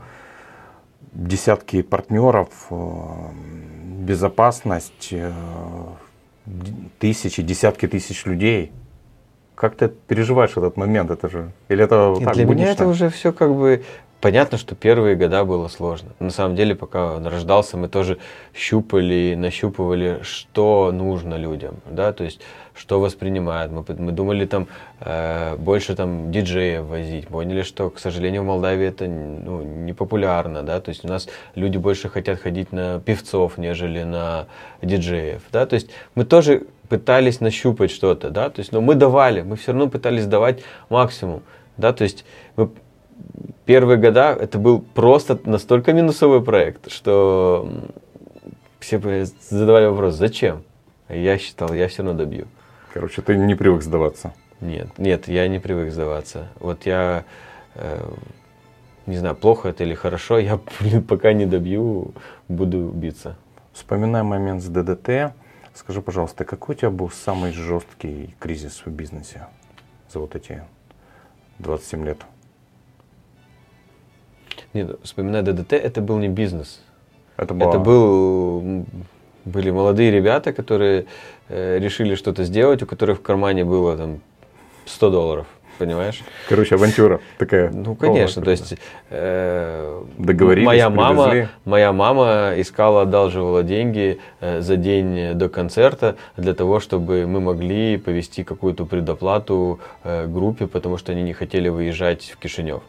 десятки 1.13 1.82
партнеров, 1.82 2.49
э, 2.69 2.76
безопасность, 3.99 5.09
э, 5.11 5.32
тысячи, 6.99 7.41
десятки 7.41 7.88
тысяч 7.88 8.26
людей. 8.26 8.71
Как 9.55 9.76
ты 9.76 9.88
переживаешь 9.88 10.51
этот 10.51 10.78
момент? 10.78 11.11
Это 11.11 11.30
же 11.30 11.51
или 11.69 11.84
это 11.84 12.13
Нет, 12.17 12.26
так 12.26 12.34
Для 12.36 12.45
буднично? 12.45 12.63
меня 12.63 12.73
это 12.73 12.88
уже 12.88 13.09
все 13.09 13.32
как 13.32 13.53
бы 13.55 13.84
понятно, 14.26 14.57
что 14.57 14.73
первые 14.73 15.15
года 15.15 15.45
было 15.45 15.67
сложно. 15.67 16.09
На 16.17 16.32
самом 16.32 16.55
деле, 16.55 16.73
пока 16.73 17.13
он 17.13 17.28
рождался, 17.28 17.78
мы 17.78 17.88
тоже 17.88 18.17
щупали, 18.55 19.36
нащупывали, 19.38 20.21
что 20.23 20.91
нужно 20.91 21.36
людям, 21.36 21.76
да, 21.88 22.11
то 22.11 22.23
есть 22.23 22.41
что 22.73 22.99
воспринимают. 22.99 23.71
Мы, 23.71 23.86
мы 23.99 24.11
думали 24.11 24.47
там 24.47 24.67
э, 24.99 25.55
больше 25.57 25.95
там 25.95 26.32
диджеев 26.32 26.86
возить, 26.86 27.28
поняли, 27.28 27.61
что, 27.61 27.91
к 27.91 27.99
сожалению, 27.99 28.41
в 28.41 28.45
Молдавии 28.45 28.88
это 28.88 29.05
ну, 29.05 29.61
не 29.61 29.93
популярно, 29.93 30.63
да, 30.63 30.82
то 30.82 30.89
есть 30.89 31.05
у 31.05 31.07
нас 31.07 31.28
люди 31.53 31.78
больше 31.78 32.09
хотят 32.09 32.39
ходить 32.39 32.71
на 32.71 32.99
певцов, 32.99 33.59
нежели 33.59 34.01
на 34.01 34.47
диджеев, 34.82 35.43
да, 35.51 35.67
то 35.67 35.76
есть 35.76 35.91
мы 36.15 36.26
тоже 36.26 36.63
пытались 36.89 37.41
нащупать 37.41 37.91
что-то, 37.91 38.32
да, 38.32 38.49
то 38.49 38.61
есть, 38.61 38.71
но 38.71 38.82
мы 38.82 38.95
давали, 38.95 39.43
мы 39.43 39.55
все 39.55 39.71
равно 39.71 39.88
пытались 39.88 40.26
давать 40.26 40.63
максимум, 40.89 41.43
да, 41.78 41.93
то 41.93 42.03
есть 42.03 42.26
мы 42.55 42.71
первые 43.66 43.97
года 43.97 44.36
это 44.39 44.57
был 44.57 44.80
просто 44.82 45.39
настолько 45.45 45.93
минусовый 45.93 46.41
проект, 46.41 46.91
что 46.91 47.70
все 48.80 48.99
задавали 49.49 49.88
вопрос, 49.88 50.16
зачем? 50.16 50.63
Я 51.09 51.38
считал, 51.38 51.74
я 51.74 51.88
все 51.88 52.03
равно 52.03 52.18
добью. 52.18 52.47
Короче, 52.93 53.22
ты 53.22 53.36
не 53.36 53.55
привык 53.55 53.84
сдаваться. 53.84 54.34
Нет, 54.61 54.97
нет, 54.97 55.28
я 55.28 55.47
не 55.47 55.59
привык 55.59 55.91
сдаваться. 55.91 56.47
Вот 56.59 56.86
я, 56.86 57.26
э, 57.76 58.09
не 59.05 59.18
знаю, 59.18 59.36
плохо 59.36 59.70
это 59.70 59.84
или 59.84 59.93
хорошо, 59.93 60.39
я 60.39 60.59
блин, 60.80 61.03
пока 61.03 61.34
не 61.34 61.45
добью, 61.45 62.13
буду 62.47 62.89
биться. 62.89 63.36
Вспоминая 63.74 64.24
момент 64.24 64.63
с 64.63 64.68
ДДТ, 64.68 65.34
скажи, 65.74 66.01
пожалуйста, 66.01 66.45
какой 66.45 66.76
у 66.76 66.78
тебя 66.78 66.89
был 66.89 67.09
самый 67.09 67.51
жесткий 67.51 68.36
кризис 68.39 68.84
в 68.86 68.89
бизнесе 68.89 69.47
за 70.11 70.20
вот 70.20 70.36
эти 70.36 70.63
27 71.59 72.05
лет? 72.05 72.20
Нет, 74.76 74.99
вспоминая 75.03 75.41
ДДТ, 75.41 75.71
это 75.71 76.01
был 76.01 76.17
не 76.17 76.28
бизнес. 76.28 76.82
Это, 77.38 77.53
была... 77.53 77.69
это 77.69 77.80
был, 77.80 78.86
были 79.45 79.71
молодые 79.71 80.11
ребята, 80.11 80.51
которые 80.51 81.05
э, 81.47 81.80
решили 81.80 82.15
что-то 82.15 82.43
сделать, 82.43 82.84
у 82.84 82.86
которых 82.86 83.19
в 83.19 83.21
кармане 83.21 83.63
было 83.63 83.95
там 83.95 84.19
100 84.86 85.09
долларов. 85.09 85.47
Понимаешь? 85.78 86.23
Короче, 86.49 86.76
авантюра 86.76 87.21
такая. 87.38 87.69
Ну, 87.69 87.95
конечно, 87.95 88.41
то 88.41 88.51
есть 88.51 88.76
э, 89.09 90.03
Договорились, 90.17 90.65
моя 90.65 90.89
мама, 90.89 91.30
привезли. 91.30 91.49
моя 91.63 91.93
мама 91.93 92.53
искала, 92.57 93.03
одалживала 93.03 93.63
деньги 93.63 94.19
э, 94.41 94.59
за 94.59 94.76
день 94.76 95.36
до 95.36 95.47
концерта 95.47 96.17
для 96.36 96.53
того, 96.53 96.82
чтобы 96.82 97.28
мы 97.28 97.39
могли 97.39 97.95
повести 97.95 98.43
какую-то 98.43 98.86
предоплату 98.86 99.80
э, 100.03 100.28
группе, 100.28 100.67
потому 100.67 100.97
что 100.97 101.13
они 101.13 101.23
не 101.23 101.34
хотели 101.34 101.69
выезжать 101.69 102.34
в 102.34 102.38
Кишинев. 102.38 102.84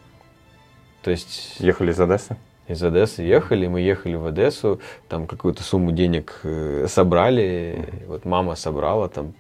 То 1.07 1.13
есть 1.13 1.61
Ехали 1.61 1.93
из 1.93 2.01
Одессы? 2.01 2.37
из 2.67 2.83
Одессы 2.83 3.23
ехали, 3.23 3.69
мы 3.69 3.81
ехали 3.81 4.17
в 4.17 4.27
Одессу, 4.27 4.81
там 5.09 5.29
какую-то 5.29 5.63
сумму 5.63 5.93
денег 5.93 6.41
э, 6.43 6.87
собрали, 6.89 7.87
и 8.03 8.05
вот 8.07 8.25
мама 8.25 8.57
собрала, 8.57 9.09
там 9.09 9.33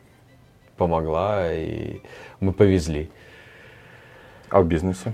помогла, 0.77 1.53
и 1.53 2.03
мы 2.39 2.53
повезли. 2.53 3.11
А 4.49 4.61
в 4.61 4.67
бизнесе? 4.69 5.13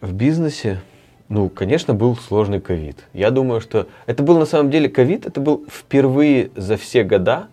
В 0.00 0.14
бизнесе, 0.14 0.80
ну, 1.28 1.50
конечно, 1.50 1.92
был 1.92 2.16
сложный 2.16 2.62
ковид. 2.62 3.04
Я 3.12 3.30
думаю, 3.30 3.60
что 3.60 3.88
это 4.06 4.22
был 4.22 4.38
на 4.38 4.46
самом 4.46 4.70
деле 4.70 4.88
ковид, 4.88 5.26
это 5.26 5.38
был 5.38 5.66
впервые 5.70 6.50
за 6.56 6.78
все 6.78 7.04
года, 7.04 7.48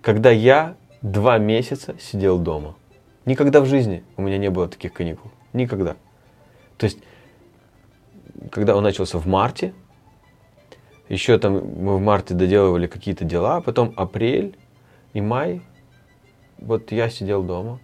когда 0.00 0.30
я 0.30 0.76
два 1.02 1.36
месяца 1.36 1.94
сидел 2.00 2.38
дома. 2.38 2.74
Никогда 3.26 3.60
в 3.60 3.66
жизни 3.66 4.02
у 4.16 4.22
меня 4.22 4.38
не 4.38 4.48
было 4.48 4.66
таких 4.66 4.94
каникул. 4.94 5.30
Никогда. 5.52 5.96
То 6.78 6.84
есть, 6.84 6.98
когда 8.50 8.76
он 8.76 8.82
начался 8.82 9.18
в 9.18 9.26
марте, 9.26 9.72
еще 11.08 11.38
там 11.38 11.54
мы 11.54 11.96
в 11.96 12.00
марте 12.00 12.34
доделывали 12.34 12.86
какие-то 12.86 13.24
дела, 13.24 13.56
а 13.56 13.60
потом 13.60 13.94
апрель 13.96 14.56
и 15.12 15.20
май, 15.20 15.62
вот 16.58 16.90
я 16.90 17.08
сидел 17.10 17.42
дома 17.42 17.78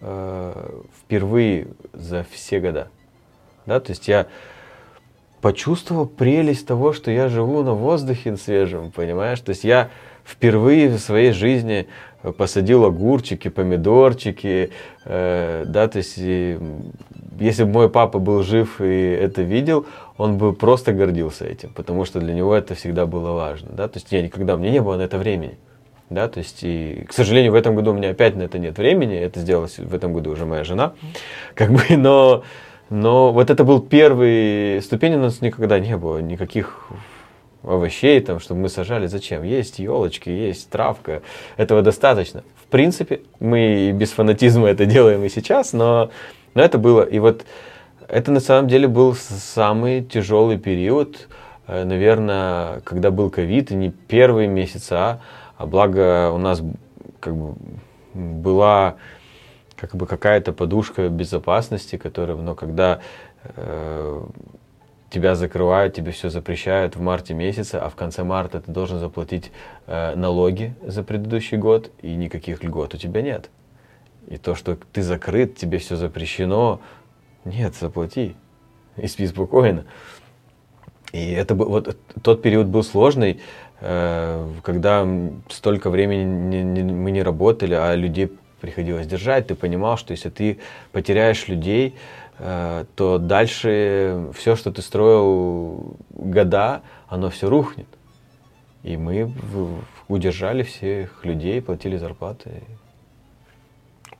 э, 0.00 0.80
впервые 1.00 1.68
за 1.92 2.24
все 2.30 2.60
года. 2.60 2.88
Да, 3.66 3.80
то 3.80 3.90
есть 3.90 4.08
я 4.08 4.26
почувствовал 5.40 6.06
прелесть 6.06 6.66
того, 6.66 6.92
что 6.92 7.10
я 7.10 7.28
живу 7.28 7.62
на 7.62 7.72
воздухе 7.74 8.36
свежем, 8.36 8.90
понимаешь? 8.90 9.40
То 9.40 9.50
есть 9.50 9.64
я 9.64 9.90
впервые 10.24 10.88
в 10.88 10.98
своей 10.98 11.32
жизни 11.32 11.88
посадил 12.36 12.84
огурчики, 12.84 13.48
помидорчики, 13.48 14.70
э, 15.04 15.64
да, 15.66 15.88
то 15.88 15.98
есть 15.98 16.14
и, 16.18 16.58
если 17.40 17.64
бы 17.64 17.70
мой 17.70 17.90
папа 17.90 18.18
был 18.18 18.42
жив 18.42 18.80
и 18.80 19.10
это 19.20 19.42
видел, 19.42 19.86
он 20.16 20.38
бы 20.38 20.52
просто 20.52 20.92
гордился 20.92 21.44
этим, 21.44 21.70
потому 21.70 22.04
что 22.04 22.20
для 22.20 22.34
него 22.34 22.54
это 22.54 22.74
всегда 22.74 23.06
было 23.06 23.32
важно, 23.32 23.70
да, 23.72 23.88
то 23.88 23.98
есть 23.98 24.12
я 24.12 24.22
никогда, 24.22 24.56
мне 24.56 24.70
не 24.70 24.80
было 24.80 24.96
на 24.96 25.02
это 25.02 25.18
времени, 25.18 25.58
да, 26.10 26.28
то 26.28 26.38
есть 26.38 26.60
и, 26.62 27.04
к 27.08 27.12
сожалению, 27.12 27.52
в 27.52 27.56
этом 27.56 27.74
году 27.74 27.90
у 27.90 27.94
меня 27.94 28.10
опять 28.10 28.36
на 28.36 28.42
это 28.42 28.58
нет 28.58 28.78
времени, 28.78 29.16
это 29.16 29.40
сделала 29.40 29.66
в 29.66 29.94
этом 29.94 30.12
году 30.12 30.30
уже 30.30 30.46
моя 30.46 30.62
жена, 30.62 30.92
как 31.54 31.72
бы, 31.72 31.82
но, 31.96 32.44
но 32.90 33.32
вот 33.32 33.50
это 33.50 33.64
был 33.64 33.80
первый 33.80 34.80
ступень, 34.82 35.14
у 35.14 35.20
нас 35.20 35.40
никогда 35.40 35.80
не 35.80 35.96
было 35.96 36.18
никаких 36.18 36.90
овощей, 37.62 38.20
там, 38.20 38.40
чтобы 38.40 38.62
мы 38.62 38.68
сажали. 38.68 39.06
Зачем? 39.06 39.42
Есть 39.42 39.78
елочки, 39.78 40.30
есть 40.30 40.70
травка. 40.70 41.22
Этого 41.56 41.82
достаточно. 41.82 42.42
В 42.56 42.66
принципе, 42.70 43.20
мы 43.38 43.92
без 43.92 44.12
фанатизма 44.12 44.68
это 44.68 44.86
делаем 44.86 45.24
и 45.24 45.28
сейчас, 45.28 45.72
но, 45.72 46.10
но 46.54 46.62
это 46.62 46.78
было. 46.78 47.02
И 47.02 47.18
вот 47.18 47.44
это 48.08 48.32
на 48.32 48.40
самом 48.40 48.68
деле 48.68 48.88
был 48.88 49.14
самый 49.14 50.02
тяжелый 50.02 50.58
период, 50.58 51.28
наверное, 51.66 52.80
когда 52.80 53.10
был 53.10 53.30
ковид, 53.30 53.70
и 53.70 53.74
не 53.74 53.90
первые 53.90 54.48
месяца, 54.48 55.20
а 55.56 55.66
благо 55.66 56.30
у 56.32 56.38
нас 56.38 56.62
как 57.20 57.36
бы 57.36 57.54
была 58.14 58.96
как 59.76 59.94
бы 59.94 60.06
какая-то 60.06 60.52
подушка 60.52 61.08
безопасности, 61.08 61.96
которая, 61.96 62.36
но 62.36 62.54
когда 62.54 63.00
э, 63.56 64.22
тебя 65.08 65.34
закрывают, 65.34 65.94
тебе 65.94 66.12
все 66.12 66.28
запрещают 66.28 66.96
в 66.96 67.00
марте 67.00 67.32
месяце, 67.32 67.76
а 67.76 67.88
в 67.88 67.96
конце 67.96 68.22
марта 68.22 68.60
ты 68.60 68.70
должен 68.70 68.98
заплатить 68.98 69.50
э, 69.86 70.14
налоги 70.16 70.74
за 70.82 71.02
предыдущий 71.02 71.56
год, 71.56 71.90
и 72.02 72.14
никаких 72.14 72.62
льгот 72.62 72.94
у 72.94 72.98
тебя 72.98 73.22
нет. 73.22 73.48
И 74.30 74.38
то, 74.38 74.54
что 74.54 74.78
ты 74.92 75.02
закрыт, 75.02 75.56
тебе 75.56 75.76
все 75.78 75.96
запрещено, 75.96 76.80
нет, 77.44 77.74
заплати 77.74 78.36
и 78.96 79.06
спи 79.06 79.26
спокойно. 79.26 79.84
И 81.12 81.32
это 81.32 81.54
был, 81.54 81.68
вот 81.68 81.98
тот 82.22 82.40
период 82.40 82.68
был 82.68 82.82
сложный, 82.82 83.40
э, 83.80 84.48
когда 84.62 85.06
столько 85.48 85.90
времени 85.90 86.22
не, 86.22 86.62
не, 86.62 86.82
мы 86.82 87.10
не 87.10 87.22
работали, 87.22 87.74
а 87.74 87.94
людей 87.94 88.32
приходилось 88.60 89.06
держать. 89.06 89.48
Ты 89.48 89.54
понимал, 89.54 89.98
что 89.98 90.12
если 90.12 90.30
ты 90.30 90.58
потеряешь 90.92 91.48
людей, 91.48 91.96
то 92.38 93.18
дальше 93.18 94.28
все, 94.34 94.56
что 94.56 94.72
ты 94.72 94.80
строил 94.80 95.96
года, 96.10 96.80
оно 97.06 97.28
все 97.28 97.50
рухнет. 97.50 97.86
И 98.82 98.96
мы 98.96 99.30
удержали 100.08 100.62
всех 100.62 101.24
людей, 101.26 101.60
платили 101.60 101.98
зарплаты. 101.98 102.62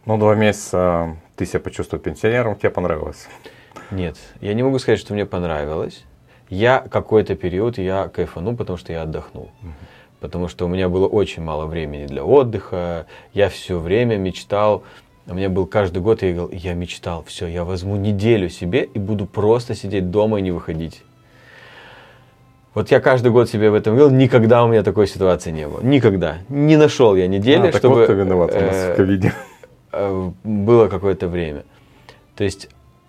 Ну, 0.06 0.18
два 0.18 0.34
месяца 0.34 1.16
ты 1.36 1.46
себя 1.46 1.60
почувствовал 1.60 2.02
пенсионером, 2.02 2.56
тебе 2.56 2.70
понравилось? 2.70 3.28
Нет, 3.90 4.16
я 4.40 4.54
не 4.54 4.62
могу 4.62 4.78
сказать, 4.78 4.98
что 4.98 5.14
мне 5.14 5.26
понравилось. 5.26 6.04
Я 6.48 6.80
какой-то 6.90 7.36
период, 7.36 7.78
я 7.78 8.08
кайфанул, 8.08 8.56
потому 8.56 8.76
что 8.76 8.92
я 8.92 9.02
отдохнул. 9.02 9.50
Угу. 9.62 9.72
Потому 10.20 10.48
что 10.48 10.66
у 10.66 10.68
меня 10.68 10.88
было 10.88 11.06
очень 11.06 11.42
мало 11.42 11.66
времени 11.66 12.06
для 12.06 12.24
отдыха. 12.24 13.06
Я 13.32 13.48
все 13.48 13.78
время 13.78 14.16
мечтал 14.16 14.84
у 15.30 15.34
меня 15.34 15.48
был 15.48 15.66
каждый 15.66 16.02
год, 16.02 16.22
я, 16.22 16.32
говорил, 16.32 16.50
я 16.58 16.74
мечтал, 16.74 17.22
все, 17.24 17.46
я 17.46 17.64
возьму 17.64 17.94
неделю 17.94 18.48
себе 18.48 18.82
и 18.82 18.98
буду 18.98 19.26
просто 19.26 19.76
сидеть 19.76 20.10
дома 20.10 20.40
и 20.40 20.42
не 20.42 20.50
выходить. 20.50 21.02
Вот 22.74 22.90
я 22.90 23.00
каждый 23.00 23.30
год 23.30 23.48
себе 23.48 23.70
в 23.70 23.74
этом 23.74 23.96
говорил, 23.96 24.16
никогда 24.16 24.64
у 24.64 24.68
меня 24.68 24.82
такой 24.82 25.06
ситуации 25.06 25.52
не 25.52 25.68
было. 25.68 25.80
Никогда. 25.82 26.38
Не 26.48 26.76
нашел 26.76 27.14
я 27.14 27.28
недели, 27.28 27.68
а, 27.68 27.72
так 27.72 27.76
чтобы... 27.76 27.96
Вот 27.96 28.04
кто 28.04 28.12
виноват 28.14 28.54
у 28.54 28.60
нас 28.60 28.76
в 28.76 28.94
ковиде. 28.96 29.32
Э, 29.92 30.30
было 30.44 30.88
какое-то 30.88 31.28
время. 31.28 31.64
То 32.36 32.44
есть, 32.44 32.68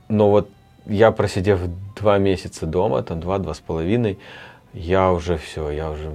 но 0.09 0.29
вот 0.29 0.49
я 0.85 1.11
просидев 1.11 1.61
два 1.95 2.17
месяца 2.17 2.65
дома, 2.65 3.03
там 3.03 3.19
два-два 3.19 3.53
с 3.53 3.59
половиной, 3.59 4.17
я 4.73 5.11
уже 5.11 5.37
все, 5.37 5.69
я 5.69 5.91
уже 5.91 6.11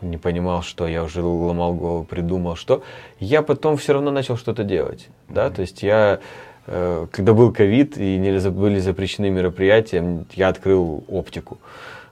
не 0.00 0.18
понимал, 0.18 0.62
что 0.62 0.86
я 0.86 1.02
уже 1.02 1.22
ломал 1.22 1.74
голову, 1.74 2.04
придумал, 2.04 2.56
что. 2.56 2.82
Я 3.18 3.42
потом 3.42 3.76
все 3.76 3.94
равно 3.94 4.10
начал 4.10 4.36
что-то 4.36 4.62
делать. 4.62 5.08
Да? 5.28 5.50
То 5.50 5.62
есть 5.62 5.82
я, 5.82 6.20
э, 6.66 7.06
когда 7.10 7.32
был 7.32 7.52
ковид 7.52 7.96
и 7.96 8.18
были 8.50 8.78
запрещены 8.78 9.30
мероприятия, 9.30 10.24
я 10.34 10.48
открыл 10.48 11.04
оптику. 11.08 11.58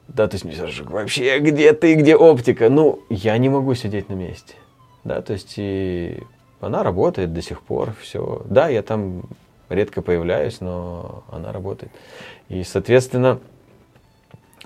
Да, 0.08 0.26
то 0.26 0.34
есть 0.34 0.44
мне 0.44 0.54
спрашивают, 0.54 0.90
вообще, 0.90 1.38
где 1.38 1.72
ты, 1.72 1.94
где 1.94 2.16
оптика? 2.16 2.68
Ну, 2.68 3.00
я 3.08 3.38
не 3.38 3.48
могу 3.48 3.74
сидеть 3.74 4.08
на 4.08 4.14
месте. 4.14 4.54
Да, 5.04 5.22
то 5.22 5.32
есть 5.32 5.54
и 5.56 6.18
Она 6.62 6.82
работает 6.82 7.32
до 7.32 7.42
сих 7.42 7.60
пор, 7.60 7.92
все. 8.00 8.42
Да, 8.44 8.68
я 8.68 8.82
там 8.82 9.24
редко 9.68 10.00
появляюсь, 10.00 10.60
но 10.60 11.24
она 11.30 11.52
работает. 11.52 11.92
И, 12.48 12.62
соответственно, 12.62 13.40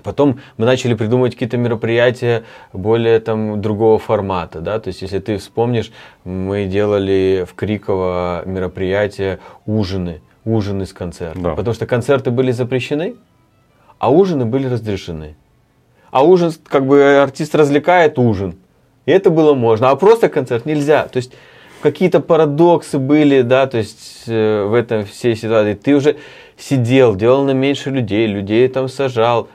Потом 0.02 0.40
мы 0.58 0.66
начали 0.66 0.92
придумывать 0.92 1.32
какие-то 1.32 1.56
мероприятия 1.56 2.44
более 2.74 3.18
там 3.18 3.60
другого 3.62 3.98
формата, 3.98 4.60
да, 4.60 4.78
то 4.78 4.88
есть 4.88 5.00
если 5.00 5.18
ты 5.20 5.38
вспомнишь, 5.38 5.90
мы 6.22 6.66
делали 6.66 7.46
в 7.48 7.54
Криково 7.54 8.42
мероприятия 8.44 9.40
ужины, 9.64 10.20
ужины 10.44 10.84
с 10.84 10.92
концертом, 10.92 11.42
да. 11.42 11.54
потому 11.54 11.74
что 11.74 11.86
концерты 11.86 12.30
были 12.30 12.52
запрещены, 12.52 13.16
а 13.98 14.12
ужины 14.12 14.44
были 14.44 14.68
разрешены. 14.68 15.34
А 16.10 16.22
ужин, 16.22 16.52
как 16.68 16.86
бы 16.86 17.16
артист 17.16 17.54
развлекает 17.54 18.18
ужин, 18.18 18.56
и 19.06 19.10
это 19.10 19.30
было 19.30 19.54
можно, 19.54 19.90
а 19.90 19.96
просто 19.96 20.28
концерт 20.28 20.66
нельзя, 20.66 21.08
то 21.08 21.16
есть 21.16 21.32
какие-то 21.90 22.20
парадоксы 22.20 22.98
были, 22.98 23.42
да, 23.42 23.66
то 23.66 23.78
есть 23.78 24.24
э, 24.26 24.64
в 24.64 24.74
этом 24.74 25.04
всей 25.04 25.36
ситуации. 25.36 25.74
Ты 25.74 25.94
уже 25.94 26.16
сидел, 26.56 27.14
делал 27.14 27.44
на 27.44 27.52
меньше 27.52 27.90
людей, 27.90 28.26
людей 28.26 28.66
там 28.68 28.88
сажал, 28.88 29.48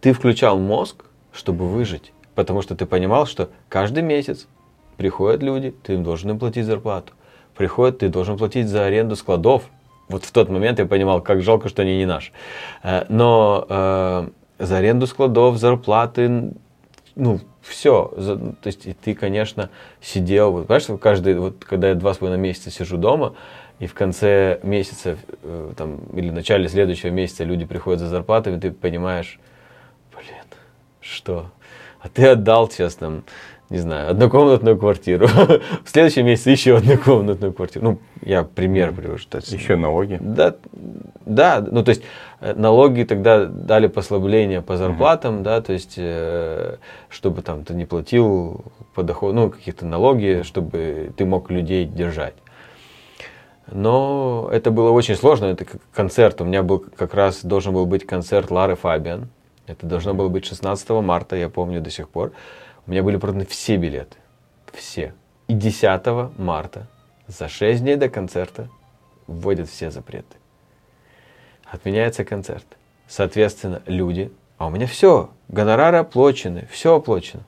ты 0.00 0.12
включал 0.12 0.58
мозг, 0.58 1.04
чтобы 1.32 1.66
выжить, 1.66 2.12
потому 2.34 2.60
что 2.60 2.74
ты 2.74 2.84
понимал, 2.84 3.26
что 3.26 3.48
каждый 3.68 4.02
месяц 4.02 4.46
приходят 4.98 5.42
люди, 5.42 5.74
ты 5.82 5.94
им 5.94 6.04
должен 6.04 6.30
им 6.30 6.38
платить 6.38 6.66
зарплату. 6.66 7.12
Приходят, 7.56 7.98
ты 7.98 8.08
должен 8.08 8.36
платить 8.36 8.68
за 8.68 8.84
аренду 8.84 9.16
складов. 9.16 9.62
Вот 10.08 10.24
в 10.24 10.32
тот 10.32 10.50
момент 10.50 10.78
я 10.78 10.86
понимал, 10.86 11.22
как 11.22 11.40
жалко, 11.40 11.68
что 11.68 11.82
они 11.82 11.96
не 11.96 12.04
наши. 12.04 12.32
Э, 12.82 13.04
но 13.08 13.64
э, 13.68 14.28
за 14.58 14.76
аренду 14.76 15.06
складов, 15.06 15.56
зарплаты, 15.56 16.52
ну, 17.16 17.40
все. 17.66 18.12
То 18.16 18.66
есть, 18.66 18.86
и 18.86 18.92
ты, 18.92 19.14
конечно, 19.14 19.70
сидел, 20.00 20.52
вот, 20.52 20.66
понимаешь, 20.66 21.00
каждый, 21.00 21.38
вот, 21.38 21.64
когда 21.64 21.88
я 21.88 21.94
два 21.94 22.14
с 22.14 22.18
половиной 22.18 22.40
месяца 22.40 22.70
сижу 22.70 22.96
дома, 22.96 23.34
и 23.80 23.86
в 23.86 23.94
конце 23.94 24.60
месяца, 24.62 25.16
э, 25.42 25.72
там, 25.76 25.98
или 26.14 26.30
в 26.30 26.32
начале 26.32 26.68
следующего 26.68 27.10
месяца 27.10 27.44
люди 27.44 27.64
приходят 27.64 28.00
за 28.00 28.08
зарплатой, 28.08 28.56
и 28.56 28.60
ты 28.60 28.70
понимаешь, 28.70 29.40
что? 31.04 31.50
А 32.00 32.08
ты 32.08 32.28
отдал 32.28 32.70
сейчас 32.70 32.96
там, 32.96 33.24
не 33.70 33.78
знаю, 33.78 34.10
однокомнатную 34.10 34.76
квартиру. 34.76 35.26
В 35.84 35.88
следующем 35.88 36.26
месяце 36.26 36.50
еще 36.50 36.76
однокомнатную 36.76 37.52
квартиру. 37.52 37.84
Ну, 37.84 37.98
я 38.22 38.44
пример 38.44 38.92
привожу. 38.92 39.26
Еще 39.32 39.76
налоги? 39.76 40.18
Да, 40.20 40.56
да, 41.24 41.64
ну 41.66 41.82
то 41.82 41.90
есть 41.90 42.02
э, 42.40 42.54
налоги 42.54 43.04
тогда 43.04 43.46
дали 43.46 43.86
послабление 43.86 44.60
по 44.60 44.76
зарплатам, 44.76 45.42
да, 45.42 45.60
то 45.62 45.72
есть 45.72 45.94
э, 45.96 46.76
чтобы 47.08 47.42
там 47.42 47.64
ты 47.64 47.74
не 47.74 47.86
платил 47.86 48.64
по 48.94 49.02
доходу, 49.02 49.34
ну 49.34 49.50
какие-то 49.50 49.86
налоги, 49.86 50.42
чтобы 50.44 51.12
ты 51.16 51.24
мог 51.24 51.50
людей 51.50 51.86
держать. 51.86 52.34
Но 53.72 54.50
это 54.52 54.70
было 54.70 54.90
очень 54.90 55.14
сложно, 55.16 55.46
это 55.46 55.64
концерт. 55.94 56.40
У 56.42 56.44
меня 56.44 56.62
был 56.62 56.84
как 56.96 57.14
раз 57.14 57.42
должен 57.44 57.72
был 57.72 57.86
быть 57.86 58.06
концерт 58.06 58.50
Лары 58.50 58.76
Фабиан. 58.76 59.28
Это 59.66 59.86
должно 59.86 60.12
было 60.12 60.28
быть 60.28 60.44
16 60.44 60.90
марта, 60.90 61.36
я 61.36 61.48
помню 61.48 61.80
до 61.80 61.88
сих 61.88 62.10
пор. 62.10 62.32
Меня 62.90 63.02
были 63.02 63.16
проданы 63.16 63.46
все 63.46 63.76
билеты. 63.76 64.16
Все. 64.72 65.14
И 65.48 65.54
10 65.54 66.38
марта, 66.38 66.86
за 67.26 67.48
6 67.48 67.82
дней 67.82 67.96
до 67.96 68.08
концерта, 68.08 68.68
вводят 69.26 69.68
все 69.68 69.90
запреты. 69.90 70.36
Отменяется 71.64 72.24
концерт. 72.24 72.66
Соответственно, 73.06 73.82
люди, 73.86 74.32
а 74.58 74.66
у 74.66 74.70
меня 74.70 74.86
все, 74.86 75.30
гонорары 75.48 75.98
оплачены, 75.98 76.66
все 76.70 76.96
оплачено. 76.96 77.44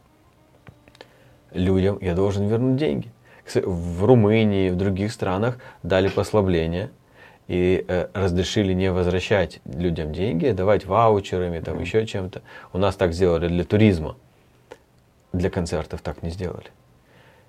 Людям 1.53 1.99
я 2.01 2.15
должен 2.15 2.47
вернуть 2.47 2.77
деньги. 2.77 3.11
В 3.55 4.05
Румынии, 4.05 4.71
в 4.71 4.77
других 4.77 5.13
странах 5.13 5.59
дали 5.83 6.09
послабление– 6.09 6.91
и 7.49 7.85
э, 7.87 8.09
разрешили 8.13 8.73
не 8.73 8.91
возвращать 8.91 9.61
людям 9.65 10.13
деньги, 10.13 10.51
давать 10.51 10.85
ваучерами, 10.85 11.61
там 11.61 11.79
mm-hmm. 11.79 11.83
еще 11.83 12.07
чем-то. 12.07 12.43
У 12.73 12.79
нас 12.79 12.97
так 12.97 13.13
сделали 13.13 13.49
для 13.49 13.65
туризма, 13.65 14.17
для 15.33 15.51
концертов 15.51 16.01
так 16.03 16.23
не 16.23 16.31
сделали. 16.31 16.67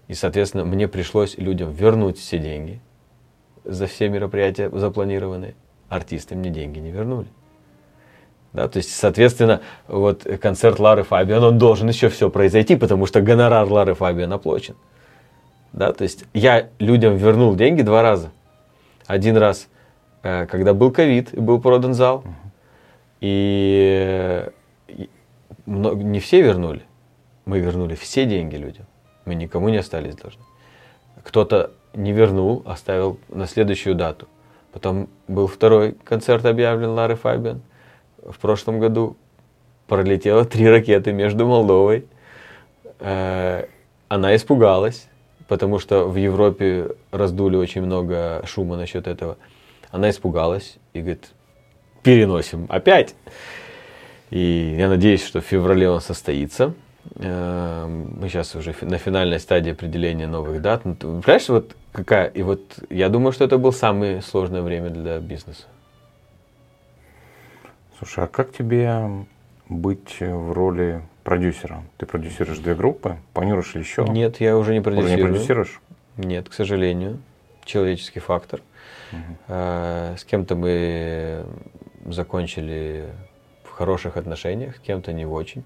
И, 0.08 0.14
соответственно, 0.14 0.66
мне 0.66 0.88
пришлось 0.88 1.38
людям 1.38 1.72
вернуть 1.72 2.18
все 2.18 2.38
деньги 2.38 2.80
за 3.64 3.88
все 3.88 4.10
мероприятия 4.10 4.70
запланированные. 4.70 5.56
Артисты 5.90 6.36
мне 6.36 6.50
деньги 6.50 6.80
не 6.80 6.92
вернули. 6.92 7.28
Да, 8.54 8.68
то 8.68 8.78
есть, 8.78 8.96
соответственно, 8.96 9.62
вот 9.88 10.24
концерт 10.42 10.80
Лары 10.80 11.04
Фабиан, 11.04 11.44
он 11.44 11.58
должен 11.58 11.88
еще 11.90 12.10
все 12.10 12.30
произойти, 12.30 12.76
потому 12.76 13.06
что 13.06 13.22
гонорар 13.22 13.68
Лары 13.70 13.94
Фабиан 13.94 14.32
оплачен. 14.34 14.76
Да, 15.74 15.94
то 15.94 16.04
есть 16.04 16.26
я 16.34 16.70
людям 16.80 17.18
вернул 17.18 17.56
деньги 17.56 17.82
два 17.82 18.02
раза. 18.02 18.32
Один 19.06 19.38
раз 19.38 19.68
Э, 20.28 20.46
когда 20.46 20.74
был 20.74 20.92
ковид 20.92 21.34
и 21.34 21.40
был 21.40 21.62
продан 21.62 21.94
зал. 21.94 22.24
И 23.22 24.46
не 25.66 26.20
все 26.20 26.42
вернули. 26.42 26.82
Мы 27.48 27.60
вернули 27.60 27.95
все 27.95 28.26
деньги 28.26 28.58
людям. 28.58 28.86
Мы 29.24 29.34
никому 29.34 29.70
не 29.70 29.78
остались 29.78 30.16
должны. 30.16 30.41
Кто-то 31.24 31.72
не 31.93 32.12
вернул, 32.12 32.62
оставил 32.66 33.20
на 33.30 33.48
следующую 33.48 33.95
дату. 33.95 34.28
Потом 34.74 35.08
был 35.30 35.48
второй 35.48 35.93
концерт 35.93 36.45
объявлен 36.45 36.89
Лары 36.89 37.16
Фабиан. 37.16 37.62
В 38.22 38.38
прошлом 38.38 38.82
году 38.82 39.16
пролетело 39.88 40.43
три 40.43 40.70
ракеты 40.70 41.14
между 41.14 41.48
Молдовой. 41.48 42.06
Э, 43.00 43.68
она 44.10 44.36
испугалась, 44.36 45.08
потому 45.48 45.80
что 45.80 46.04
в 46.04 46.18
Европе 46.18 46.89
раздули 47.12 47.56
очень 47.56 47.82
много 47.82 48.43
шума 48.45 48.76
насчет 48.76 49.08
этого. 49.08 49.38
Она 49.89 50.10
испугалась 50.10 50.76
и 50.91 51.00
говорит, 51.00 51.30
переносим 52.04 52.66
опять. 52.68 53.16
И 54.32 54.76
я 54.78 54.89
надеюсь, 54.89 55.26
что 55.26 55.39
в 55.39 55.45
феврале 55.45 55.89
он 55.89 56.02
состоится. 56.02 56.74
Эм, 57.16 58.20
мы 58.20 58.30
сейчас 58.30 58.55
уже 58.55 58.76
на 58.82 58.97
финальной 58.97 59.39
стадии 59.39 59.72
определения 59.72 60.28
новых 60.28 60.62
дат. 60.62 60.86
Ну, 60.86 60.95
понимаешь, 60.95 61.49
вот 61.49 61.76
какая... 61.91 62.28
И 62.28 62.41
вот 62.41 62.62
я 62.89 63.10
думаю, 63.10 63.32
что 63.32 63.45
это 63.45 63.58
было 63.58 63.72
самое 63.72 64.22
сложное 64.22 64.62
время 64.62 64.89
для 64.89 65.20
бизнеса. 65.20 65.66
Слушай, 67.97 68.26
а 68.26 68.28
как 68.28 68.51
тебе 68.51 69.26
быть 69.70 70.20
в 70.20 70.51
роли 70.51 71.01
продюсера? 71.24 71.84
Ты 71.97 72.05
продюсируешь 72.05 72.60
две 72.60 72.76
группы, 72.76 73.18
планируешь 73.34 73.74
ли 73.74 73.82
еще? 73.82 74.05
Нет, 74.08 74.39
я 74.39 74.58
уже 74.58 74.74
не 74.74 74.82
продюсирую. 74.82 75.16
Уже 75.16 75.24
не 75.24 75.30
продюсируешь? 75.30 75.82
Нет, 76.18 76.49
к 76.49 76.53
сожалению. 76.53 77.20
Человеческий 77.66 78.20
фактор. 78.20 78.62
Угу. 79.12 79.53
С 79.53 80.24
кем-то 80.24 80.55
мы 80.55 81.45
закончили 82.05 83.05
в 83.64 83.72
хороших 83.72 84.16
отношениях, 84.16 84.78
с 84.78 84.80
кем-то 84.80 85.12
не 85.12 85.26
очень. 85.26 85.64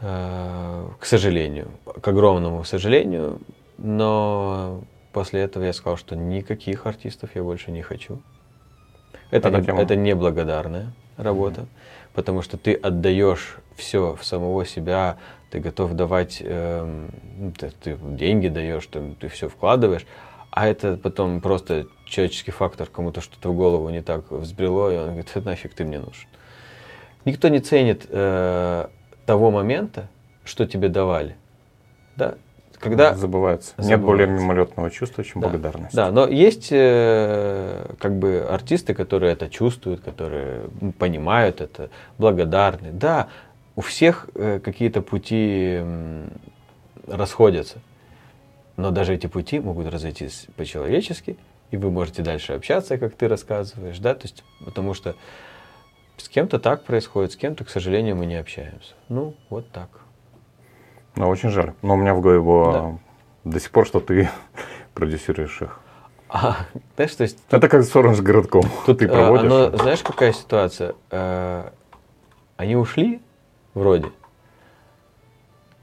К 0.00 1.04
сожалению, 1.04 1.70
к 2.00 2.06
огромному 2.06 2.62
сожалению, 2.64 3.40
но 3.78 4.82
после 5.12 5.40
этого 5.40 5.64
я 5.64 5.72
сказал, 5.72 5.96
что 5.96 6.14
никаких 6.14 6.86
артистов 6.86 7.30
я 7.34 7.42
больше 7.42 7.72
не 7.72 7.82
хочу. 7.82 8.20
Это, 9.30 9.50
не, 9.50 9.82
это 9.82 9.96
неблагодарная 9.96 10.92
работа, 11.16 11.62
mm 11.62 11.66
потому 12.14 12.42
что 12.42 12.56
ты 12.56 12.74
отдаешь 12.74 13.58
все 13.76 14.16
в 14.16 14.24
самого 14.24 14.66
себя, 14.66 15.18
ты 15.50 15.60
готов 15.60 15.92
давать, 15.92 16.42
э, 16.44 17.08
ты, 17.56 17.70
ты 17.70 17.96
деньги 17.96 18.48
даешь, 18.48 18.84
ты, 18.88 19.14
ты 19.20 19.28
все 19.28 19.48
вкладываешь, 19.48 20.04
а 20.50 20.66
это 20.66 20.96
потом 20.96 21.40
просто 21.40 21.86
человеческий 22.06 22.50
фактор, 22.50 22.88
кому-то 22.88 23.20
что-то 23.20 23.50
в 23.50 23.56
голову 23.56 23.88
не 23.90 24.02
так 24.02 24.32
взбрело, 24.32 24.90
и 24.90 24.96
он 24.96 25.06
говорит, 25.10 25.32
нафиг 25.44 25.74
ты 25.74 25.84
мне 25.84 26.00
нужен. 26.00 26.26
Никто 27.24 27.46
не 27.46 27.60
ценит 27.60 28.06
э, 28.08 28.88
того 29.28 29.50
момента, 29.50 30.08
что 30.42 30.66
тебе 30.66 30.88
давали. 30.88 31.36
Да? 32.16 32.36
Когда 32.78 33.14
забывается. 33.14 33.74
забывается. 33.76 33.90
Нет 33.90 34.00
более 34.00 34.26
мимолетного 34.26 34.90
чувства, 34.90 35.22
чем 35.22 35.42
да. 35.42 35.48
благодарность. 35.48 35.94
Да, 35.94 36.10
но 36.10 36.26
есть 36.26 36.68
э, 36.70 37.94
как 37.98 38.18
бы 38.18 38.46
артисты, 38.48 38.94
которые 38.94 39.34
это 39.34 39.50
чувствуют, 39.50 40.00
которые 40.00 40.62
понимают 40.98 41.60
это, 41.60 41.90
благодарны. 42.16 42.90
Да, 42.90 43.28
у 43.76 43.82
всех 43.82 44.30
э, 44.34 44.60
какие-то 44.64 45.02
пути 45.02 45.80
э, 45.82 46.28
расходятся. 47.06 47.80
Но 48.78 48.90
даже 48.90 49.12
эти 49.12 49.26
пути 49.26 49.60
могут 49.60 49.88
разойтись 49.88 50.46
по-человечески, 50.56 51.36
и 51.70 51.76
вы 51.76 51.90
можете 51.90 52.22
дальше 52.22 52.54
общаться, 52.54 52.96
как 52.96 53.14
ты 53.14 53.28
рассказываешь, 53.28 53.98
да, 53.98 54.14
то 54.14 54.22
есть, 54.26 54.42
потому 54.64 54.94
что 54.94 55.16
с 56.18 56.28
кем-то 56.28 56.58
так 56.58 56.84
происходит, 56.84 57.32
с 57.32 57.36
кем-то, 57.36 57.64
к 57.64 57.70
сожалению, 57.70 58.16
мы 58.16 58.26
не 58.26 58.36
общаемся. 58.36 58.94
Ну, 59.08 59.34
вот 59.50 59.70
так. 59.70 59.88
Ну, 61.16 61.28
очень 61.28 61.50
жаль. 61.50 61.72
Но 61.82 61.94
у 61.94 61.96
меня 61.96 62.14
в 62.14 62.20
голове 62.20 62.40
было 62.40 62.72
да. 63.44 63.52
до 63.52 63.60
сих 63.60 63.70
пор, 63.70 63.86
что 63.86 64.00
ты 64.00 64.28
продюсируешь 64.94 65.62
их. 65.62 65.80
А, 66.28 66.58
знаешь, 66.96 67.14
то 67.14 67.22
есть... 67.22 67.38
Это 67.50 67.68
как 67.68 67.82
с 67.82 68.20
городком. 68.20 68.64
Тут 68.86 68.98
ты 68.98 69.06
э, 69.06 69.08
проводишь. 69.08 69.50
Оно, 69.50 69.76
знаешь, 69.76 70.02
какая 70.02 70.32
ситуация? 70.32 70.94
Э, 71.10 71.70
они 72.56 72.76
ушли, 72.76 73.20
вроде, 73.74 74.10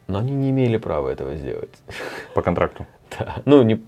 но 0.07 0.19
они 0.19 0.33
не 0.33 0.51
имели 0.51 0.77
права 0.77 1.09
этого 1.09 1.35
сделать. 1.35 1.73
По 2.33 2.41
контракту? 2.41 2.85
Да. 3.17 3.37
Ну, 3.45 3.63
не 3.63 3.83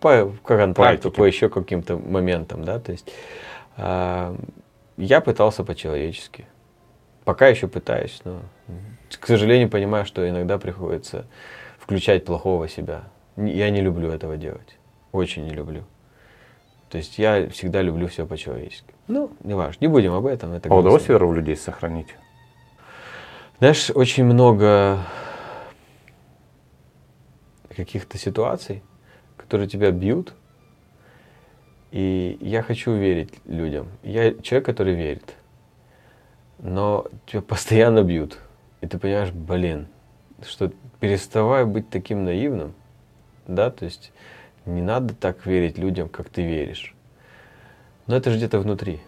по 0.00 0.32
контракту, 0.44 1.10
по, 1.10 1.18
по 1.18 1.24
еще 1.24 1.50
каким-то 1.50 1.98
моментам, 1.98 2.64
да, 2.64 2.78
то 2.78 2.90
есть 2.90 3.12
э, 3.76 4.34
я 5.00 5.20
пытался 5.20 5.64
по-человечески. 5.64 6.46
Пока 7.24 7.48
еще 7.48 7.68
пытаюсь, 7.68 8.20
но, 8.24 8.40
к 9.18 9.26
сожалению, 9.26 9.68
понимаю, 9.68 10.04
что 10.04 10.28
иногда 10.28 10.58
приходится 10.58 11.26
включать 11.78 12.24
плохого 12.24 12.68
себя. 12.68 13.04
Я 13.36 13.70
не 13.70 13.80
люблю 13.80 14.10
этого 14.10 14.36
делать. 14.36 14.78
Очень 15.12 15.44
не 15.44 15.50
люблю. 15.50 15.84
То 16.88 16.98
есть 16.98 17.18
я 17.18 17.48
всегда 17.50 17.82
люблю 17.82 18.08
все 18.08 18.26
по-человечески. 18.26 18.94
Ну, 19.06 19.30
не 19.44 19.54
важно, 19.54 19.78
не 19.80 19.88
будем 19.88 20.12
об 20.12 20.26
этом. 20.26 20.52
Это 20.52 20.68
а 20.68 20.74
удалось 20.74 21.08
веру 21.08 21.28
в 21.28 21.34
людей 21.34 21.56
сохранить? 21.56 22.08
Знаешь, 23.58 23.90
очень 23.94 24.24
много 24.24 24.98
каких-то 27.68 28.18
ситуаций, 28.18 28.82
которые 29.36 29.68
тебя 29.68 29.90
бьют. 29.90 30.34
И 31.90 32.38
я 32.40 32.62
хочу 32.62 32.92
верить 32.94 33.32
людям. 33.46 33.88
Я 34.02 34.34
человек, 34.34 34.66
который 34.66 34.94
верит. 34.94 35.34
Но 36.58 37.06
тебя 37.26 37.42
постоянно 37.42 38.02
бьют. 38.02 38.38
И 38.80 38.86
ты 38.86 38.98
понимаешь, 38.98 39.32
блин, 39.32 39.88
что 40.46 40.72
переставай 41.00 41.64
быть 41.64 41.90
таким 41.90 42.24
наивным. 42.24 42.74
Да, 43.46 43.70
то 43.70 43.84
есть 43.84 44.12
не 44.66 44.82
надо 44.82 45.14
так 45.14 45.46
верить 45.46 45.78
людям, 45.78 46.08
как 46.08 46.28
ты 46.28 46.42
веришь. 46.42 46.94
Но 48.06 48.16
это 48.16 48.30
же 48.30 48.36
где-то 48.36 48.60
внутри. 48.60 49.00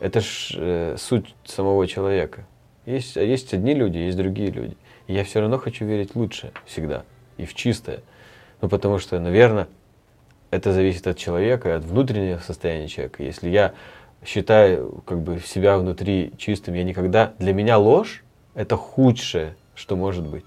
Это 0.00 0.20
ж 0.20 0.52
э, 0.56 0.96
суть 0.98 1.34
самого 1.44 1.86
человека. 1.86 2.46
Есть, 2.86 3.16
есть 3.16 3.54
одни 3.54 3.74
люди, 3.74 3.98
есть 3.98 4.16
другие 4.16 4.50
люди. 4.50 4.76
И 5.06 5.14
я 5.14 5.24
все 5.24 5.40
равно 5.40 5.58
хочу 5.58 5.84
верить 5.84 6.14
лучше 6.14 6.52
всегда. 6.66 7.04
И 7.36 7.44
в 7.44 7.54
чистое. 7.54 8.00
Ну, 8.60 8.68
потому 8.68 8.98
что, 8.98 9.18
наверное, 9.20 9.68
это 10.50 10.72
зависит 10.72 11.06
от 11.06 11.16
человека, 11.16 11.76
от 11.76 11.84
внутреннего 11.84 12.38
состояния 12.38 12.88
человека. 12.88 13.22
Если 13.22 13.48
я 13.48 13.72
считаю 14.24 15.02
как 15.06 15.20
бы 15.20 15.40
себя 15.40 15.78
внутри 15.78 16.32
чистым, 16.36 16.74
я 16.74 16.84
никогда... 16.84 17.32
Для 17.38 17.52
меня 17.52 17.78
ложь– 17.78 18.24
это 18.54 18.76
худшее, 18.76 19.56
что 19.74 19.96
может 19.96 20.26
быть. 20.26 20.46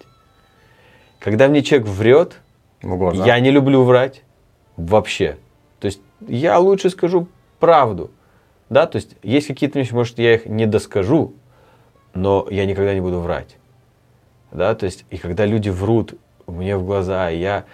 Когда 1.19 1.47
мне 1.47 1.63
человек 1.63 1.87
врет, 1.87 2.39
я 2.81 3.39
не 3.39 3.49
люблю 3.49 3.83
врать 3.83 4.23
вообще. 4.75 5.37
То 5.79 5.87
есть 5.87 6.01
я 6.27 6.59
лучше 6.59 6.89
скажу 6.89 7.27
правду. 7.59 8.11
Да, 8.69 8.87
то 8.87 8.97
есть 8.97 9.15
есть 9.23 9.47
какие-то 9.47 9.79
вещи, 9.79 9.93
может, 9.93 10.19
я 10.19 10.35
их 10.35 10.45
не 10.45 10.65
доскажу, 10.65 11.33
но 12.13 12.47
я 12.49 12.65
никогда 12.65 12.93
не 12.93 13.01
буду 13.01 13.19
врать. 13.19 13.55
Да, 14.51 14.75
то 14.75 14.85
есть, 14.85 15.05
и 15.09 15.17
когда 15.17 15.45
люди 15.45 15.69
врут 15.69 16.15
мне 16.45 16.75
в 16.77 16.85
глаза, 16.85 17.29
я 17.29 17.65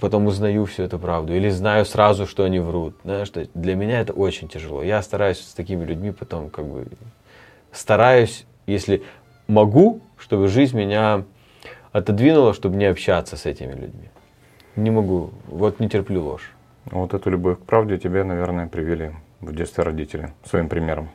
потом 0.00 0.26
узнаю 0.26 0.64
всю 0.66 0.82
эту 0.82 0.98
правду, 0.98 1.34
или 1.34 1.48
знаю 1.48 1.84
сразу, 1.84 2.26
что 2.26 2.44
они 2.44 2.60
врут. 2.60 2.96
Знаешь, 3.04 3.30
для 3.54 3.74
меня 3.74 4.00
это 4.00 4.12
очень 4.12 4.48
тяжело. 4.48 4.82
Я 4.82 5.02
стараюсь 5.02 5.40
с 5.40 5.54
такими 5.54 5.84
людьми 5.84 6.12
потом 6.12 6.50
как 6.50 6.66
бы 6.66 6.86
стараюсь, 7.72 8.46
если 8.66 9.02
могу, 9.46 10.00
чтобы 10.18 10.48
жизнь 10.48 10.76
меня 10.76 11.24
отодвинула, 11.92 12.54
чтобы 12.54 12.76
не 12.76 12.86
общаться 12.86 13.36
с 13.36 13.46
этими 13.46 13.72
людьми. 13.72 14.08
Не 14.76 14.90
могу, 14.90 15.30
вот 15.46 15.80
не 15.80 15.88
терплю 15.88 16.22
ложь. 16.22 16.52
Вот 16.86 17.14
эту 17.14 17.30
любовь 17.30 17.58
к 17.58 17.62
правде 17.62 17.98
тебе, 17.98 18.24
наверное, 18.24 18.66
привели 18.66 19.12
в 19.40 19.54
детстве 19.54 19.84
родители 19.84 20.32
своим 20.44 20.68
примером. 20.68 21.10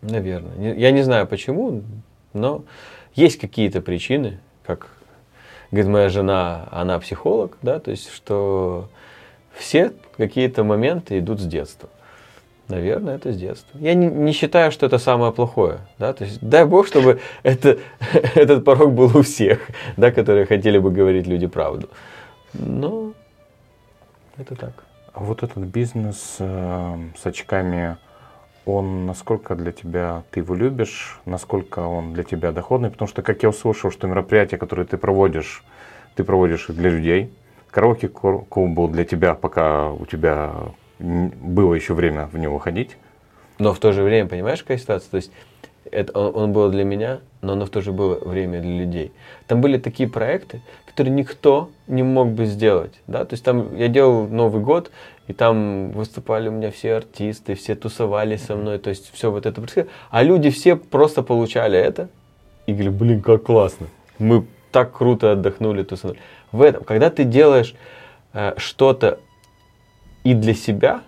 Наверное. 0.00 0.74
Я 0.74 0.90
не 0.90 1.02
знаю 1.02 1.26
почему, 1.26 1.82
но 2.32 2.64
есть 3.14 3.38
какие-то 3.38 3.80
причины, 3.80 4.40
как 4.64 4.88
говорит 5.72 5.90
моя 5.90 6.08
жена, 6.08 6.68
она 6.70 7.00
психолог, 7.00 7.56
да, 7.62 7.80
то 7.80 7.90
есть, 7.90 8.12
что 8.12 8.88
все 9.54 9.92
какие-то 10.16 10.62
моменты 10.62 11.18
идут 11.18 11.40
с 11.40 11.46
детства. 11.46 11.88
Наверное, 12.68 13.16
это 13.16 13.32
с 13.32 13.36
детства. 13.36 13.78
Я 13.78 13.94
не, 13.94 14.06
не 14.06 14.32
считаю, 14.32 14.70
что 14.70 14.86
это 14.86 14.98
самое 14.98 15.32
плохое. 15.32 15.80
Да? 15.98 16.12
То 16.12 16.24
есть, 16.24 16.38
дай 16.40 16.64
бог, 16.64 16.86
чтобы 16.86 17.20
это, 17.42 17.78
этот 18.34 18.64
порог 18.64 18.92
был 18.92 19.16
у 19.16 19.22
всех, 19.22 19.60
да, 19.96 20.10
которые 20.10 20.46
хотели 20.46 20.78
бы 20.78 20.90
говорить 20.90 21.26
люди 21.26 21.46
правду. 21.46 21.88
Но 22.54 23.12
это 24.38 24.54
так. 24.54 24.84
А 25.12 25.20
вот 25.20 25.42
этот 25.42 25.64
бизнес 25.64 26.36
э, 26.38 26.98
с 27.20 27.26
очками, 27.26 27.98
он 28.64 29.06
насколько 29.06 29.54
для 29.54 29.72
тебя, 29.72 30.22
ты 30.30 30.40
его 30.40 30.54
любишь, 30.54 31.20
насколько 31.24 31.80
он 31.80 32.14
для 32.14 32.22
тебя 32.22 32.52
доходный? 32.52 32.90
Потому 32.90 33.08
что, 33.08 33.22
как 33.22 33.42
я 33.42 33.48
услышал, 33.48 33.90
что 33.90 34.06
мероприятия, 34.06 34.58
которые 34.58 34.86
ты 34.86 34.96
проводишь, 34.96 35.64
ты 36.14 36.24
проводишь 36.24 36.68
их 36.68 36.76
для 36.76 36.90
людей. 36.90 37.32
Караоке-клуб 37.70 38.46
был 38.70 38.88
для 38.88 39.04
тебя, 39.04 39.34
пока 39.34 39.90
у 39.90 40.04
тебя 40.06 40.52
было 40.98 41.74
еще 41.74 41.94
время 41.94 42.28
в 42.30 42.38
него 42.38 42.58
ходить. 42.58 42.96
Но 43.58 43.72
в 43.72 43.78
то 43.78 43.92
же 43.92 44.02
время, 44.02 44.28
понимаешь, 44.28 44.62
какая 44.62 44.78
ситуация? 44.78 45.10
То 45.10 45.16
есть 45.16 45.32
это, 45.90 46.18
он, 46.18 46.44
он 46.44 46.52
был 46.52 46.70
для 46.70 46.84
меня, 46.84 47.20
но 47.40 47.52
оно 47.54 47.66
в 47.66 47.70
то 47.70 47.80
же 47.80 47.92
было 47.92 48.18
время 48.18 48.60
для 48.60 48.78
людей. 48.78 49.12
Там 49.46 49.60
были 49.60 49.78
такие 49.78 50.08
проекты, 50.08 50.62
которые 50.86 51.12
никто 51.12 51.70
не 51.86 52.02
мог 52.02 52.28
бы 52.28 52.46
сделать. 52.46 53.00
Да? 53.06 53.24
То 53.24 53.34
есть 53.34 53.44
там 53.44 53.74
я 53.76 53.88
делал 53.88 54.28
Новый 54.28 54.62
год, 54.62 54.90
и 55.32 55.34
там 55.34 55.92
выступали 55.92 56.48
у 56.48 56.52
меня 56.52 56.70
все 56.70 56.96
артисты, 56.96 57.54
все 57.54 57.74
тусовали 57.74 58.36
со 58.36 58.54
мной, 58.54 58.78
то 58.78 58.90
есть 58.90 59.10
все 59.14 59.30
вот 59.30 59.46
это 59.46 59.62
происходило. 59.62 59.90
А 60.10 60.22
люди 60.22 60.50
все 60.50 60.76
просто 60.76 61.22
получали 61.22 61.78
это 61.78 62.10
и 62.66 62.72
говорили, 62.72 62.90
блин, 62.90 63.22
как 63.22 63.44
классно. 63.44 63.86
Мы 64.18 64.44
так 64.72 64.92
круто 64.92 65.32
отдохнули, 65.32 65.84
тусанули. 65.84 66.18
В 66.52 66.60
этом, 66.60 66.84
когда 66.84 67.08
ты 67.08 67.24
делаешь 67.24 67.74
э, 68.34 68.52
что-то 68.58 69.20
и 70.22 70.34
для 70.34 70.52
себя, 70.52 71.00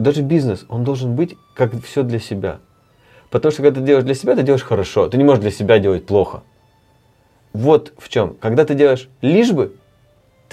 даже 0.00 0.22
бизнес, 0.22 0.66
он 0.68 0.82
должен 0.82 1.14
быть 1.14 1.36
как 1.54 1.80
все 1.84 2.02
для 2.02 2.18
себя. 2.18 2.58
Потому 3.30 3.52
что 3.52 3.62
когда 3.62 3.78
ты 3.80 3.86
делаешь 3.86 4.04
для 4.04 4.14
себя, 4.14 4.34
ты 4.34 4.42
делаешь 4.42 4.64
хорошо. 4.64 5.08
Ты 5.08 5.16
не 5.16 5.22
можешь 5.22 5.42
для 5.42 5.52
себя 5.52 5.78
делать 5.78 6.06
плохо. 6.06 6.42
Вот 7.52 7.92
в 7.98 8.08
чем. 8.08 8.34
Когда 8.34 8.64
ты 8.64 8.74
делаешь 8.74 9.08
лишь 9.20 9.52
бы, 9.52 9.76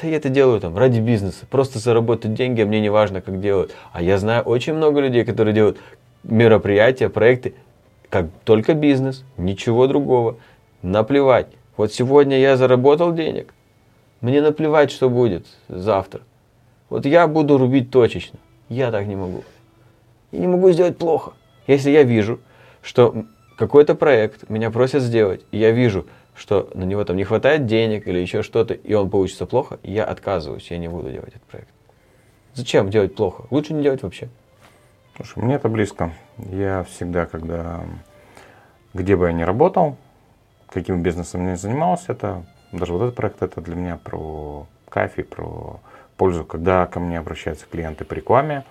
да 0.01 0.07
я 0.07 0.17
это 0.17 0.29
делаю 0.29 0.59
там 0.59 0.77
ради 0.77 0.99
бизнеса, 0.99 1.45
просто 1.49 1.79
заработать 1.79 2.33
деньги, 2.33 2.61
а 2.61 2.65
мне 2.65 2.79
не 2.79 2.89
важно, 2.89 3.21
как 3.21 3.39
делают. 3.39 3.75
А 3.91 4.01
я 4.01 4.17
знаю 4.17 4.43
очень 4.43 4.73
много 4.73 4.99
людей, 4.99 5.23
которые 5.23 5.53
делают 5.53 5.77
мероприятия, 6.23 7.09
проекты, 7.09 7.53
как 8.09 8.27
только 8.43 8.73
бизнес, 8.73 9.23
ничего 9.37 9.87
другого. 9.87 10.37
Наплевать. 10.81 11.47
Вот 11.77 11.93
сегодня 11.93 12.39
я 12.39 12.57
заработал 12.57 13.13
денег, 13.13 13.53
мне 14.21 14.41
наплевать, 14.41 14.91
что 14.91 15.09
будет 15.09 15.45
завтра. 15.67 16.21
Вот 16.89 17.05
я 17.05 17.27
буду 17.27 17.57
рубить 17.57 17.91
точечно. 17.91 18.39
Я 18.69 18.91
так 18.91 19.05
не 19.05 19.15
могу. 19.15 19.43
Я 20.31 20.39
не 20.39 20.47
могу 20.47 20.71
сделать 20.71 20.97
плохо. 20.97 21.33
Если 21.67 21.91
я 21.91 22.03
вижу, 22.03 22.39
что 22.81 23.25
какой-то 23.57 23.95
проект 23.95 24.49
меня 24.49 24.71
просят 24.71 25.03
сделать, 25.03 25.41
и 25.51 25.57
я 25.57 25.71
вижу, 25.71 26.07
что 26.35 26.69
на 26.73 26.83
него 26.83 27.03
там 27.03 27.17
не 27.17 27.23
хватает 27.23 27.65
денег 27.65 28.07
или 28.07 28.19
еще 28.19 28.43
что-то, 28.43 28.73
и 28.73 28.93
он 28.93 29.09
получится 29.09 29.45
плохо, 29.45 29.79
я 29.83 30.05
отказываюсь, 30.05 30.71
я 30.71 30.77
не 30.77 30.87
буду 30.87 31.11
делать 31.11 31.29
этот 31.29 31.43
проект. 31.43 31.69
Зачем 32.53 32.89
делать 32.89 33.15
плохо? 33.15 33.45
Лучше 33.49 33.73
не 33.73 33.83
делать 33.83 34.03
вообще. 34.03 34.29
Слушай, 35.15 35.43
мне 35.43 35.55
это 35.55 35.69
близко. 35.69 36.13
Я 36.37 36.83
всегда, 36.83 37.25
когда 37.25 37.85
где 38.93 39.15
бы 39.15 39.27
я 39.27 39.33
ни 39.33 39.43
работал, 39.43 39.97
каким 40.67 41.01
бизнесом 41.01 41.49
ни 41.49 41.55
занимался, 41.55 42.11
это 42.13 42.45
даже 42.71 42.93
вот 42.93 43.03
этот 43.03 43.15
проект, 43.15 43.41
это 43.41 43.61
для 43.61 43.75
меня 43.75 43.97
про 43.97 44.67
кайф 44.89 45.13
про 45.29 45.79
пользу. 46.17 46.45
Когда 46.45 46.87
ко 46.87 46.99
мне 46.99 47.19
обращаются 47.19 47.65
клиенты 47.69 48.05
по 48.05 48.13
рекламе, 48.13 48.65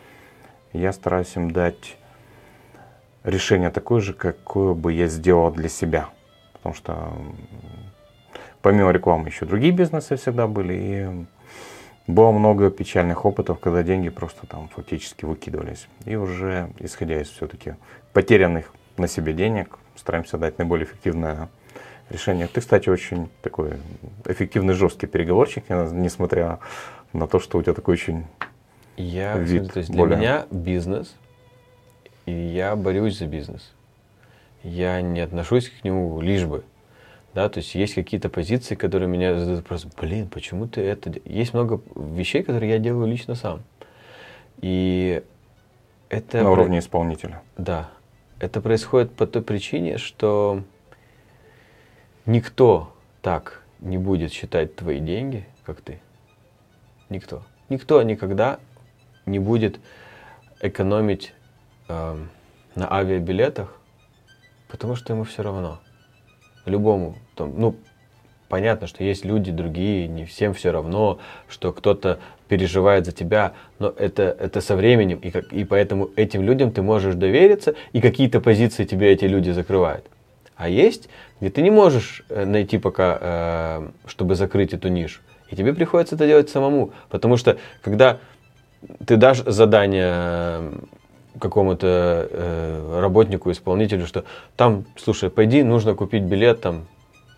я 0.72 0.92
стараюсь 0.92 1.34
им 1.36 1.50
дать 1.50 1.96
решение 3.24 3.70
такое 3.70 4.00
же, 4.00 4.12
какое 4.12 4.74
бы 4.74 4.92
я 4.92 5.06
сделал 5.06 5.50
для 5.50 5.68
себя. 5.68 6.08
Потому 6.62 6.74
что 6.74 7.12
помимо 8.62 8.90
рекламы 8.90 9.28
еще 9.28 9.46
другие 9.46 9.72
бизнесы 9.72 10.16
всегда 10.16 10.46
были. 10.46 10.74
И 10.74 11.26
было 12.06 12.32
много 12.32 12.70
печальных 12.70 13.24
опытов, 13.24 13.61
когда 13.61 13.82
деньги 13.82 14.08
просто 14.08 14.46
там 14.46 14.68
фактически 14.68 15.24
выкидывались. 15.24 15.86
И 16.04 16.16
уже 16.16 16.70
исходя 16.78 17.20
из 17.20 17.28
все-таки 17.28 17.76
потерянных 18.12 18.72
на 18.96 19.08
себе 19.08 19.32
денег, 19.32 19.78
стараемся 19.96 20.36
дать 20.36 20.58
наиболее 20.58 20.86
эффективное 20.86 21.48
решение. 22.11 22.46
Ты, 22.48 22.61
кстати, 22.61 22.88
очень 22.88 23.30
такой 23.42 23.74
эффективный, 24.26 24.74
жесткий 24.74 25.06
переговорщик, 25.06 25.64
несмотря 25.68 26.58
на 27.12 27.26
то, 27.26 27.38
что 27.38 27.58
у 27.58 27.62
тебя 27.62 27.74
такой 27.74 27.94
очень 27.94 28.26
я, 28.96 29.36
вид. 29.38 29.72
То 29.72 29.78
есть 29.78 29.90
для 29.90 30.04
меня 30.04 30.46
бизнес 30.50 31.14
и 32.26 32.32
я 32.32 32.76
борюсь 32.76 33.18
за 33.18 33.26
бизнес. 33.26 33.72
Я 34.62 35.00
не 35.00 35.20
отношусь 35.20 35.68
к 35.70 35.84
нему 35.84 36.20
лишь 36.20 36.44
бы. 36.44 36.64
Да, 37.34 37.48
то 37.48 37.58
есть 37.58 37.74
есть 37.74 37.94
какие-то 37.94 38.28
позиции, 38.28 38.74
которые 38.74 39.08
меня 39.08 39.38
задают 39.38 39.61
вопрос, 39.61 39.84
блин, 39.84 40.28
почему 40.28 40.66
ты 40.66 40.80
это... 40.80 41.12
Есть 41.24 41.54
много 41.54 41.80
вещей, 41.94 42.42
которые 42.42 42.72
я 42.72 42.78
делаю 42.78 43.06
лично 43.06 43.36
сам. 43.36 43.62
И 44.61 45.22
это... 46.08 46.42
На 46.42 46.50
уровне 46.50 46.80
исполнителя. 46.80 47.42
Да. 47.56 47.90
Это 48.40 48.61
происходит 48.61 49.12
по 49.12 49.26
той 49.26 49.42
причине, 49.42 49.96
что 49.96 50.64
никто 52.26 52.92
так 53.22 53.62
не 53.78 53.96
будет 53.96 54.32
считать 54.32 54.74
твои 54.74 54.98
деньги, 54.98 55.46
как 55.64 55.80
ты. 55.82 56.00
Никто. 57.08 57.44
Никто 57.68 58.02
никогда 58.02 58.58
не 59.24 59.38
будет 59.38 59.78
экономить 60.61 61.32
э, 61.88 62.16
на 62.74 62.92
авиабилетах, 62.92 63.79
потому 64.70 64.94
что 64.96 65.12
ему 65.12 65.24
все 65.24 65.42
равно. 65.42 65.80
Любому. 66.66 67.16
Там, 67.34 67.54
ну, 67.58 67.76
понятно, 68.48 68.86
что 68.86 69.02
есть 69.02 69.24
люди 69.24 69.50
другие, 69.50 70.08
не 70.08 70.24
всем 70.24 70.54
все 70.54 70.70
равно, 70.70 71.18
что 71.48 71.72
кто-то 71.72 72.18
переживает 72.48 73.06
за 73.06 73.12
тебя, 73.12 73.52
но 73.78 73.94
это, 73.96 74.36
это 74.38 74.60
со 74.60 74.76
временем, 74.76 75.18
и, 75.18 75.30
как, 75.30 75.52
и 75.52 75.64
поэтому 75.64 76.10
этим 76.16 76.42
людям 76.42 76.72
ты 76.72 76.82
можешь 76.82 77.14
довериться, 77.14 77.74
и 77.92 78.00
какие-то 78.00 78.40
позиции 78.40 78.84
тебе 78.84 79.12
эти 79.12 79.24
люди 79.24 79.50
закрывают. 79.50 80.04
А 80.56 80.68
есть, 80.68 81.08
где 81.40 81.50
ты 81.50 81.62
не 81.62 81.70
можешь 81.70 82.22
э, 82.28 82.44
найти 82.44 82.76
пока, 82.76 83.18
э, 83.20 83.88
чтобы 84.06 84.34
закрыть 84.34 84.74
эту 84.74 84.88
нишу. 84.88 85.20
И 85.48 85.56
тебе 85.56 85.72
приходится 85.72 86.16
это 86.16 86.26
делать 86.26 86.50
самому. 86.50 86.92
Потому 87.08 87.36
что, 87.38 87.56
когда 87.82 88.18
ты 89.06 89.16
дашь 89.16 89.42
задание 89.46 90.12
э, 90.12 90.72
какому-то 91.38 92.28
э, 92.30 93.00
работнику, 93.00 93.50
исполнителю, 93.50 94.06
что 94.06 94.24
там, 94.56 94.84
слушай, 94.96 95.30
пойди, 95.30 95.62
нужно 95.62 95.94
купить 95.94 96.22
билет 96.24 96.60
там, 96.60 96.86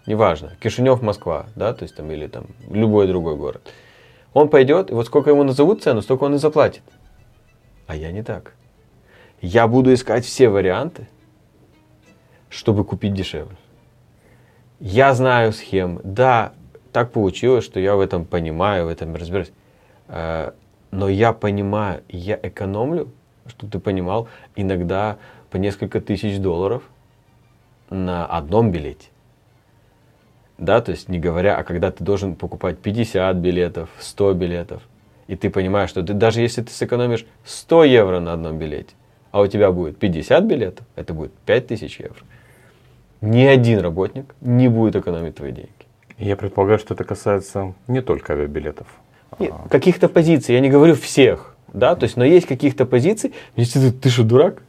неважно, 0.06 0.52
Кишинев, 0.60 1.02
Москва, 1.02 1.46
да, 1.56 1.72
то 1.74 1.82
есть 1.82 1.96
там, 1.96 2.10
или 2.10 2.26
там 2.26 2.46
любой 2.70 3.06
другой 3.06 3.36
город. 3.36 3.72
Он 4.34 4.48
пойдет, 4.48 4.90
и 4.90 4.94
вот 4.94 5.06
сколько 5.06 5.30
ему 5.30 5.42
назовут 5.42 5.82
цену, 5.82 6.02
столько 6.02 6.24
он 6.24 6.34
и 6.34 6.38
заплатит. 6.38 6.82
А 7.86 7.94
я 7.94 8.10
не 8.12 8.22
так. 8.22 8.54
Я 9.40 9.66
буду 9.66 9.92
искать 9.92 10.24
все 10.24 10.48
варианты, 10.48 11.08
чтобы 12.48 12.84
купить 12.84 13.12
дешевле. 13.12 13.56
Я 14.78 15.14
знаю 15.14 15.52
схемы. 15.52 16.00
Да, 16.02 16.52
так 16.92 17.12
получилось, 17.12 17.64
что 17.64 17.80
я 17.80 17.94
в 17.96 18.00
этом 18.00 18.24
понимаю, 18.24 18.86
в 18.86 18.88
этом 18.88 19.14
разбираюсь. 19.14 19.52
Э, 20.08 20.52
но 20.90 21.08
я 21.08 21.32
понимаю, 21.32 22.02
я 22.08 22.38
экономлю, 22.42 23.12
чтобы 23.46 23.72
ты 23.72 23.78
понимал, 23.78 24.28
иногда 24.56 25.18
по 25.50 25.56
несколько 25.56 26.00
тысяч 26.00 26.38
долларов 26.38 26.82
на 27.90 28.26
одном 28.26 28.70
билете. 28.70 29.08
Да, 30.58 30.80
то 30.80 30.92
есть 30.92 31.08
не 31.08 31.18
говоря, 31.18 31.56
а 31.56 31.64
когда 31.64 31.90
ты 31.90 32.04
должен 32.04 32.36
покупать 32.36 32.78
50 32.78 33.36
билетов, 33.36 33.90
100 33.98 34.34
билетов, 34.34 34.82
и 35.26 35.36
ты 35.36 35.50
понимаешь, 35.50 35.90
что 35.90 36.02
ты, 36.02 36.12
даже 36.12 36.40
если 36.40 36.62
ты 36.62 36.70
сэкономишь 36.72 37.26
100 37.44 37.84
евро 37.84 38.20
на 38.20 38.32
одном 38.34 38.58
билете, 38.58 38.94
а 39.30 39.40
у 39.40 39.46
тебя 39.46 39.72
будет 39.72 39.98
50 39.98 40.44
билетов, 40.44 40.86
это 40.94 41.14
будет 41.14 41.32
5000 41.46 42.00
евро 42.00 42.24
ни 43.22 43.44
один 43.44 43.78
работник 43.78 44.34
не 44.40 44.68
будет 44.68 44.96
экономить 44.96 45.36
твои 45.36 45.52
деньги. 45.52 45.70
Я 46.18 46.36
предполагаю, 46.36 46.78
что 46.78 46.94
это 46.94 47.04
касается 47.04 47.74
не 47.86 48.02
только 48.02 48.34
авиабилетов. 48.34 48.86
Нет, 49.38 49.52
а... 49.52 49.68
каких-то 49.68 50.08
позиций, 50.08 50.54
я 50.54 50.60
не 50.60 50.68
говорю 50.68 50.94
всех, 50.94 51.51
да, 51.72 51.94
то 51.96 52.04
есть, 52.04 52.16
но 52.16 52.24
есть 52.24 52.46
каких-то 52.46 52.84
позиций, 52.86 53.32
если 53.56 53.80
ты, 53.80 53.92
ты 53.92 54.08
что, 54.10 54.24
дурак? 54.24 54.62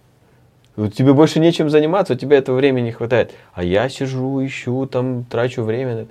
Тебе 0.95 1.13
больше 1.13 1.39
нечем 1.39 1.69
заниматься, 1.69 2.13
у 2.13 2.15
тебя 2.15 2.37
этого 2.37 2.55
времени 2.55 2.85
не 2.85 2.91
хватает. 2.91 3.31
А 3.53 3.63
я 3.63 3.89
сижу, 3.89 4.43
ищу, 4.43 4.87
там, 4.87 5.23
трачу 5.25 5.61
время. 5.61 6.07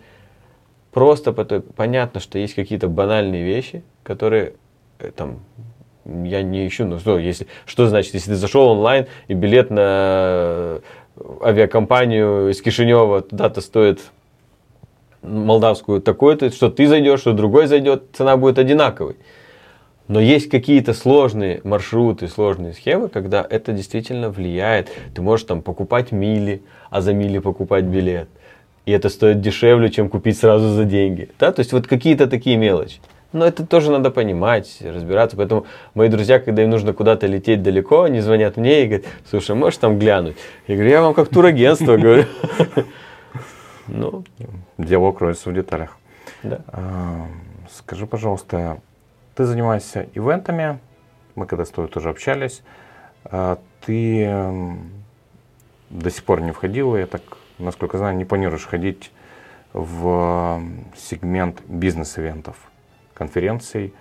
Просто 0.93 1.33
по 1.33 1.45
понятно, 1.45 2.21
что 2.21 2.39
есть 2.39 2.55
какие-то 2.55 2.87
банальные 2.87 3.43
вещи, 3.43 3.83
которые 4.05 4.53
э, 5.01 5.11
там 5.11 5.41
я 6.05 6.43
не 6.43 6.67
ищу, 6.67 6.85
ну 6.85 6.99
что, 6.99 7.19
если, 7.19 7.47
что 7.65 7.87
значит, 7.87 8.15
если 8.15 8.31
ты 8.31 8.37
зашел 8.37 8.69
онлайн 8.69 9.07
и 9.29 9.35
билет 9.35 9.71
на 9.71 10.81
авиакомпанию 11.43 12.51
из 12.51 12.61
Кишинева 12.61 13.23
туда-то 13.23 13.61
стоит 13.61 14.01
молдавскую 15.23 16.01
такой-то, 16.01 16.51
что 16.51 16.71
ты 16.71 16.87
зайдешь, 16.87 17.21
что 17.21 17.33
другой 17.33 17.67
зайдет, 17.67 18.05
цена 18.13 18.37
будет 18.37 18.59
одинаковой. 18.59 19.17
Но 20.09 20.21
есть 20.21 20.49
какие-то 20.49 20.95
сложные 20.95 21.61
маршруты, 21.65 22.29
сложные 22.29 22.73
схемы, 22.73 23.09
когда 23.09 23.47
это 23.49 23.73
действительно 23.73 24.31
влияет. 24.31 24.91
Ты 25.15 25.23
можешь 25.23 25.47
там 25.47 25.63
покупать 25.63 26.13
мили, 26.13 26.63
а 26.91 27.01
за 27.01 27.15
мили 27.15 27.39
покупать 27.39 27.85
билет. 27.85 28.29
И 28.85 28.91
это 28.93 29.09
стоит 29.09 29.41
дешевле, 29.41 29.91
чем 29.91 30.09
купить 30.09 30.39
сразу 30.39 30.69
за 30.71 30.85
деньги. 30.85 31.31
Да? 31.39 31.53
То 31.53 31.61
есть 31.61 31.73
вот 31.73 31.87
какие-то 31.87 32.27
такие 32.27 32.57
мелочи. 32.57 33.01
Но 33.33 33.47
это 33.47 33.65
тоже 33.65 33.91
надо 33.91 34.11
понимать, 34.11 34.79
разбираться. 34.83 35.37
Поэтому 35.37 35.67
мои 35.95 36.09
друзья, 36.09 36.39
когда 36.39 36.63
им 36.63 36.71
нужно 36.71 36.93
куда-то 36.93 37.27
лететь 37.27 37.63
далеко, 37.63 38.03
они 38.03 38.21
звонят 38.21 38.57
мне 38.57 38.83
и 38.83 38.87
говорят, 38.87 39.07
слушай, 39.31 39.57
можешь 39.57 39.79
там 39.79 39.99
глянуть? 39.99 40.37
Я 40.67 40.75
говорю, 40.75 40.91
я 40.91 41.03
вам 41.03 41.15
как 41.15 41.29
турагентство 41.29 41.97
говорю. 41.97 42.25
Ну, 43.89 44.25
дело 44.79 45.11
кроется 45.11 45.51
в 45.51 45.55
деталях. 45.55 45.99
Да. 46.45 46.61
А, 46.69 47.27
скажи, 47.77 48.07
пожалуйста, 48.07 48.79
ты 49.35 49.45
занимаешься 49.45 50.09
ивентами, 50.15 50.79
мы 51.35 51.47
когда 51.47 51.65
с 51.65 51.71
тобой 51.71 51.89
тоже 51.89 52.11
общались, 52.11 52.63
а 53.25 53.59
ты 53.85 54.27
до 55.91 56.11
сих 56.11 56.25
пор 56.25 56.41
не 56.41 56.53
входил, 56.53 56.97
я 56.97 57.07
так, 57.07 57.23
насколько 57.59 57.99
знаю, 57.99 58.17
не 58.17 58.25
планируешь 58.25 58.67
ходить 58.67 59.13
в 59.73 60.63
сегмент 60.97 61.63
бизнес-ивентов 61.67 62.57
конференций. 63.15 63.95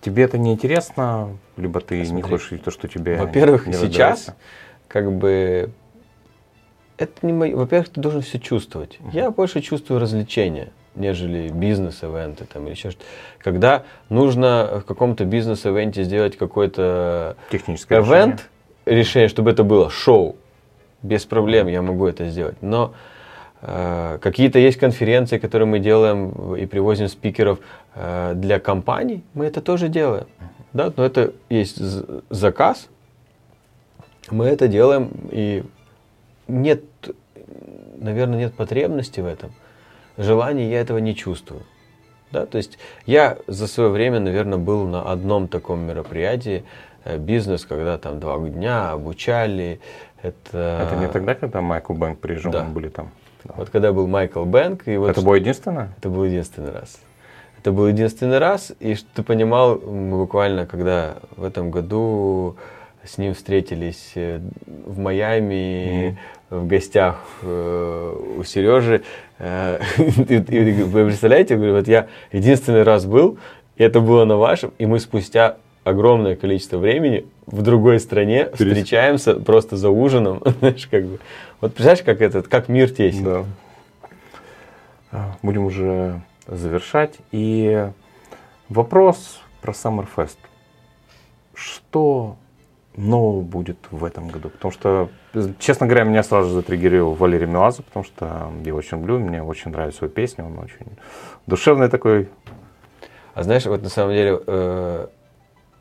Тебе 0.00 0.22
это 0.22 0.38
не 0.38 0.52
интересно, 0.52 1.36
либо 1.56 1.80
ты 1.80 2.04
Смотри, 2.04 2.12
не 2.12 2.22
хочешь 2.22 2.50
видеть 2.52 2.64
то, 2.64 2.70
что 2.70 2.86
тебе 2.86 3.16
Во-первых, 3.16 3.66
сейчас 3.66 4.34
как 4.86 5.10
бы 5.12 5.70
это 6.96 7.26
не 7.26 7.32
мое. 7.32 7.56
Во-первых, 7.56 7.88
ты 7.88 8.00
должен 8.00 8.22
все 8.22 8.38
чувствовать. 8.38 8.98
Uh-huh. 9.00 9.10
Я 9.12 9.30
больше 9.30 9.60
чувствую 9.60 10.00
развлечения, 10.00 10.70
нежели 10.96 11.48
бизнес-эвенты 11.48 12.44
там 12.44 12.64
или 12.64 12.72
еще 12.72 12.90
что-то. 12.90 13.06
Когда 13.38 13.84
нужно 14.08 14.80
в 14.82 14.86
каком-то 14.86 15.24
бизнес-эвенте 15.24 16.02
сделать 16.04 16.36
какой-то 16.36 17.36
технический 17.50 17.94
эвент, 17.94 18.48
решение. 18.86 19.02
решение, 19.02 19.28
чтобы 19.28 19.50
это 19.50 19.62
было 19.62 19.90
шоу, 19.90 20.36
без 21.02 21.24
проблем 21.24 21.68
я 21.68 21.82
могу 21.82 22.06
это 22.06 22.28
сделать. 22.28 22.56
Но 22.60 22.94
Э, 23.62 24.18
какие-то 24.20 24.58
есть 24.58 24.78
конференции, 24.78 25.38
которые 25.38 25.66
мы 25.66 25.78
делаем 25.78 26.54
и 26.54 26.66
привозим 26.66 27.08
спикеров 27.08 27.58
э, 27.94 28.34
для 28.34 28.60
компаний, 28.60 29.24
мы 29.34 29.46
это 29.46 29.60
тоже 29.60 29.88
делаем. 29.88 30.26
Да? 30.72 30.92
Но 30.96 31.04
это 31.04 31.32
есть 31.48 31.80
заказ, 32.30 32.88
мы 34.30 34.46
это 34.46 34.68
делаем, 34.68 35.10
и 35.30 35.64
нет, 36.48 36.84
наверное, 37.96 38.38
нет 38.38 38.54
потребности 38.54 39.20
в 39.20 39.26
этом. 39.26 39.52
Желания 40.16 40.70
я 40.70 40.80
этого 40.80 40.98
не 40.98 41.14
чувствую. 41.14 41.62
Да? 42.30 42.46
То 42.46 42.58
есть 42.58 42.78
я 43.06 43.38
за 43.46 43.66
свое 43.66 43.90
время, 43.90 44.20
наверное, 44.20 44.58
был 44.58 44.86
на 44.86 45.02
одном 45.02 45.48
таком 45.48 45.80
мероприятии, 45.80 46.64
э, 47.04 47.18
бизнес, 47.18 47.64
когда 47.64 47.98
там 47.98 48.20
два 48.20 48.38
дня 48.38 48.90
обучали. 48.92 49.80
Это, 50.22 50.88
это 50.88 50.96
не 50.96 51.08
тогда, 51.08 51.34
когда 51.34 51.60
Майкл 51.60 51.92
Бэнк 51.92 52.18
приезжал, 52.18 52.52
да. 52.52 52.64
мы 52.64 52.70
были 52.72 52.88
там? 52.88 53.10
Вот 53.44 53.70
когда 53.70 53.92
был 53.92 54.06
Майкл 54.06 54.44
Бэнк. 54.44 54.88
И 54.88 54.96
вот 54.96 55.10
это 55.10 55.20
было 55.22 55.34
единственное? 55.34 55.90
Это 55.98 56.08
был 56.08 56.24
единственный 56.24 56.72
раз. 56.72 56.98
Это 57.58 57.72
был 57.72 57.88
единственный 57.88 58.38
раз, 58.38 58.72
и 58.78 58.94
что 58.94 59.08
ты 59.14 59.22
понимал, 59.24 59.76
мы 59.78 60.18
буквально, 60.18 60.66
когда 60.66 61.16
в 61.36 61.42
этом 61.42 61.72
году 61.72 62.56
с 63.04 63.18
ним 63.18 63.34
встретились 63.34 64.12
э, 64.14 64.40
в 64.66 64.98
Майами, 64.98 65.54
mm-hmm. 65.54 66.16
В 66.50 66.66
гостях 66.66 67.20
э, 67.42 68.16
у 68.38 68.44
Сережи. 68.44 69.02
Э, 69.38 69.80
вы 69.98 71.04
представляете, 71.04 71.56
говорю, 71.56 71.74
вот 71.74 71.88
я 71.88 72.08
единственный 72.32 72.82
раз 72.82 73.06
был, 73.06 73.38
и 73.76 73.82
это 73.82 74.00
было 74.00 74.24
на 74.24 74.36
вашем, 74.36 74.72
и 74.78 74.86
мы 74.86 75.00
спустя 75.00 75.56
огромное 75.84 76.34
количество 76.34 76.78
времени 76.78 77.26
в 77.46 77.62
другой 77.62 78.00
стране 78.00 78.50
встречаемся 78.52 79.34
просто 79.34 79.76
за 79.76 79.90
ужином, 79.90 80.42
знаешь, 80.58 80.86
как 80.88 81.04
бы. 81.04 81.18
Вот 81.60 81.74
представляешь, 81.74 82.04
как 82.04 82.20
этот, 82.20 82.48
как 82.48 82.68
мир 82.68 82.90
тесен. 82.90 83.24
Да. 83.24 83.44
А, 85.12 85.36
будем 85.42 85.64
уже 85.64 86.20
завершать. 86.46 87.14
И 87.30 87.88
вопрос 88.68 89.40
про 89.62 89.72
Summerfest. 89.72 90.36
Что 91.54 92.36
нового 92.96 93.42
будет 93.42 93.78
в 93.90 94.04
этом 94.04 94.28
году? 94.28 94.50
Потому 94.50 94.72
что, 94.72 95.08
честно 95.58 95.86
говоря, 95.86 96.04
меня 96.04 96.22
сразу 96.22 96.50
затриггерил 96.50 97.12
Валерий 97.12 97.46
Меладзе, 97.46 97.82
потому 97.82 98.04
что 98.04 98.52
я 98.64 98.74
очень 98.74 98.98
люблю, 98.98 99.18
мне 99.18 99.42
очень 99.42 99.70
нравится 99.70 100.04
его 100.04 100.14
песня, 100.14 100.44
он 100.44 100.58
очень 100.58 100.86
душевный 101.46 101.88
такой. 101.88 102.28
А 103.34 103.42
знаешь, 103.42 103.66
вот 103.66 103.82
на 103.82 103.88
самом 103.88 104.14
деле 104.14 104.40
э, 104.46 105.06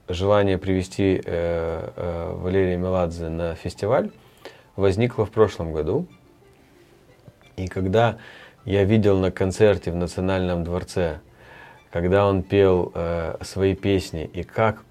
желание 0.09 0.57
привести 0.57 1.21
э, 1.23 1.89
э, 1.95 2.33
Валерия 2.35 2.77
Меладзе 2.77 3.29
на 3.29 3.55
фестиваль 3.55 4.11
возникло 4.75 5.25
в 5.25 5.31
прошлом 5.31 5.73
году. 5.73 6.07
И 7.55 7.67
когда 7.67 8.17
я 8.65 8.83
видел 8.83 9.17
на 9.17 9.31
концерте 9.31 9.91
в 9.91 9.95
Национальном 9.95 10.63
дворце, 10.63 11.19
когда 11.91 12.27
он 12.27 12.43
пел 12.43 12.91
э, 12.93 13.37
свои 13.41 13.73
песни, 13.75 14.29
и 14.33 14.43
как 14.43 14.83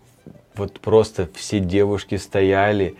вот 0.54 0.80
просто 0.80 1.28
все 1.34 1.60
девушки 1.60 2.14
стояли, 2.14 2.96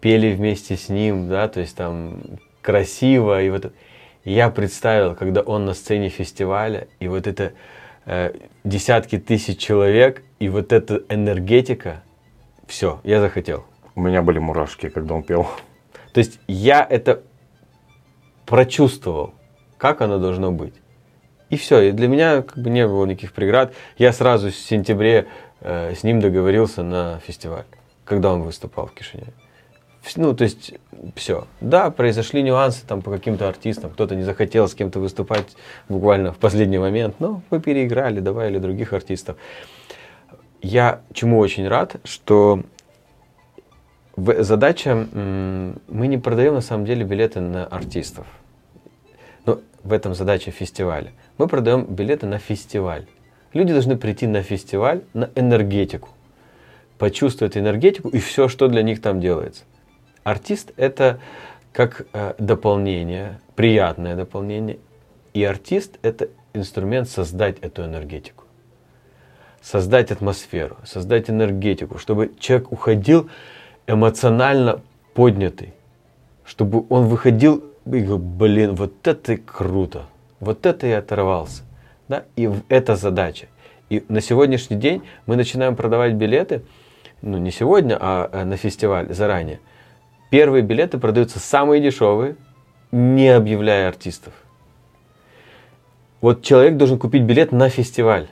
пели 0.00 0.34
вместе 0.34 0.76
с 0.76 0.88
ним, 0.88 1.28
да, 1.28 1.48
то 1.48 1.60
есть 1.60 1.76
там 1.76 2.20
красиво, 2.62 3.42
и 3.42 3.50
вот 3.50 3.72
я 4.24 4.50
представил, 4.50 5.14
когда 5.14 5.40
он 5.40 5.64
на 5.64 5.74
сцене 5.74 6.08
фестиваля, 6.08 6.88
и 7.00 7.08
вот 7.08 7.26
это 7.26 7.52
э, 8.04 8.34
десятки 8.64 9.18
тысяч 9.18 9.58
человек, 9.58 10.22
и 10.38 10.48
вот 10.48 10.72
эта 10.72 11.02
энергетика, 11.08 12.02
все, 12.66 13.00
я 13.04 13.20
захотел. 13.20 13.64
У 13.94 14.00
меня 14.00 14.22
были 14.22 14.38
мурашки, 14.38 14.88
когда 14.88 15.14
он 15.14 15.22
пел. 15.22 15.48
То 16.12 16.18
есть 16.18 16.38
я 16.46 16.86
это 16.88 17.22
прочувствовал, 18.46 19.34
как 19.76 20.00
оно 20.00 20.18
должно 20.18 20.52
быть. 20.52 20.74
И 21.50 21.56
все, 21.56 21.80
и 21.80 21.92
для 21.92 22.08
меня 22.08 22.42
как 22.42 22.58
бы 22.58 22.68
не 22.68 22.86
было 22.86 23.06
никаких 23.06 23.32
преград. 23.32 23.72
Я 23.96 24.12
сразу 24.12 24.50
в 24.50 24.54
сентябре 24.54 25.26
э, 25.60 25.94
с 25.94 26.02
ним 26.02 26.20
договорился 26.20 26.82
на 26.82 27.20
фестиваль, 27.20 27.64
когда 28.04 28.32
он 28.32 28.42
выступал 28.42 28.86
в 28.86 28.92
Кишиневе. 28.92 29.32
Ну, 30.16 30.34
то 30.34 30.44
есть, 30.44 30.74
все. 31.14 31.46
Да, 31.60 31.90
произошли 31.90 32.42
нюансы 32.42 32.86
там 32.86 33.02
по 33.02 33.10
каким-то 33.10 33.48
артистам. 33.48 33.90
Кто-то 33.90 34.14
не 34.14 34.22
захотел 34.22 34.68
с 34.68 34.74
кем-то 34.74 35.00
выступать 35.00 35.56
буквально 35.88 36.32
в 36.32 36.38
последний 36.38 36.78
момент. 36.78 37.16
Но 37.18 37.42
мы 37.50 37.60
переиграли, 37.60 38.20
добавили 38.20 38.58
других 38.58 38.92
артистов. 38.92 39.36
Я 40.60 41.02
чему 41.12 41.38
очень 41.38 41.68
рад, 41.68 41.96
что 42.04 42.62
задача, 44.16 45.06
мы 45.12 46.06
не 46.06 46.18
продаем 46.18 46.54
на 46.54 46.60
самом 46.60 46.84
деле 46.84 47.04
билеты 47.04 47.40
на 47.40 47.66
артистов. 47.66 48.26
Но 49.46 49.60
в 49.84 49.92
этом 49.92 50.14
задача 50.14 50.50
фестиваля. 50.50 51.12
Мы 51.38 51.46
продаем 51.46 51.84
билеты 51.84 52.26
на 52.26 52.38
фестиваль. 52.38 53.06
Люди 53.52 53.72
должны 53.72 53.96
прийти 53.96 54.26
на 54.26 54.42
фестиваль, 54.42 55.02
на 55.14 55.30
энергетику, 55.34 56.08
почувствовать 56.98 57.56
энергетику 57.56 58.08
и 58.08 58.18
все, 58.18 58.48
что 58.48 58.68
для 58.68 58.82
них 58.82 59.00
там 59.00 59.20
делается. 59.20 59.64
Артист 60.28 60.72
это 60.76 61.20
как 61.72 62.06
э, 62.12 62.34
дополнение, 62.38 63.40
приятное 63.56 64.14
дополнение. 64.14 64.78
И 65.32 65.42
артист 65.42 65.98
это 66.02 66.28
инструмент 66.52 67.08
создать 67.08 67.58
эту 67.60 67.84
энергетику. 67.84 68.44
Создать 69.62 70.10
атмосферу, 70.10 70.76
создать 70.84 71.30
энергетику, 71.30 71.96
чтобы 71.96 72.32
человек 72.38 72.70
уходил 72.72 73.30
эмоционально 73.86 74.82
поднятый. 75.14 75.72
Чтобы 76.44 76.84
он 76.90 77.06
выходил 77.06 77.64
и 77.86 78.00
говорил, 78.00 78.18
блин, 78.18 78.74
вот 78.74 79.06
это 79.06 79.38
круто, 79.38 80.02
вот 80.40 80.66
это 80.66 80.86
я 80.86 80.98
оторвался. 80.98 81.62
Да? 82.08 82.24
И 82.36 82.50
это 82.68 82.96
задача. 82.96 83.46
И 83.88 84.04
на 84.08 84.20
сегодняшний 84.20 84.76
день 84.76 85.02
мы 85.24 85.36
начинаем 85.36 85.74
продавать 85.74 86.12
билеты, 86.14 86.64
ну 87.22 87.38
не 87.38 87.50
сегодня, 87.50 87.96
а 87.98 88.28
э, 88.30 88.44
на 88.44 88.58
фестиваль 88.58 89.14
заранее. 89.14 89.60
Первые 90.30 90.62
билеты 90.62 90.98
продаются 90.98 91.38
самые 91.38 91.82
дешевые, 91.82 92.36
не 92.92 93.28
объявляя 93.28 93.88
артистов. 93.88 94.34
Вот 96.20 96.42
человек 96.42 96.76
должен 96.76 96.98
купить 96.98 97.22
билет 97.22 97.52
на 97.52 97.68
фестиваль. 97.68 98.28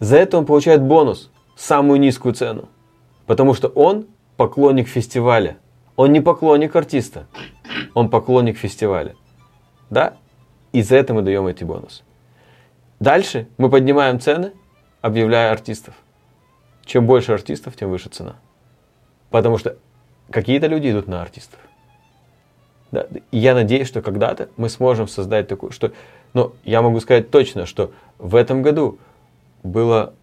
За 0.00 0.16
это 0.16 0.38
он 0.38 0.46
получает 0.46 0.82
бонус, 0.82 1.30
самую 1.56 2.00
низкую 2.00 2.34
цену. 2.34 2.68
Потому 3.26 3.54
что 3.54 3.68
он 3.68 4.06
поклонник 4.36 4.88
фестиваля. 4.88 5.58
Он 5.96 6.12
не 6.12 6.20
поклонник 6.20 6.74
артиста, 6.74 7.26
он 7.92 8.08
поклонник 8.08 8.56
фестиваля. 8.56 9.14
Да? 9.90 10.14
И 10.72 10.82
за 10.82 10.96
это 10.96 11.12
мы 11.12 11.20
даем 11.20 11.46
эти 11.46 11.62
бонусы. 11.62 12.02
Дальше 13.00 13.48
мы 13.58 13.68
поднимаем 13.68 14.18
цены, 14.18 14.52
объявляя 15.02 15.52
артистов. 15.52 15.94
Чем 16.86 17.06
больше 17.06 17.32
артистов, 17.32 17.76
тем 17.76 17.90
выше 17.90 18.08
цена. 18.08 18.36
Потому 19.30 19.58
что 19.58 19.76
какие-то 20.30 20.66
люди 20.66 20.90
идут 20.90 21.08
на 21.08 21.22
артистов. 21.22 21.58
Да? 22.90 23.06
И 23.30 23.38
я 23.38 23.54
надеюсь, 23.54 23.88
что 23.88 24.02
когда-то 24.02 24.48
мы 24.56 24.68
сможем 24.68 25.08
создать 25.08 25.48
такую, 25.48 25.72
что, 25.72 25.92
ну, 26.34 26.54
я 26.64 26.82
могу 26.82 27.00
сказать 27.00 27.30
точно, 27.30 27.66
что 27.66 27.92
в 28.18 28.34
этом 28.34 28.62
году 28.62 28.98
было 29.62 30.14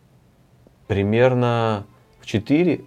примерно 0.88 1.86
в 2.20 2.26
4 2.26 2.82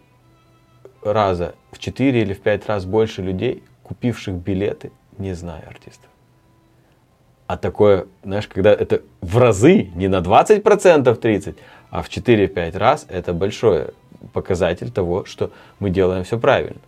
раза, 1.03 1.55
в 1.71 1.79
4 1.79 2.21
или 2.21 2.35
в 2.35 2.41
5 2.41 2.67
раз 2.67 2.85
больше 2.85 3.23
людей, 3.23 3.63
купивших 3.83 4.35
билеты, 4.35 4.93
не 5.19 5.35
зная 5.35 5.63
артистов. 5.67 6.09
А 7.47 7.57
такое, 7.57 8.07
знаешь, 8.23 8.47
когда 8.47 8.73
это 8.73 9.03
в 9.21 9.39
разы, 9.39 9.91
не 9.95 10.09
на 10.09 10.21
20%, 10.21 10.63
30%, 10.63 11.57
а 11.91 12.03
в 12.03 12.09
4-5 12.09 12.79
раз, 12.79 13.07
это 13.09 13.33
большой 13.33 13.89
показатель 14.33 14.93
того, 14.93 15.25
что 15.25 15.51
мы 15.81 15.91
делаем 15.91 16.23
все 16.23 16.39
правильно 16.39 16.81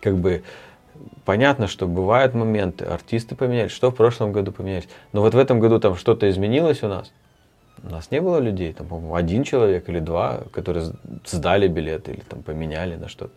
как 0.00 0.16
бы 0.16 0.42
понятно, 1.24 1.66
что 1.66 1.86
бывают 1.86 2.34
моменты, 2.34 2.84
артисты 2.84 3.34
поменялись, 3.34 3.72
что 3.72 3.90
в 3.90 3.94
прошлом 3.94 4.32
году 4.32 4.52
поменялись. 4.52 4.88
Но 5.12 5.20
вот 5.20 5.34
в 5.34 5.38
этом 5.38 5.60
году 5.60 5.80
там 5.80 5.96
что-то 5.96 6.28
изменилось 6.30 6.82
у 6.82 6.88
нас. 6.88 7.12
У 7.82 7.90
нас 7.90 8.10
не 8.10 8.20
было 8.20 8.38
людей, 8.38 8.72
там, 8.72 8.86
по-моему, 8.86 9.14
один 9.14 9.44
человек 9.44 9.88
или 9.88 9.98
два, 9.98 10.42
которые 10.52 10.92
сдали 11.24 11.68
билеты 11.68 12.12
или 12.12 12.20
там 12.20 12.42
поменяли 12.42 12.96
на 12.96 13.08
что-то. 13.08 13.32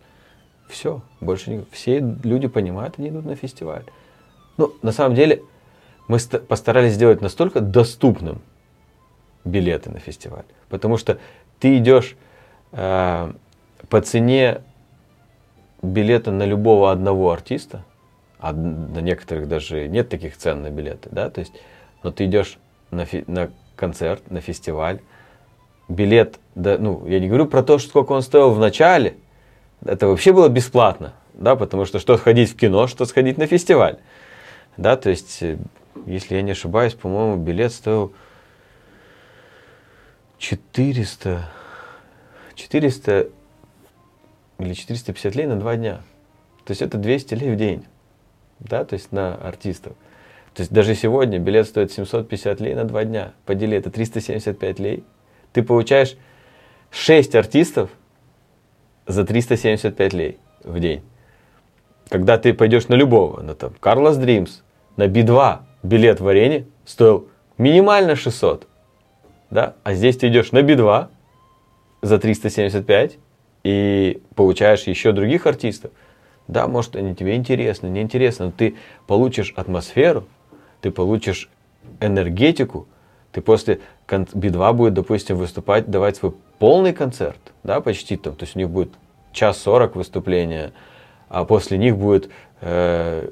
Все, 0.70 1.02
больше 1.22 1.50
не... 1.50 1.66
Все 1.72 2.00
люди 2.24 2.48
понимают, 2.48 2.96
они 2.98 3.10
идут 3.10 3.26
на 3.26 3.36
фестиваль. 3.36 3.84
Ну, 4.58 4.74
на 4.82 4.92
самом 4.92 5.16
деле, 5.16 5.42
мы 6.08 6.20
постарались 6.20 6.94
сделать 6.94 7.22
настолько 7.22 7.62
доступным 7.62 8.42
билеты 9.44 9.90
на 9.90 10.00
фестиваль. 10.00 10.46
Потому 10.70 10.98
что 10.98 11.20
ты 11.60 11.78
идешь 11.78 12.16
э, 12.72 13.34
по 13.90 14.02
цене 14.02 14.62
билета 15.82 16.32
на 16.32 16.44
любого 16.44 16.92
одного 16.92 17.32
артиста, 17.32 17.84
а 18.40 18.54
на 18.54 19.00
некоторых 19.00 19.48
даже 19.48 19.88
нет 19.88 20.10
таких 20.10 20.38
цен 20.38 20.62
на 20.62 20.70
билеты, 20.70 21.10
да, 21.12 21.30
то 21.30 21.40
есть, 21.40 21.54
но 22.04 22.12
ты 22.12 22.26
идешь 22.26 22.58
на, 22.92 23.06
фи, 23.06 23.24
на 23.28 23.50
концерт, 23.76 24.30
на 24.30 24.42
фестиваль, 24.42 25.02
билет, 25.88 26.40
да, 26.56 26.78
ну, 26.78 27.06
я 27.08 27.20
не 27.20 27.28
говорю 27.28 27.46
про 27.46 27.64
то, 27.64 27.80
сколько 27.80 28.12
он 28.12 28.22
стоил 28.22 28.52
в 28.52 28.60
начале, 28.60 29.16
это 29.86 30.08
вообще 30.08 30.34
было 30.34 30.50
бесплатно, 30.50 31.14
да, 31.34 31.56
потому 31.56 31.86
что 31.86 32.00
что 32.00 32.18
сходить 32.18 32.52
в 32.52 32.58
кино, 32.58 32.88
что 32.88 33.06
сходить 33.06 33.38
на 33.38 33.48
фестиваль, 33.48 33.98
да, 34.76 34.98
то 34.98 35.10
есть, 35.10 35.42
э, 35.42 35.58
если 36.06 36.36
я 36.36 36.42
не 36.42 36.52
ошибаюсь, 36.52 36.94
по-моему, 36.94 37.38
билет 37.38 37.72
стоил 37.72 38.14
400, 40.38 41.50
400 42.56 43.30
или 44.60 44.74
450 44.74 45.36
лей 45.36 45.46
на 45.46 45.58
два 45.58 45.76
дня. 45.76 46.02
То 46.66 46.72
есть 46.72 46.82
это 46.82 46.98
200 46.98 47.34
лей 47.36 47.52
в 47.52 47.56
день. 47.56 47.86
Да, 48.60 48.86
то 48.86 48.94
есть 48.94 49.12
на 49.12 49.36
артистов. 49.36 49.94
То 50.54 50.62
есть 50.62 50.72
даже 50.72 50.96
сегодня 50.96 51.38
билет 51.38 51.68
стоит 51.68 51.92
750 51.92 52.60
лей 52.62 52.74
на 52.74 52.84
два 52.84 53.04
дня. 53.04 53.34
Подели 53.46 53.78
это 53.78 53.92
375 53.92 54.80
лей. 54.80 55.04
Ты 55.54 55.62
получаешь 55.62 56.18
6 56.90 57.36
артистов 57.36 57.92
за 59.06 59.24
375 59.24 60.14
лей 60.14 60.40
в 60.64 60.80
день. 60.80 61.04
Когда 62.10 62.38
ты 62.38 62.54
пойдешь 62.54 62.88
на 62.88 62.96
любого, 62.96 63.42
на 63.42 63.54
там 63.54 63.74
Карлос 63.80 64.18
Дримс, 64.18 64.64
на 64.96 65.08
Би-2 65.08 65.60
билет 65.84 66.20
в 66.20 66.28
арене 66.28 66.66
стоил 66.86 67.30
минимально 67.58 68.16
600. 68.16 68.68
Да? 69.52 69.76
А 69.84 69.94
здесь 69.94 70.18
ты 70.18 70.28
идешь 70.28 70.52
на 70.52 70.62
Би-2 70.62 71.08
за 72.02 72.20
375 72.20 73.18
и 73.68 74.22
получаешь 74.36 74.84
еще 74.84 75.12
других 75.12 75.46
артистов. 75.46 75.92
Да, 76.48 76.68
может, 76.68 76.96
они 76.96 77.14
тебе 77.14 77.36
интересны, 77.36 77.88
неинтересны, 77.88 78.46
но 78.46 78.52
ты 78.56 78.78
получишь 79.08 79.52
атмосферу, 79.58 80.26
ты 80.80 80.90
получишь 80.90 81.50
энергетику, 82.00 82.88
ты 83.34 83.42
после 83.42 83.82
Би-2 84.08 84.72
будет, 84.72 84.94
допустим, 84.94 85.36
выступать, 85.36 85.92
давать 85.92 86.16
свой 86.16 86.34
полный 86.60 86.94
концерт, 86.94 87.40
да, 87.64 87.82
почти 87.82 88.16
там, 88.16 88.36
то 88.36 88.46
есть 88.46 88.56
у 88.56 88.60
них 88.60 88.70
будет 88.70 88.94
час 89.34 89.58
сорок 89.58 89.98
выступления, 89.98 90.72
а 91.28 91.44
после 91.44 91.78
них 91.78 91.98
будет 91.98 92.30
э, 92.62 93.32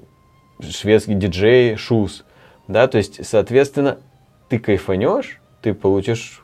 шведский 0.59 1.13
диджей 1.13 1.77
Шус, 1.77 2.25
да, 2.67 2.87
то 2.89 2.97
есть, 2.97 3.25
соответственно, 3.25 3.99
ты 4.49 4.59
кайфанешь, 4.59 5.39
ты 5.61 5.73
получишь 5.73 6.43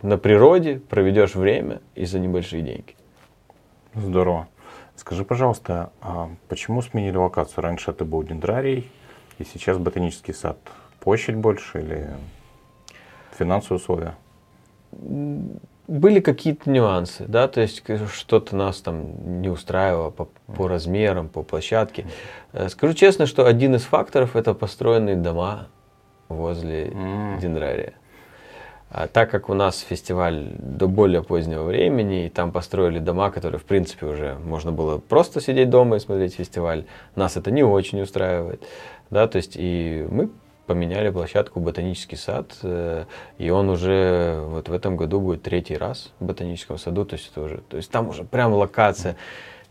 на 0.00 0.16
природе, 0.16 0.80
проведешь 0.88 1.34
время 1.34 1.80
и 1.96 2.04
за 2.04 2.20
небольшие 2.20 2.62
деньги. 2.62 2.94
Здорово. 3.94 4.48
Скажи, 4.96 5.24
пожалуйста, 5.24 5.90
а 6.00 6.30
почему 6.48 6.80
сменили 6.82 7.16
локацию? 7.16 7.62
Раньше 7.62 7.90
это 7.90 8.04
был 8.04 8.22
дендрарий, 8.22 8.90
и 9.38 9.44
сейчас 9.44 9.78
ботанический 9.78 10.32
сад. 10.32 10.56
Площадь 11.00 11.34
больше 11.34 11.80
или 11.80 12.10
финансовые 13.36 13.78
условия? 13.78 14.14
Были 15.88 16.20
какие-то 16.20 16.70
нюансы, 16.70 17.24
да, 17.26 17.48
то 17.48 17.60
есть 17.60 17.82
что-то 18.12 18.56
нас 18.56 18.80
там 18.80 19.40
не 19.42 19.48
устраивало 19.48 20.10
по, 20.10 20.28
по 20.54 20.68
размерам, 20.68 21.28
по 21.28 21.42
площадке. 21.42 22.06
Э, 22.52 22.68
скажу 22.68 22.94
честно, 22.94 23.26
что 23.26 23.46
один 23.46 23.74
из 23.74 23.82
факторов 23.82 24.36
это 24.36 24.54
построенные 24.54 25.16
дома 25.16 25.68
возле 26.28 26.86
mm. 26.86 27.40
дендрария. 27.40 27.94
А 28.94 29.06
так 29.06 29.30
как 29.30 29.48
у 29.48 29.54
нас 29.54 29.80
фестиваль 29.80 30.48
до 30.58 30.86
более 30.86 31.22
позднего 31.22 31.64
времени, 31.64 32.26
и 32.26 32.28
там 32.28 32.52
построили 32.52 32.98
дома, 32.98 33.30
которые, 33.30 33.58
в 33.58 33.64
принципе, 33.64 34.04
уже 34.04 34.36
можно 34.44 34.70
было 34.70 34.98
просто 34.98 35.40
сидеть 35.40 35.70
дома 35.70 35.96
и 35.96 35.98
смотреть 35.98 36.34
фестиваль, 36.34 36.84
нас 37.16 37.38
это 37.38 37.50
не 37.50 37.62
очень 37.62 38.02
устраивает. 38.02 38.62
Да, 39.08 39.26
то 39.28 39.36
есть 39.36 39.52
и 39.56 40.06
мы 40.10 40.28
поменяли 40.66 41.08
площадку 41.08 41.58
ботанический 41.58 42.16
сад, 42.16 42.52
э, 42.62 43.04
и 43.38 43.48
он 43.48 43.70
уже 43.70 44.42
вот 44.48 44.68
в 44.68 44.72
этом 44.74 44.98
году 44.98 45.20
будет 45.20 45.42
третий 45.42 45.78
раз 45.78 46.12
в 46.20 46.26
ботаническом 46.26 46.76
саду, 46.76 47.06
то 47.06 47.14
есть 47.14 47.30
это 47.32 47.40
уже, 47.40 47.62
то 47.70 47.78
есть 47.78 47.90
там 47.90 48.10
уже 48.10 48.24
прям 48.24 48.52
локация. 48.52 49.16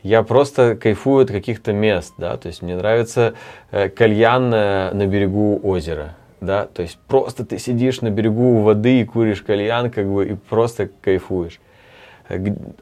Я 0.02 0.24
просто 0.24 0.76
кайфую 0.76 1.26
от 1.26 1.32
каких-то 1.32 1.74
мест, 1.74 2.16
да, 2.18 2.38
то 2.38 2.48
есть 2.48 2.64
мне 2.64 2.76
нравится 2.76 3.36
э, 3.70 3.88
кальян 3.90 4.50
на 4.50 5.06
берегу 5.06 5.60
озера, 5.64 6.16
да, 6.42 6.66
то 6.66 6.82
есть 6.82 6.98
просто 7.08 7.46
ты 7.46 7.60
сидишь 7.60 8.02
на 8.02 8.10
берегу 8.10 8.62
воды 8.62 9.02
и 9.02 9.06
куришь 9.06 9.44
кальян, 9.44 9.92
как 9.92 10.12
бы, 10.12 10.28
и 10.28 10.34
просто 10.34 10.90
кайфуешь. 11.02 11.60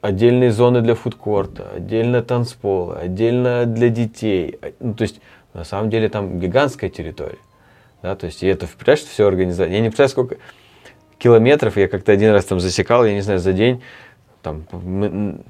Отдельные 0.01 0.51
зоны 0.51 0.81
для 0.81 0.95
фудкорта, 0.95 1.69
отдельно 1.75 2.21
танцполы, 2.21 2.95
отдельно 2.95 3.65
для 3.65 3.89
детей. 3.89 4.59
Ну, 4.79 4.93
то 4.93 5.01
есть, 5.01 5.19
на 5.53 5.65
самом 5.65 5.89
деле, 5.89 6.07
там 6.07 6.39
гигантская 6.39 6.89
территория. 6.89 7.39
Да, 8.01 8.15
то 8.15 8.27
есть, 8.27 8.43
и 8.43 8.47
это, 8.47 8.65
представляешь, 8.65 9.01
все 9.01 9.27
организовать. 9.27 9.73
Я 9.73 9.81
не 9.81 9.89
представляю, 9.89 10.09
сколько 10.09 10.37
километров 11.17 11.75
я 11.75 11.89
как-то 11.89 12.13
один 12.13 12.31
раз 12.31 12.45
там 12.45 12.61
засекал, 12.61 13.05
я 13.05 13.13
не 13.13 13.21
знаю, 13.21 13.39
за 13.39 13.51
день, 13.51 13.81
там, 14.41 14.65
не, 14.71 15.41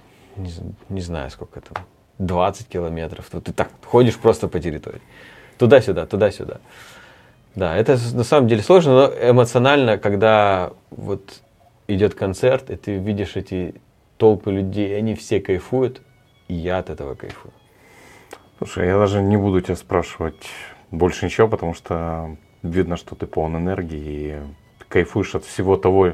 не 0.90 1.02
знаю, 1.02 1.30
сколько 1.30 1.62
там, 1.62 1.86
20 2.18 2.68
километров. 2.68 3.30
Ты 3.30 3.54
так 3.54 3.70
ходишь 3.86 4.18
просто 4.18 4.48
по 4.48 4.60
территории. 4.60 5.02
Туда-сюда, 5.60 6.08
туда-сюда. 6.08 6.60
Да, 7.56 7.76
это 7.76 7.98
на 8.14 8.24
самом 8.24 8.48
деле 8.48 8.62
сложно, 8.62 8.94
но 8.94 9.30
эмоционально, 9.30 9.98
когда 9.98 10.72
вот 10.92 11.42
идет 11.88 12.14
концерт, 12.14 12.70
и 12.70 12.76
ты 12.76 12.98
видишь 12.98 13.36
эти 13.36 13.76
толпы 14.18 14.52
людей, 14.52 14.98
они 14.98 15.16
все 15.16 15.40
кайфуют, 15.40 16.02
и 16.48 16.54
я 16.54 16.78
от 16.78 16.90
этого 16.90 17.16
кайфую. 17.16 17.54
Слушай, 18.58 18.88
я 18.88 18.98
даже 18.98 19.22
не 19.22 19.38
буду 19.38 19.62
тебя 19.62 19.76
спрашивать 19.76 20.50
больше 20.92 21.26
ничего, 21.26 21.48
потому 21.48 21.74
что 21.74 22.36
видно, 22.62 22.98
что 22.98 23.16
ты 23.16 23.26
полон 23.26 23.58
энергии 23.58 24.04
и 24.04 24.40
кайфуешь 24.90 25.36
от 25.36 25.46
всего 25.46 25.78
того, 25.78 26.14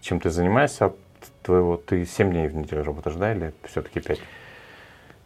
чем 0.00 0.20
ты 0.20 0.30
занимаешься. 0.30 0.86
От 0.86 0.96
твоего, 1.42 1.76
ты 1.76 2.04
7 2.04 2.30
дней 2.30 2.48
в 2.48 2.54
неделю 2.54 2.82
работаешь, 2.84 3.16
да, 3.16 3.32
или 3.32 3.52
все-таки 3.64 4.00
5? 4.00 4.18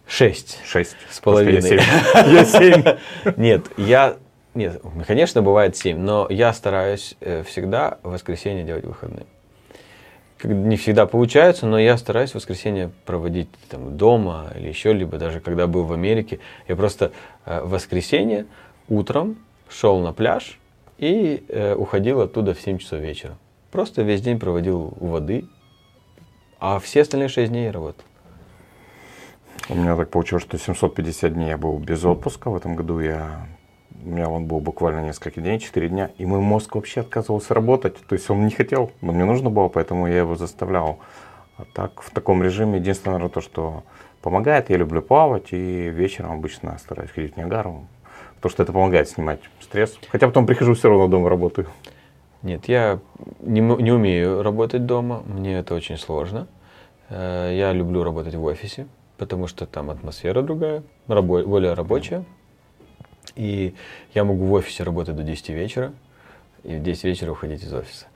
Шесть. 0.09 0.61
Шесть. 0.65 0.97
С 1.11 1.21
половиной. 1.21 1.81
Я 2.27 2.45
семь. 2.45 2.83
Нет, 3.37 3.67
я... 3.77 4.17
Нет, 4.57 4.83
конечно, 5.07 5.43
бывает 5.43 5.77
семь, 5.77 5.99
но 5.99 6.27
я 6.31 6.53
стараюсь 6.53 7.17
э, 7.21 7.43
всегда 7.45 7.99
в 8.03 8.11
воскресенье 8.11 8.65
делать 8.65 8.85
выходные 8.85 9.27
не 10.45 10.77
всегда 10.77 11.07
получается, 11.07 11.67
но 11.67 11.79
я 11.79 11.97
стараюсь 11.97 12.35
воскресенье 12.35 12.91
проводить 13.05 13.49
там, 13.69 13.97
дома 13.97 14.53
или 14.55 14.69
еще 14.69 14.93
либо 14.93 15.19
даже 15.19 15.41
когда 15.41 15.67
был 15.67 15.85
в 15.85 15.93
Америке. 15.93 16.41
Я 16.69 16.77
просто 16.77 17.13
э, 17.45 17.63
в 17.63 17.71
воскресенье 17.71 18.47
утром 18.89 19.37
шел 19.69 20.01
на 20.01 20.13
пляж 20.13 20.59
и 20.99 21.45
э, 21.49 21.75
уходил 21.75 22.21
оттуда 22.21 22.55
в 22.55 22.61
7 22.61 22.79
часов 22.79 23.01
вечера. 23.01 23.37
Просто 23.71 24.03
весь 24.03 24.21
день 24.21 24.39
проводил 24.39 24.95
у 25.01 25.07
воды, 25.07 25.47
а 26.59 26.79
все 26.79 27.03
остальные 27.03 27.29
6 27.29 27.51
дней 27.51 27.67
я 27.67 27.73
работал. 27.73 28.05
У 29.69 29.75
меня 29.75 29.97
так 29.97 30.11
получилось, 30.11 30.45
что 30.45 30.59
750 30.59 31.35
дней 31.35 31.49
я 31.49 31.59
был 31.59 31.79
без 31.79 32.05
отпуска. 32.05 32.51
В 32.51 32.57
этом 32.57 32.77
году 32.77 33.01
я 33.01 33.49
у 34.05 34.09
меня 34.09 34.29
он 34.29 34.47
был 34.47 34.61
буквально 34.61 35.01
несколько 35.05 35.41
дней, 35.41 35.59
4 35.59 35.89
дня, 35.89 36.11
и 36.19 36.27
мой 36.27 36.41
мозг 36.41 36.75
вообще 36.75 37.01
отказывался 37.01 37.55
работать. 37.55 37.97
То 38.07 38.15
есть 38.15 38.29
он 38.31 38.45
не 38.45 38.53
хотел, 38.53 38.91
но 39.01 39.13
мне 39.13 39.25
нужно 39.25 39.51
было, 39.51 39.69
поэтому 39.69 40.07
я 40.07 40.19
его 40.19 40.37
заставлял. 40.37 40.99
А 41.57 41.65
так, 41.73 42.03
в 42.03 42.11
таком 42.11 42.43
режиме, 42.43 42.79
единственное, 42.79 43.15
наверное, 43.15 43.33
то, 43.33 43.41
что 43.41 43.83
помогает, 44.21 44.71
я 44.71 44.77
люблю 44.77 45.03
плавать, 45.03 45.53
и 45.53 45.89
вечером 45.89 46.33
обычно 46.33 46.77
стараюсь 46.79 47.11
ходить 47.11 47.35
в 47.35 47.37
Ниагару, 47.37 47.87
потому 48.37 48.51
что 48.51 48.63
это 48.63 48.73
помогает 48.73 49.09
снимать 49.09 49.41
стресс. 49.61 49.99
Хотя 50.09 50.27
потом 50.27 50.47
прихожу, 50.47 50.75
все 50.75 50.89
равно 50.89 51.09
дома 51.09 51.31
работаю. 51.31 51.69
Нет, 52.43 52.69
я 52.69 53.01
не, 53.41 53.61
не 53.61 53.91
умею 53.91 54.43
работать 54.43 54.85
дома, 54.85 55.23
мне 55.27 55.59
это 55.59 55.75
очень 55.75 55.97
сложно. 55.97 56.47
Э, 57.09 57.53
я 57.55 57.73
люблю 57.73 58.05
работать 58.05 58.35
в 58.35 58.45
офисе, 58.45 58.87
потому 59.17 59.47
что 59.47 59.67
там 59.67 59.91
атмосфера 59.91 60.43
другая, 60.43 60.83
рабо- 61.09 61.45
более 61.45 61.73
рабочая. 61.73 62.25
И 63.35 63.75
я 64.15 64.25
могу 64.25 64.47
в 64.47 64.53
офисе 64.53 64.83
работать 64.83 65.17
до 65.17 65.23
10 65.23 65.49
вечера 65.51 65.93
и 66.63 66.77
в 66.77 66.83
10 66.83 67.05
вечера 67.05 67.33
уходить 67.33 67.63
из 67.63 67.73
офиса. 67.73 68.07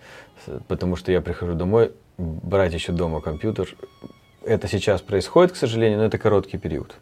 Потому 0.68 0.96
что 0.96 1.12
я 1.12 1.20
прихожу 1.20 1.54
домой, 1.54 1.92
брать 2.18 2.72
еще 2.72 2.92
дома 2.92 3.20
компьютер. 3.20 3.76
Это 4.44 4.68
сейчас 4.68 5.00
происходит, 5.00 5.52
к 5.52 5.56
сожалению, 5.56 5.98
но 5.98 6.04
это 6.04 6.18
короткий 6.18 6.58
период. 6.58 6.94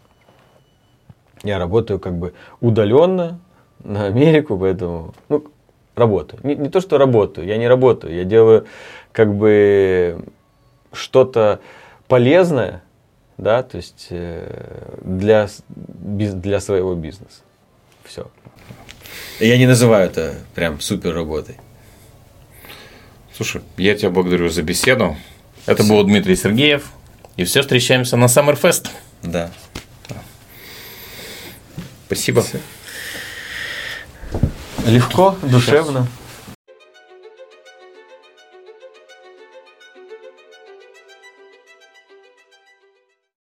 Я 1.45 1.59
работаю 1.59 2.01
как 2.01 2.17
бы 2.17 2.35
удаленно 2.61 3.41
на 3.85 4.07
Америку, 4.07 4.59
поэтому, 4.59 5.15
ну, 5.29 5.45
работаю. 5.95 6.41
Не, 6.43 6.57
не 6.57 6.69
то, 6.69 6.81
что 6.81 6.99
работаю, 6.99 7.47
я 7.47 7.57
не 7.57 7.69
работаю, 7.69 8.15
я 8.15 8.25
делаю 8.25 8.67
как 9.13 9.35
бы 9.35 10.25
что-то 10.93 11.61
полезное, 12.09 12.83
да, 13.37 13.63
то 13.63 13.77
есть 13.77 14.09
э, 14.11 14.97
для, 15.03 15.49
для 15.87 16.61
своего 16.61 16.95
бизнеса. 16.95 17.43
Все. 18.09 18.31
Я 19.39 19.59
не 19.59 19.67
называю 19.67 20.07
это 20.07 20.35
прям 20.55 20.81
супер 20.81 21.15
работой. 21.15 21.57
Слушай, 23.37 23.63
я 23.77 23.95
тебя 23.95 24.11
благодарю 24.11 24.49
за 24.49 24.63
беседу. 24.63 25.17
Это 25.67 25.83
все. 25.83 25.93
был 25.93 26.03
Дмитрий 26.05 26.35
Сергеев. 26.35 26.91
И 27.37 27.45
все, 27.45 27.63
встречаемся 27.63 28.17
на 28.17 28.25
Summerfest. 28.25 28.89
Да. 29.23 29.53
Спасибо. 32.07 32.45
Легко, 34.87 35.37
душевно. 35.43 36.09